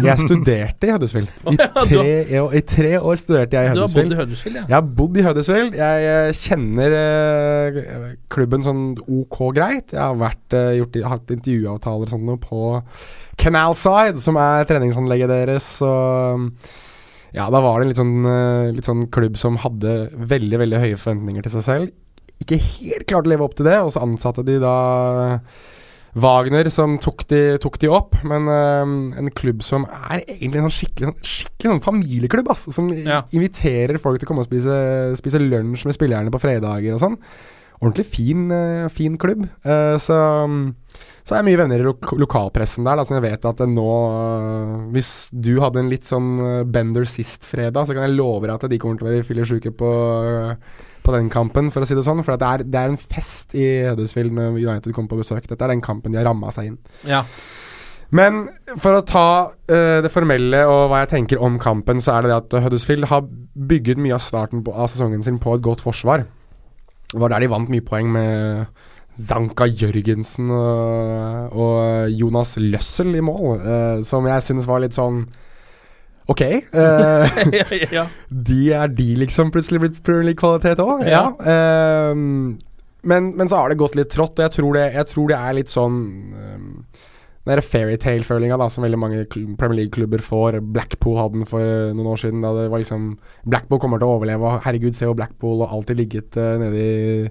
Jeg 0.04 0.22
studerte 0.26 0.88
i 0.88 0.94
Huddersfield. 0.94 1.32
I 1.50 1.56
tre, 1.58 2.14
I 2.60 2.62
tre 2.68 2.92
år 3.00 3.20
studerte 3.20 3.58
jeg 3.58 3.72
i 3.72 3.74
Du 3.74 3.82
har 3.84 3.92
bodd 3.94 4.14
i 4.14 4.20
Huddersfield, 4.20 4.60
ja. 4.60 4.64
Jeg 4.68 4.76
har 4.76 4.88
bodd 5.00 5.18
i 5.20 5.26
Huddersfield. 5.26 5.76
Jeg 5.80 6.08
eh, 6.12 6.38
kjenner 6.44 6.96
eh, 7.00 8.08
klubben 8.32 8.64
sånn 8.66 8.86
ok 9.02 9.42
greit. 9.56 9.94
Jeg 9.94 10.02
har 10.02 10.16
vært, 10.20 10.46
eh, 10.56 10.72
gjort, 10.80 11.02
hatt 11.14 11.36
intervjuavtaler 11.36 12.08
og 12.08 12.16
sånt 12.16 12.28
noe 12.28 12.40
på 12.42 12.64
Canalside, 13.40 14.22
som 14.22 14.38
er 14.40 14.66
treningsanlegget 14.68 15.32
deres. 15.32 15.70
Og 15.84 16.50
ja, 17.34 17.48
da 17.50 17.58
var 17.58 17.80
det 17.80 17.84
en 17.84 17.90
litt 17.90 17.98
sånn, 17.98 18.16
eh, 18.30 18.72
litt 18.76 18.86
sånn 18.86 19.06
klubb 19.14 19.36
som 19.40 19.58
hadde 19.64 19.94
veldig, 20.14 20.58
veldig 20.62 20.82
høye 20.84 20.98
forventninger 21.00 21.46
til 21.46 21.56
seg 21.56 21.66
selv. 21.66 21.94
Ikke 22.44 22.60
helt 22.60 23.08
klarte 23.08 23.26
å 23.26 23.32
leve 23.34 23.46
opp 23.48 23.56
til 23.58 23.66
det, 23.66 23.78
og 23.82 23.90
så 23.94 24.04
ansatte 24.04 24.44
de 24.46 24.60
da 24.62 24.74
Wagner 26.14 26.68
som 26.70 26.92
tok 27.02 27.24
de, 27.26 27.38
tok 27.58 27.74
de 27.82 27.88
opp, 27.90 28.14
men 28.22 28.46
uh, 28.46 28.84
en 29.18 29.30
klubb 29.34 29.64
som 29.66 29.82
er 29.90 30.20
egentlig 30.28 30.60
en 30.60 30.68
sånn 30.68 30.76
skikkelig, 30.76 31.08
skikkelig 31.26 31.72
en 31.72 31.82
familieklubb, 31.82 32.52
ass, 32.54 32.68
som 32.76 32.92
Ja. 32.94 33.24
inviterer 33.34 33.98
folk 33.98 34.20
til 34.20 34.28
å 34.28 34.30
komme 34.30 34.44
og 34.44 34.46
spise, 34.46 34.76
spise 35.18 35.42
lunsj 35.42 35.88
med 35.90 35.96
spillerne 35.98 36.30
på 36.30 36.38
fredager 36.44 36.94
og 36.94 37.02
sånn. 37.02 37.18
Ordentlig 37.82 38.06
fin, 38.06 38.46
uh, 38.54 38.86
fin 38.94 39.18
klubb. 39.18 39.42
Uh, 39.66 39.98
så, 39.98 40.20
så 41.26 41.34
er 41.34 41.40
jeg 41.42 41.48
mye 41.50 41.58
venner 41.64 41.82
i 41.82 41.88
lo 41.88 41.96
lokalpressen 42.22 42.86
der, 42.86 43.00
da, 43.02 43.08
så 43.08 43.18
jeg 43.18 43.26
vet 43.26 43.50
at 43.50 43.64
nå 43.66 43.90
eh, 44.06 44.72
Hvis 44.94 45.10
du 45.34 45.56
hadde 45.64 45.82
en 45.82 45.90
litt 45.90 46.06
sånn 46.06 46.30
eh, 46.38 46.64
bender 46.68 47.08
sist 47.10 47.42
fredag, 47.48 47.88
så 47.88 47.96
kan 47.96 48.06
jeg 48.06 48.14
love 48.14 48.46
deg 48.46 48.54
at 48.54 48.70
de 48.70 48.78
kommer 48.78 49.00
til 49.00 49.08
å 49.08 49.10
være 49.10 49.26
fyllesyke 49.26 49.74
på 49.74 49.90
på 51.04 51.14
den 51.14 51.28
kampen, 51.32 51.70
for 51.72 51.84
å 51.84 51.88
si 51.88 51.96
det 51.96 52.06
sånn. 52.06 52.22
For 52.24 52.40
det, 52.40 52.48
er, 52.48 52.64
det 52.68 52.80
er 52.80 52.92
en 52.92 53.00
fest 53.00 53.54
i 53.56 53.66
Huddersfield 53.90 54.34
når 54.34 54.56
United 54.56 54.94
kommer 54.94 55.12
på 55.12 55.20
besøk. 55.20 55.46
Dette 55.50 55.60
er 55.66 55.74
den 55.74 55.84
kampen 55.84 56.14
de 56.14 56.20
har 56.20 56.28
ramma 56.30 56.52
seg 56.54 56.72
inn. 56.72 56.80
ja. 57.08 57.24
Men 58.14 58.44
for 58.78 58.94
å 58.94 59.04
ta 59.06 59.28
uh, 59.50 59.98
det 60.04 60.10
formelle 60.12 60.60
og 60.70 60.90
hva 60.90 61.00
jeg 61.02 61.10
tenker 61.14 61.40
om 61.42 61.56
kampen, 61.58 61.98
så 62.04 62.14
er 62.14 62.24
det 62.24 62.30
det 62.30 62.36
at 62.36 62.66
Huddersfield 62.66 63.08
har 63.10 63.24
bygget 63.26 63.98
mye 63.98 64.14
av 64.14 64.22
starten 64.22 64.62
på, 64.62 64.74
av 64.74 64.90
sesongen 64.92 65.24
sin 65.24 65.40
på 65.42 65.56
et 65.56 65.64
godt 65.64 65.82
forsvar. 65.82 66.26
Det 67.10 67.22
var 67.22 67.32
der 67.32 67.42
de 67.42 67.50
vant 67.50 67.72
mye 67.72 67.82
poeng 67.86 68.12
med 68.14 68.68
Zanka 69.18 69.66
Jørgensen 69.70 70.50
og, 70.50 71.58
og 71.58 72.14
Jonas 72.14 72.54
Løssel 72.60 73.14
i 73.18 73.24
mål, 73.24 73.58
uh, 73.62 73.98
som 74.06 74.30
jeg 74.30 74.46
synes 74.46 74.70
var 74.70 74.84
litt 74.84 74.94
sånn 74.94 75.24
Ok. 76.30 76.40
eh, 76.40 76.60
ja, 76.72 77.64
ja, 77.82 77.88
ja. 77.92 78.04
de 78.28 78.60
er 78.72 78.92
de 78.96 79.08
liksom 79.20 79.50
plutselig 79.52 79.82
blitt 79.82 79.98
Premier 80.06 80.30
League-kvalitet 80.30 80.80
òg. 80.80 81.04
Ja. 81.08 81.26
ehm, 81.44 82.54
men, 83.04 83.32
men 83.36 83.50
så 83.50 83.60
har 83.60 83.72
det 83.72 83.80
gått 83.80 83.96
litt 83.98 84.12
trått, 84.14 84.38
og 84.38 84.46
jeg 84.46 84.54
tror 84.56 84.78
det, 84.78 84.86
jeg 84.94 85.10
tror 85.10 85.28
det 85.28 85.40
er 85.40 85.58
litt 85.58 85.72
sånn 85.72 85.98
um, 86.32 86.70
Den 87.44 87.52
der 87.52 87.60
fairytale-følinga 87.60 88.56
som 88.72 88.86
veldig 88.86 89.00
mange 89.02 89.26
Premier 89.28 89.82
League-klubber 89.82 90.22
får. 90.24 90.62
Blackpool 90.72 91.18
hadde 91.20 91.42
den 91.42 91.50
for 91.50 91.60
eh, 91.60 91.92
noen 91.92 92.08
år 92.14 92.22
siden. 92.22 92.40
Da 92.40 92.54
det 92.56 92.70
var 92.72 92.80
liksom 92.80 93.10
Blackpool 93.44 93.82
kommer 93.82 94.00
til 94.00 94.08
å 94.08 94.14
overleve, 94.16 94.48
og 94.48 94.64
herregud, 94.64 94.96
se 94.96 95.10
hvor 95.10 95.18
Blackpool 95.18 95.60
har 95.66 95.76
alltid 95.76 96.00
ligget 96.00 96.40
uh, 96.40 96.54
nede 96.62 96.80
i 96.80 97.28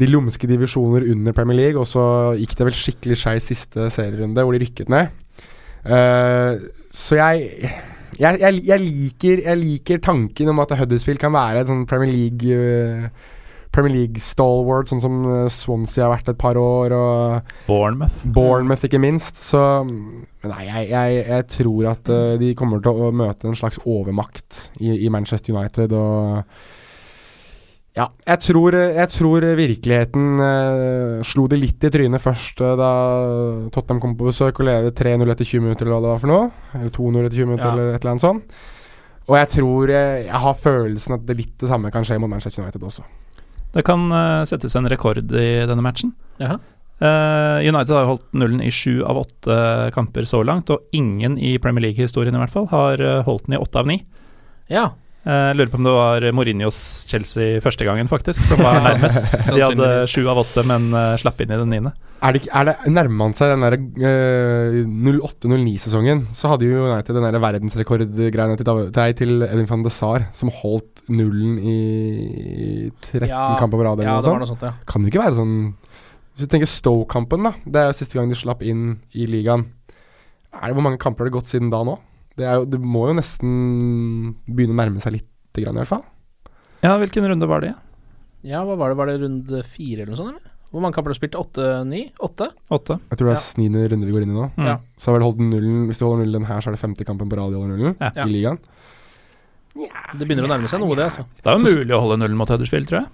de 0.00 0.08
lumske 0.08 0.48
divisjoner 0.48 1.04
under 1.12 1.36
Premier 1.36 1.56
League, 1.60 1.80
og 1.80 1.88
så 1.88 2.06
gikk 2.36 2.56
det 2.56 2.66
vel 2.68 2.80
skikkelig 2.80 3.20
skeis 3.20 3.50
siste 3.52 3.90
serierunde, 3.92 4.40
hvor 4.44 4.56
de 4.56 4.64
rykket 4.64 4.92
ned. 4.92 5.12
Uh, 5.84 6.56
så 6.92 7.20
jeg 7.20 7.68
jeg, 8.16 8.40
jeg, 8.40 8.60
jeg, 8.64 8.82
liker, 8.82 9.42
jeg 9.44 9.60
liker 9.60 10.04
tanken 10.04 10.52
om 10.52 10.62
at 10.64 10.76
Huddersfield 10.80 11.20
kan 11.22 11.34
være 11.36 11.64
et 11.64 11.72
sånn 11.72 11.86
Premier 11.88 12.12
League 12.12 12.56
uh, 12.56 13.32
Premier 13.76 13.92
League 13.92 14.22
stalwart, 14.24 14.88
sånn 14.88 15.02
som 15.02 15.16
eh, 15.28 15.42
Swansea 15.52 16.06
har 16.06 16.14
vært 16.14 16.30
et 16.32 16.38
par 16.40 16.56
år, 16.56 16.94
og 16.96 17.50
Bournemouth. 17.66 18.22
Bournemouth 18.24 18.86
ikke 18.88 19.00
minst. 19.02 19.36
Så 19.42 19.60
nei, 19.84 20.62
jeg, 20.64 20.86
jeg, 20.94 21.18
jeg 21.26 21.46
tror 21.58 21.90
at 21.92 22.08
eh, 22.12 22.38
de 22.40 22.54
kommer 22.56 22.80
til 22.80 23.04
å 23.08 23.12
møte 23.12 23.50
en 23.50 23.58
slags 23.58 23.82
overmakt 23.84 24.70
i, 24.80 24.94
i 24.96 25.12
Manchester 25.12 25.52
United, 25.52 25.92
og 25.92 26.46
ja, 27.96 28.06
jeg 28.28 28.40
tror, 28.44 28.74
jeg 28.76 29.08
tror 29.08 29.44
virkeligheten 29.56 30.40
eh, 30.44 31.22
slo 31.24 31.46
det 31.48 31.56
litt 31.62 31.84
i 31.88 31.90
trynet 31.94 32.20
først 32.20 32.60
eh, 32.60 32.74
da 32.76 32.90
Tottenham 33.72 34.02
kom 34.02 34.16
på 34.18 34.26
besøk 34.28 34.60
og 34.60 34.66
ledet 34.68 34.98
3-0 35.00 35.32
etter 35.32 35.48
20 35.48 35.64
minutter, 35.64 35.86
eller 35.88 35.96
hva 35.96 36.04
det 36.04 36.12
var 36.12 36.20
for 36.20 36.32
noe. 36.32 36.50
Eller 36.76 36.92
2-0 36.92 37.20
etter 37.24 37.38
20 37.40 37.48
minutter, 37.50 37.66
Ja. 37.66 37.72
eller 37.72 37.94
et 37.94 38.02
eller 38.04 38.12
annet 38.12 38.26
sånt. 38.26 38.58
Og 39.26 39.34
jeg 39.40 39.48
tror 39.56 39.90
eh, 39.90 40.18
Jeg 40.28 40.40
har 40.44 40.54
følelsen 40.54 41.16
at 41.16 41.24
det 41.26 41.36
litt 41.40 41.54
det 41.58 41.70
samme 41.72 41.90
kan 41.90 42.04
skje 42.06 42.18
mot 42.22 42.30
Manchester 42.30 42.62
United 42.66 42.84
også. 42.86 43.06
Det 43.74 43.82
kan 43.88 44.04
eh, 44.12 44.44
settes 44.52 44.76
en 44.78 44.86
rekord 44.92 45.18
i 45.32 45.48
denne 45.66 45.82
matchen. 45.84 46.12
Jaha. 46.38 46.60
Eh, 47.00 47.64
United 47.68 47.92
har 47.96 48.06
holdt 48.12 48.28
nullen 48.36 48.60
i 48.64 48.70
sju 48.72 49.00
av 49.04 49.18
åtte 49.24 49.56
kamper 49.96 50.24
så 50.28 50.44
langt, 50.46 50.70
og 50.72 50.84
ingen 50.96 51.34
i 51.40 51.56
Premier 51.60 51.88
League-historien 51.88 52.36
i 52.36 52.40
hvert 52.44 52.52
fall 52.54 52.68
har 52.70 53.02
holdt 53.26 53.48
den 53.48 53.56
i 53.56 53.60
åtte 53.64 53.80
av 53.82 53.88
ni. 53.88 54.02
ja. 54.68 54.90
Eh, 55.26 55.52
lurer 55.58 55.70
på 55.72 55.78
om 55.80 55.86
det 55.86 55.92
var 55.92 56.24
Mourinhos 56.38 56.78
Chelsea 57.10 57.58
første 57.62 57.82
gangen, 57.82 58.06
faktisk, 58.06 58.44
som 58.46 58.60
var 58.62 58.78
nærmest. 58.84 59.32
De 59.48 59.58
hadde 59.58 59.88
sju 60.06 60.20
av 60.30 60.38
åtte, 60.44 60.62
men 60.62 60.92
eh, 60.94 61.16
slapp 61.18 61.42
inn 61.42 61.50
i 61.50 61.58
den 61.58 61.72
niende. 61.72 61.90
Er 62.22 62.36
det, 62.36 62.44
er 62.48 62.68
det 62.68 62.74
Nærmer 62.94 63.18
man 63.18 63.34
seg 63.36 63.50
den 63.50 63.64
der 63.66 63.74
eh, 64.06 64.76
08-09-sesongen, 64.86 66.22
så 66.30 66.52
hadde 66.52 66.70
jo 66.70 66.86
United 66.86 67.18
den 67.18 67.26
der 67.26 67.42
verdensrekordgreiene 67.42 68.56
til, 68.60 68.70
til 69.18 69.34
Edin 69.50 69.68
van 69.72 69.82
de 69.84 69.92
Sar, 69.92 70.28
som 70.36 70.52
holdt 70.62 71.02
nullen 71.10 71.58
i 71.58 71.76
13 73.10 73.26
Ja, 73.26 73.50
kamper 73.58 73.82
på 73.82 73.88
rad 73.88 74.06
ja, 74.06 74.20
det 74.22 74.30
var 74.30 74.40
noe 74.42 74.48
sånt, 74.48 74.62
ja. 74.62 74.76
Kan 74.86 75.02
det 75.02 75.10
ikke 75.10 75.26
være 75.26 75.40
sånn 75.40 75.56
Hvis 75.74 76.46
du 76.46 76.54
tenker 76.54 76.70
Stoke-kampen, 76.70 77.50
da. 77.50 77.56
Det 77.66 77.82
er 77.82 77.90
jo 77.90 77.98
siste 77.98 78.18
gang 78.18 78.30
de 78.30 78.38
slapp 78.38 78.62
inn 78.62 79.00
i 79.10 79.26
ligaen. 79.26 79.66
Er 80.54 80.70
det, 80.70 80.76
hvor 80.78 80.86
mange 80.86 81.02
kamper 81.02 81.26
har 81.26 81.32
det 81.32 81.40
gått 81.40 81.50
siden 81.50 81.74
da 81.74 81.82
nå? 81.84 81.98
Det, 82.36 82.44
er 82.44 82.58
jo, 82.60 82.66
det 82.68 82.80
må 82.82 83.06
jo 83.08 83.14
nesten 83.16 83.52
begynne 84.46 84.74
å 84.76 84.80
nærme 84.82 85.00
seg 85.00 85.16
litt, 85.16 85.30
grann, 85.56 85.78
i 85.78 85.80
hvert 85.80 85.88
fall. 85.94 86.02
Ja, 86.84 86.98
hvilken 87.00 87.24
runde 87.30 87.48
var 87.48 87.62
det? 87.64 87.70
Ja, 88.44 88.60
hva 88.68 88.76
var 88.76 88.92
det? 88.92 88.98
Var 89.00 89.08
det 89.08 89.20
runde 89.22 89.62
fire 89.64 90.02
eller 90.04 90.12
noe 90.12 90.20
sånt, 90.20 90.34
eller? 90.36 90.52
Hvor 90.68 90.82
mange 90.82 90.96
kamper 90.98 91.12
har 91.12 91.16
du 91.16 91.20
spilt? 91.20 91.36
Åtte-ni? 91.38 92.02
Åtte? 92.20 92.50
Åtte? 92.74 92.98
Jeg 93.08 93.16
tror 93.18 93.30
det 93.30 93.36
er 93.36 93.40
Ja. 93.40 93.60
niende 93.62 93.84
runde 93.88 94.06
vi 94.06 94.12
går 94.12 94.22
inn 94.26 94.34
i 94.34 94.36
nå. 94.36 94.50
Mm. 94.58 94.66
Ja. 94.66 94.74
Så 94.98 95.08
har 95.08 95.16
vel 95.18 95.24
holdt 95.24 95.38
nullen 95.40 95.86
Hvis 95.88 95.98
du 96.02 96.04
holder 96.04 96.24
nullen 96.26 96.44
her, 96.44 96.60
så 96.60 96.68
er 96.68 96.76
det 96.76 96.80
femte 96.82 97.06
kampen 97.06 97.30
på 97.30 97.38
rad 97.38 97.54
de 97.54 97.56
holder 97.56 97.76
nullen 97.78 97.96
Ja. 98.00 98.10
i 98.26 98.28
ligaen. 98.28 98.58
Det 99.76 100.26
begynner 100.26 100.44
å 100.44 100.50
nærme 100.52 100.68
seg 100.68 100.80
noe, 100.80 100.94
det, 100.96 101.04
altså. 101.08 101.24
Det 101.42 101.46
er 101.46 101.56
jo 101.58 101.64
mulig 101.64 101.94
å 101.96 102.00
holde 102.00 102.18
nullen 102.20 102.36
mot 102.36 102.48
Huddersfield, 102.48 102.88
tror 102.88 103.00
jeg. 103.04 103.08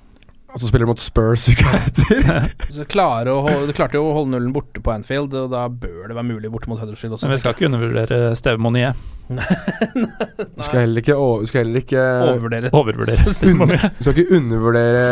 Og 0.52 0.60
så 0.60 0.68
spiller 0.68 0.84
de 0.84 0.90
mot 0.90 1.00
Spurs 1.00 1.46
uka 1.48 1.70
etter. 1.78 2.50
Så 2.74 2.84
klare 2.88 3.32
å 3.32 3.40
holde, 3.44 3.70
du 3.70 3.76
klarte 3.76 3.96
jo 3.96 4.04
å 4.10 4.12
holde 4.18 4.34
nullen 4.34 4.52
borte 4.52 4.82
på 4.84 4.92
Anfield, 4.92 5.32
og 5.32 5.48
da 5.52 5.64
bør 5.68 6.10
det 6.10 6.16
være 6.18 6.28
mulig 6.28 6.50
borte 6.52 6.68
mot 6.68 6.80
Huddersfield 6.80 7.16
også. 7.16 7.28
Men 7.28 7.38
vi 7.38 7.42
skal 7.42 7.56
ikke 7.56 7.70
undervurdere 7.70 8.20
Steve 8.38 8.60
Monier. 8.60 8.98
Du 9.32 10.60
skal 10.66 10.82
heller 10.82 11.00
ikke, 11.00 11.14
skal 11.48 11.62
heller 11.62 11.80
ikke 11.80 12.02
overvurdere. 12.02 12.72
Overvurdere 12.76 13.32
Steve 13.32 13.78
Du 13.80 14.02
skal 14.04 14.18
ikke 14.18 14.36
undervurdere 14.36 15.06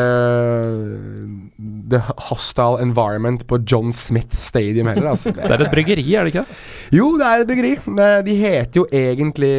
the 1.90 2.00
hostile 2.30 2.78
environment 2.82 3.46
på 3.50 3.58
John 3.66 3.92
Smith 3.92 4.36
Stadium 4.38 4.90
heller, 4.90 5.10
altså. 5.14 5.32
Det 5.36 5.50
er 5.50 5.66
et 5.66 5.72
bryggeri, 5.72 6.04
er 6.14 6.24
det 6.26 6.34
ikke 6.34 6.44
det? 6.46 6.60
Jo, 6.96 7.10
det 7.18 7.26
er 7.26 7.42
et 7.42 7.50
bryggeri. 7.50 7.72
De 8.26 8.36
heter 8.38 8.80
jo 8.80 8.86
egentlig 8.92 9.52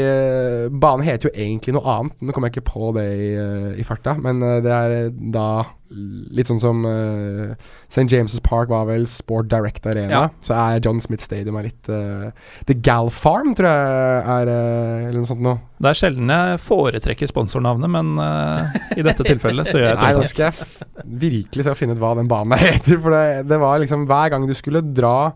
Banen 0.82 1.06
heter 1.06 1.30
jo 1.30 1.34
egentlig 1.36 1.76
noe 1.76 1.98
annet. 1.98 2.18
Nå 2.22 2.36
kommer 2.36 2.50
jeg 2.50 2.58
ikke 2.58 2.72
på 2.72 2.92
det 2.98 3.06
i, 3.12 3.30
eh, 3.40 3.70
i 3.82 3.86
farta, 3.88 4.16
men 4.20 4.42
eh, 4.46 4.60
det 4.64 4.74
er 4.76 5.14
da 5.34 5.48
litt 5.92 6.50
sånn 6.50 6.62
som 6.62 6.86
uh, 6.88 7.52
St. 7.88 8.08
James' 8.12 8.40
Park 8.44 8.72
var 8.72 8.88
vel 8.90 9.08
Sport 9.12 9.50
Direct 9.52 9.86
Arena. 9.90 10.12
Ja. 10.12 10.24
Så 10.46 10.56
er 10.56 10.82
John 10.84 11.02
Smith 11.04 11.24
Stadium 11.26 11.58
er 11.60 11.68
litt 11.70 11.92
uh, 11.92 12.30
The 12.70 12.78
Gal 12.78 13.12
Farm, 13.14 13.54
tror 13.58 13.70
jeg 13.70 14.24
er 14.38 14.52
uh, 14.52 15.10
Eller 15.10 15.20
noe 15.20 15.30
sånt 15.30 15.44
noe. 15.46 15.60
Det 15.82 15.90
er 15.90 15.98
sjelden 15.98 16.30
jeg 16.30 16.58
foretrekker 16.62 17.30
sponsornavnet, 17.30 17.90
men 17.90 18.12
eh, 18.22 18.76
i 19.02 19.06
dette 19.06 19.26
tilfellet 19.26 19.70
så 19.70 19.80
gjør 19.80 19.88
jeg 19.88 19.98
det. 19.98 20.04
Nei, 20.06 20.12
nå 20.20 20.28
skal 20.30 20.52
jeg 20.52 21.08
virkelig 21.24 21.66
se 21.66 21.74
å 21.74 21.78
finne 21.80 21.96
ut 21.98 22.02
hva 22.04 22.12
den 22.20 22.30
banen 22.30 22.54
heter. 22.62 23.00
For 23.02 23.16
det, 23.16 23.48
det 23.50 23.58
var 23.62 23.82
liksom 23.82 24.06
hver 24.10 24.34
gang 24.34 24.46
du 24.46 24.54
skulle 24.58 24.84
dra 24.86 25.32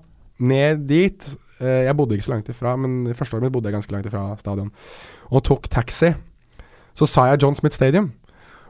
ned 0.45 0.83
dit 0.89 1.25
eh, 1.63 1.85
Jeg 1.87 1.95
bodde 1.97 2.17
ikke 2.17 2.27
så 2.27 2.35
langt 2.35 2.51
ifra, 2.51 2.75
men 2.77 3.07
i 3.09 3.15
første 3.17 3.37
året 3.37 3.47
mitt 3.47 3.55
bodde 3.55 3.71
jeg 3.71 3.77
ganske 3.79 3.95
langt 3.95 4.09
ifra 4.11 4.27
stadion. 4.41 4.69
Og 5.31 5.41
tok 5.49 5.69
taxi. 5.73 6.13
Så 6.95 7.09
sa 7.09 7.29
jeg 7.31 7.41
John 7.41 7.57
Smith 7.57 7.77
Stadium. 7.77 8.11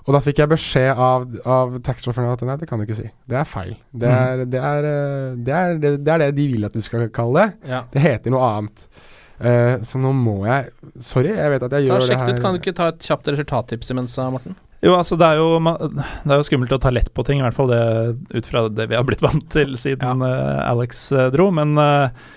Og 0.06 0.14
da 0.14 0.22
fikk 0.22 0.44
jeg 0.44 0.52
beskjed 0.52 1.00
av, 1.02 1.26
av 1.50 1.80
taxisjåføren 1.86 2.30
at 2.30 2.44
nei, 2.46 2.60
det 2.62 2.70
kan 2.70 2.78
du 2.78 2.86
ikke 2.86 3.00
si. 3.00 3.08
Det 3.26 3.40
er 3.42 3.48
feil. 3.50 3.74
Det 3.90 4.12
er 4.12 4.44
det, 4.46 4.62
er, 4.62 4.90
eh, 4.92 5.32
det, 5.42 5.56
er, 5.58 5.80
det, 5.82 5.94
det 6.06 6.14
er 6.14 6.24
det 6.28 6.32
de 6.38 6.46
vil 6.52 6.68
at 6.68 6.78
du 6.78 6.84
skal 6.86 7.08
kalle 7.14 7.48
det. 7.48 7.72
Ja. 7.74 7.82
Det 7.94 8.04
heter 8.04 8.36
noe 8.36 8.52
annet. 8.52 8.88
Uh, 9.36 9.82
så 9.84 10.00
nå 10.00 10.14
må 10.16 10.46
jeg 10.46 10.70
Sorry, 11.04 11.34
jeg 11.36 11.52
vet 11.52 11.64
at 11.66 11.74
jeg 11.76 11.90
Ta 11.90 11.98
gjør 11.98 12.06
det 12.06 12.20
her 12.22 12.30
ut. 12.30 12.38
Kan 12.40 12.54
du 12.56 12.62
ikke 12.62 12.76
ta 12.78 12.86
et 12.94 13.02
kjapt 13.04 13.28
resultattips 13.34 13.92
imens, 13.92 14.16
Morten? 14.32 14.56
Jo, 14.86 14.94
altså 15.00 15.18
det 15.18 15.28
er 15.28 15.40
jo, 15.40 15.48
det 15.58 16.30
er 16.30 16.40
jo 16.40 16.46
skummelt 16.46 16.74
å 16.76 16.82
ta 16.82 16.92
lett 16.94 17.10
på 17.16 17.24
ting, 17.26 17.40
i 17.42 17.46
hvert 17.46 17.58
fall 17.58 17.72
det, 17.72 17.82
ut 18.36 18.50
fra 18.50 18.68
det 18.70 18.86
vi 18.92 18.98
har 18.98 19.06
blitt 19.08 19.24
vant 19.26 19.48
til 19.54 19.74
siden 19.82 20.22
eh, 20.26 20.60
Alex 20.68 21.08
uh, 21.16 21.28
dro. 21.34 21.50
Men 21.56 21.74
eh, 21.82 22.28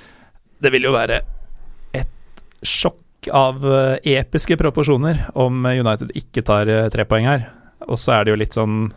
det 0.64 0.72
vil 0.72 0.88
jo 0.88 0.94
være 0.94 1.20
et 1.98 2.42
sjokk 2.64 3.28
av 3.34 3.60
eh, 3.66 4.16
episke 4.16 4.56
proporsjoner 4.60 5.26
om 5.36 5.66
United 5.66 6.14
ikke 6.16 6.46
tar 6.46 6.70
uh, 6.72 6.86
tre 6.94 7.04
poeng 7.10 7.28
her. 7.28 7.48
Og 7.88 8.00
så 8.00 8.18
er 8.18 8.26
det 8.26 8.34
jo 8.34 8.40
litt 8.40 8.56
sånn 8.56 8.88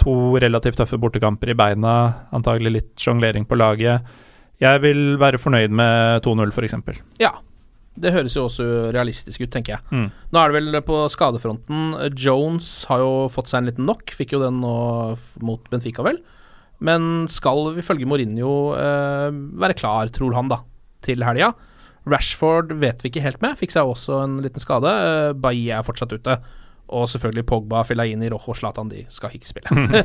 to 0.00 0.14
relativt 0.40 0.78
tøffe 0.80 0.98
bortekamper 1.00 1.52
i 1.52 1.58
beina, 1.58 1.94
antagelig 2.36 2.72
litt 2.72 2.92
sjonglering 3.02 3.46
på 3.48 3.58
laget. 3.58 4.06
Jeg 4.60 4.82
vil 4.84 5.14
være 5.20 5.40
fornøyd 5.40 5.72
med 5.72 6.26
2-0, 6.26 6.52
f.eks. 6.52 7.00
Ja. 7.20 7.34
Det 8.00 8.12
høres 8.14 8.36
jo 8.36 8.46
også 8.46 8.64
realistisk 8.94 9.42
ut, 9.42 9.50
tenker 9.52 9.74
jeg. 9.74 9.82
Mm. 9.90 10.06
Nå 10.32 10.40
er 10.40 10.52
det 10.52 10.60
vel 10.60 10.78
på 10.86 11.02
skadefronten. 11.12 11.90
Jones 12.16 12.68
har 12.88 13.02
jo 13.02 13.10
fått 13.32 13.50
seg 13.50 13.60
en 13.60 13.68
liten 13.68 13.84
knock, 13.84 14.14
fikk 14.16 14.36
jo 14.36 14.40
den 14.44 14.60
nå 14.62 14.76
mot 15.44 15.66
Benfica, 15.72 16.04
vel. 16.06 16.20
Men 16.80 17.26
skal 17.28 17.74
ifølge 17.82 18.08
Mourinho 18.08 18.54
eh, 18.78 19.28
være 19.60 19.76
klar, 19.76 20.08
tror 20.14 20.38
han, 20.38 20.48
da, 20.48 20.62
til 21.04 21.26
helga. 21.26 21.50
Rashford 22.08 22.72
vet 22.80 23.02
vi 23.04 23.10
ikke 23.10 23.24
helt 23.26 23.42
med, 23.44 23.58
fikk 23.60 23.74
seg 23.74 23.90
også 23.90 24.22
en 24.22 24.38
liten 24.44 24.62
skade. 24.62 24.88
Eh, 24.88 25.32
Bailly 25.36 25.68
er 25.74 25.84
fortsatt 25.84 26.14
ute. 26.14 26.38
Og 26.90 27.06
selvfølgelig 27.12 27.46
Pogba, 27.46 27.84
Fellaini, 27.86 28.28
Rojo, 28.32 28.54
Zlatan, 28.56 28.90
de 28.90 29.04
skal 29.12 29.36
ikke 29.36 29.50
spille. 29.50 29.70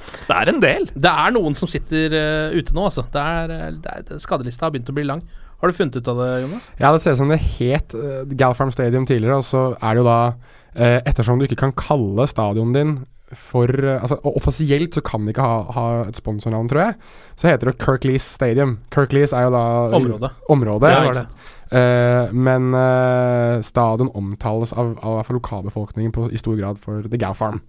Det 0.00 0.32
er 0.32 0.48
en 0.48 0.62
del. 0.62 0.86
det 1.04 1.10
er 1.12 1.34
noen 1.36 1.56
som 1.58 1.68
sitter 1.68 2.14
uh, 2.16 2.56
ute 2.56 2.72
nå, 2.72 2.86
altså. 2.88 3.04
Det 3.12 3.20
er, 3.20 3.52
eh, 3.52 3.66
det 3.84 3.92
er, 3.92 4.22
skadelista 4.22 4.64
har 4.64 4.72
begynt 4.72 4.88
å 4.88 4.96
bli 4.96 5.04
lang. 5.04 5.20
Har 5.60 5.68
du 5.68 5.76
funnet 5.76 5.98
ut 6.00 6.08
av 6.08 6.22
det, 6.22 6.28
Jonas? 6.46 6.70
Ja, 6.80 6.88
det 6.94 7.02
ser 7.04 7.12
ut 7.12 7.20
som 7.20 7.32
det 7.32 7.40
het 7.58 7.92
uh, 7.92 8.22
Galfarm 8.32 8.72
Stadium 8.72 9.04
tidligere, 9.04 9.42
og 9.42 9.44
så 9.44 9.66
er 9.76 9.92
det 9.92 10.00
jo 10.00 10.08
da 10.08 10.20
uh, 10.32 10.98
Ettersom 11.04 11.36
du 11.36 11.44
ikke 11.44 11.60
kan 11.66 11.76
kalle 11.76 12.24
stadionet 12.30 12.78
din 12.78 12.94
for 13.36 13.70
eh, 13.70 14.00
Altså 14.00 14.18
offisielt 14.26 14.94
så 14.94 15.02
kan 15.06 15.24
de 15.24 15.34
ikke 15.34 15.44
ha, 15.44 15.62
ha 15.76 15.86
et 16.08 16.18
sponsornavn, 16.18 16.68
tror 16.70 16.82
jeg. 16.82 16.94
Så 17.38 17.48
heter 17.50 17.70
det 17.70 17.78
Kirklees 17.82 18.26
Stadium. 18.26 18.78
Kirklees 18.94 19.34
er 19.36 19.46
jo 19.46 19.52
da 19.54 19.64
Området. 20.00 20.30
Området. 20.50 20.90
Ja, 20.90 21.24
var? 21.70 21.80
Eh, 21.80 22.32
men 22.34 22.70
uh, 22.74 23.60
stadion 23.62 24.10
omtales 24.18 24.72
av, 24.74 24.96
av, 24.98 25.12
i 25.12 25.16
hvert 25.20 25.28
fall 25.30 25.38
lokalbefolkningen 25.38 26.12
på, 26.12 26.28
i 26.32 26.40
stor 26.40 26.56
grad 26.58 26.78
for 26.82 27.06
The 27.06 27.20
Gow 27.20 27.34
Farm. 27.38 27.60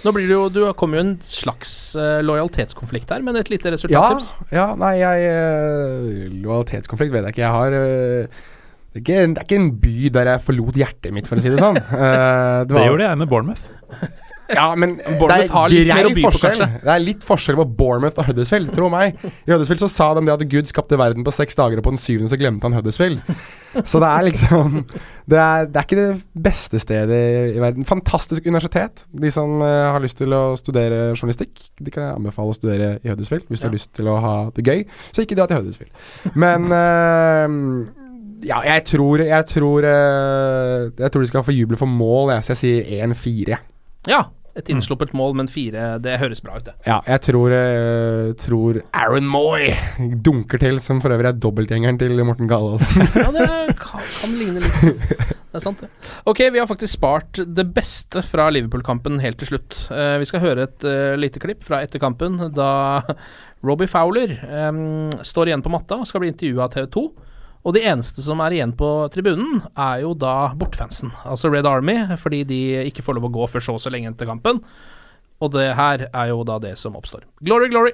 Nå 0.00 0.14
blir 0.16 0.30
det 0.30 0.32
jo 0.32 0.46
Du 0.48 0.62
kommer 0.80 0.96
jo 0.96 1.02
en 1.04 1.16
slags 1.28 1.72
uh, 1.98 2.22
lojalitetskonflikt 2.24 3.10
her, 3.12 3.20
men 3.26 3.36
et 3.36 3.50
lite 3.52 3.68
Ja, 3.68 3.74
resultattips. 3.74 4.30
ja, 4.54 4.70
nei, 4.80 4.94
jeg 5.02 5.26
eh, 5.28 6.30
Lojalitetskonflikt 6.40 7.12
vet 7.12 7.26
jeg 7.28 7.34
ikke. 7.36 7.44
Jeg 7.44 7.52
har 7.58 7.76
eh, 7.76 8.40
det 8.90 8.98
er, 8.98 9.02
ikke, 9.04 9.18
det 9.34 9.38
er 9.38 9.44
ikke 9.46 9.58
en 9.60 9.68
by 9.84 10.08
der 10.16 10.28
jeg 10.32 10.42
forlot 10.48 10.78
hjertet 10.80 11.12
mitt, 11.14 11.28
for 11.30 11.38
å 11.38 11.44
si 11.44 11.52
det 11.52 11.60
sånn. 11.62 11.76
Eh, 12.00 12.64
det, 12.66 12.74
Det 12.74 12.86
gjorde 12.88 13.06
jeg 13.06 13.20
med 13.20 13.30
Bournemouth. 13.30 13.68
Ja, 14.50 14.66
men 14.78 14.96
Bournemouth 15.18 15.54
har 15.54 15.72
litt 15.72 15.90
mer 15.92 16.08
å 16.08 16.12
by 16.14 16.24
på, 16.26 16.32
kanskje. 16.36 16.68
Det 16.82 16.92
er 16.94 17.02
litt 17.04 17.24
forskjell 17.26 17.58
på 17.60 17.66
Bournemouth 17.78 18.20
og 18.20 18.28
Huddersfield, 18.30 18.72
tro 18.74 18.90
meg. 18.92 19.18
I 19.22 19.52
Huddersfield 19.52 19.84
så 19.84 19.90
sa 19.92 20.10
de 20.18 20.24
det 20.26 20.34
at 20.34 20.44
Gud 20.50 20.70
skapte 20.70 20.98
verden 21.00 21.26
på 21.26 21.34
seks 21.34 21.58
dager, 21.58 21.80
og 21.80 21.86
på 21.86 21.94
den 21.94 22.02
syvende 22.02 22.32
så 22.32 22.38
glemte 22.40 22.68
han 22.68 22.76
Huddersfield. 22.78 23.22
Så 23.86 24.00
det 24.02 24.08
er 24.08 24.24
liksom 24.26 24.80
Det 25.30 25.38
er, 25.38 25.68
det 25.70 25.78
er 25.78 25.84
ikke 25.86 25.98
det 26.00 26.42
beste 26.42 26.80
stedet 26.82 27.20
i 27.54 27.60
verden. 27.62 27.86
Fantastisk 27.86 28.46
universitet. 28.46 29.04
De 29.14 29.30
som 29.30 29.60
uh, 29.62 29.92
har 29.94 30.02
lyst 30.02 30.18
til 30.18 30.34
å 30.34 30.56
studere 30.58 31.12
journalistikk, 31.12 31.68
de 31.78 31.92
kan 31.94 32.08
jeg 32.08 32.16
anbefale 32.18 32.50
å 32.50 32.56
studere 32.56 32.88
i 32.98 33.12
Huddersfield 33.12 33.46
hvis 33.46 33.62
du 33.62 33.68
har 33.68 33.76
lyst 33.76 33.92
til 33.94 34.10
å 34.10 34.18
ha 34.24 34.34
det 34.56 34.66
gøy. 34.66 34.82
Så 35.14 35.22
ikke 35.22 35.38
dra 35.38 35.46
til 35.46 35.60
Huddersfield. 35.60 35.94
Men 36.34 36.66
uh, 36.74 38.00
ja, 38.40 38.58
jeg 38.64 38.84
tror 38.88 39.20
Jeg 39.20 39.46
tror 39.50 39.84
uh, 39.84 40.88
Jeg 40.96 41.12
tror 41.12 41.22
de 41.22 41.28
skal 41.28 41.44
få 41.44 41.54
juble 41.54 41.78
for 41.80 41.90
mål, 41.90 42.34
jeg, 42.34 42.46
så 42.48 42.56
jeg 42.56 42.62
sier 42.64 43.06
1-4. 43.06 43.60
Ja. 44.10 44.24
Et 44.58 44.70
innsluppet 44.72 45.12
mål, 45.14 45.36
men 45.38 45.48
fire, 45.50 45.92
det 46.02 46.16
høres 46.18 46.40
bra 46.42 46.56
ut, 46.58 46.64
det. 46.66 46.74
Ja, 46.86 46.98
jeg 47.06 47.22
tror, 47.28 47.52
jeg 47.54 48.34
tror 48.42 48.80
Aaron 48.98 49.28
Moy 49.30 49.68
dunker 50.26 50.58
til, 50.62 50.80
som 50.82 50.98
for 51.02 51.14
øvrig 51.14 51.30
er 51.30 51.38
dobbeltgjengeren 51.38 52.00
til 52.00 52.18
Morten 52.26 52.50
Galaasen. 52.50 53.06
Ja, 53.20 53.28
det 53.34 53.76
kan, 53.78 54.02
kan 54.02 54.34
ligne 54.34 54.64
litt. 54.64 55.06
Det 55.50 55.58
er 55.58 55.62
sant, 55.62 55.82
det. 55.82 55.90
Ok, 56.30 56.42
vi 56.54 56.60
har 56.60 56.68
faktisk 56.70 56.94
spart 56.94 57.40
det 57.46 57.66
beste 57.74 58.22
fra 58.26 58.48
Liverpool-kampen 58.54 59.18
helt 59.22 59.40
til 59.42 59.52
slutt. 59.52 59.76
Uh, 59.90 60.16
vi 60.22 60.28
skal 60.30 60.44
høre 60.44 60.66
et 60.68 60.86
uh, 60.86 61.18
lite 61.18 61.42
klipp 61.42 61.64
fra 61.66 61.82
etter 61.84 62.02
kampen, 62.02 62.38
da 62.54 63.02
Robbie 63.66 63.90
Fowler 63.90 64.36
um, 64.70 65.10
står 65.26 65.50
igjen 65.50 65.64
på 65.64 65.72
matta 65.72 65.98
og 66.00 66.08
skal 66.08 66.22
bli 66.24 66.30
intervjua 66.32 66.68
av 66.68 66.74
TV 66.76 66.86
2. 66.94 67.04
Og 67.60 67.74
de 67.76 67.82
eneste 67.84 68.22
som 68.24 68.40
er 68.40 68.56
igjen 68.56 68.72
på 68.76 68.88
tribunen, 69.12 69.60
er 69.76 70.00
jo 70.04 70.14
da 70.16 70.52
bortefansen. 70.56 71.12
Altså 71.28 71.50
Red 71.52 71.68
Army, 71.68 71.98
fordi 72.20 72.40
de 72.48 72.60
ikke 72.88 73.04
får 73.04 73.18
lov 73.18 73.28
å 73.28 73.34
gå 73.34 73.48
før 73.52 73.66
så 73.66 73.76
og 73.76 73.82
så 73.84 73.92
lenge 73.92 74.08
etter 74.12 74.28
kampen. 74.30 74.62
Og 75.40 75.52
det 75.52 75.68
her 75.76 76.06
er 76.08 76.32
jo 76.32 76.40
da 76.44 76.58
det 76.60 76.78
som 76.80 76.96
oppstår. 76.96 77.26
Glory, 77.44 77.68
glory! 77.72 77.92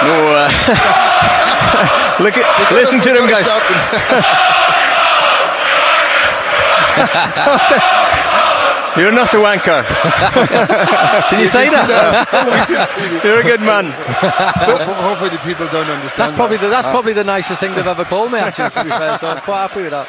No, 0.00 0.16
uh, 0.32 0.48
look 2.24 2.36
at, 2.40 2.72
listen 2.72 3.00
to 3.00 3.12
them 3.12 3.28
guys. 3.28 3.48
You're 8.96 9.12
not 9.12 9.32
a 9.32 9.38
wanker. 9.38 9.82
Did 11.30 11.40
you 11.40 11.48
say 11.48 11.68
that? 11.68 13.22
You're 13.24 13.40
a 13.40 13.42
good 13.42 13.60
man. 13.60 13.92
Hopefully, 13.92 15.30
people 15.44 15.66
don't 15.68 15.88
understand. 15.88 16.30
That's 16.30 16.36
probably 16.36 16.56
the, 16.56 16.68
that's 16.68 16.86
uh, 16.86 16.90
probably 16.90 17.12
the 17.12 17.24
nicest 17.24 17.60
thing 17.60 17.74
they've 17.74 17.86
ever 17.86 18.04
called 18.04 18.32
me. 18.32 18.38
Actually, 18.38 18.70
to 18.70 18.84
be 18.84 18.90
fair, 18.90 19.18
so 19.18 19.28
I'm 19.28 19.40
quite 19.42 19.68
happy 19.68 19.82
with 19.82 19.92
that. 19.92 20.08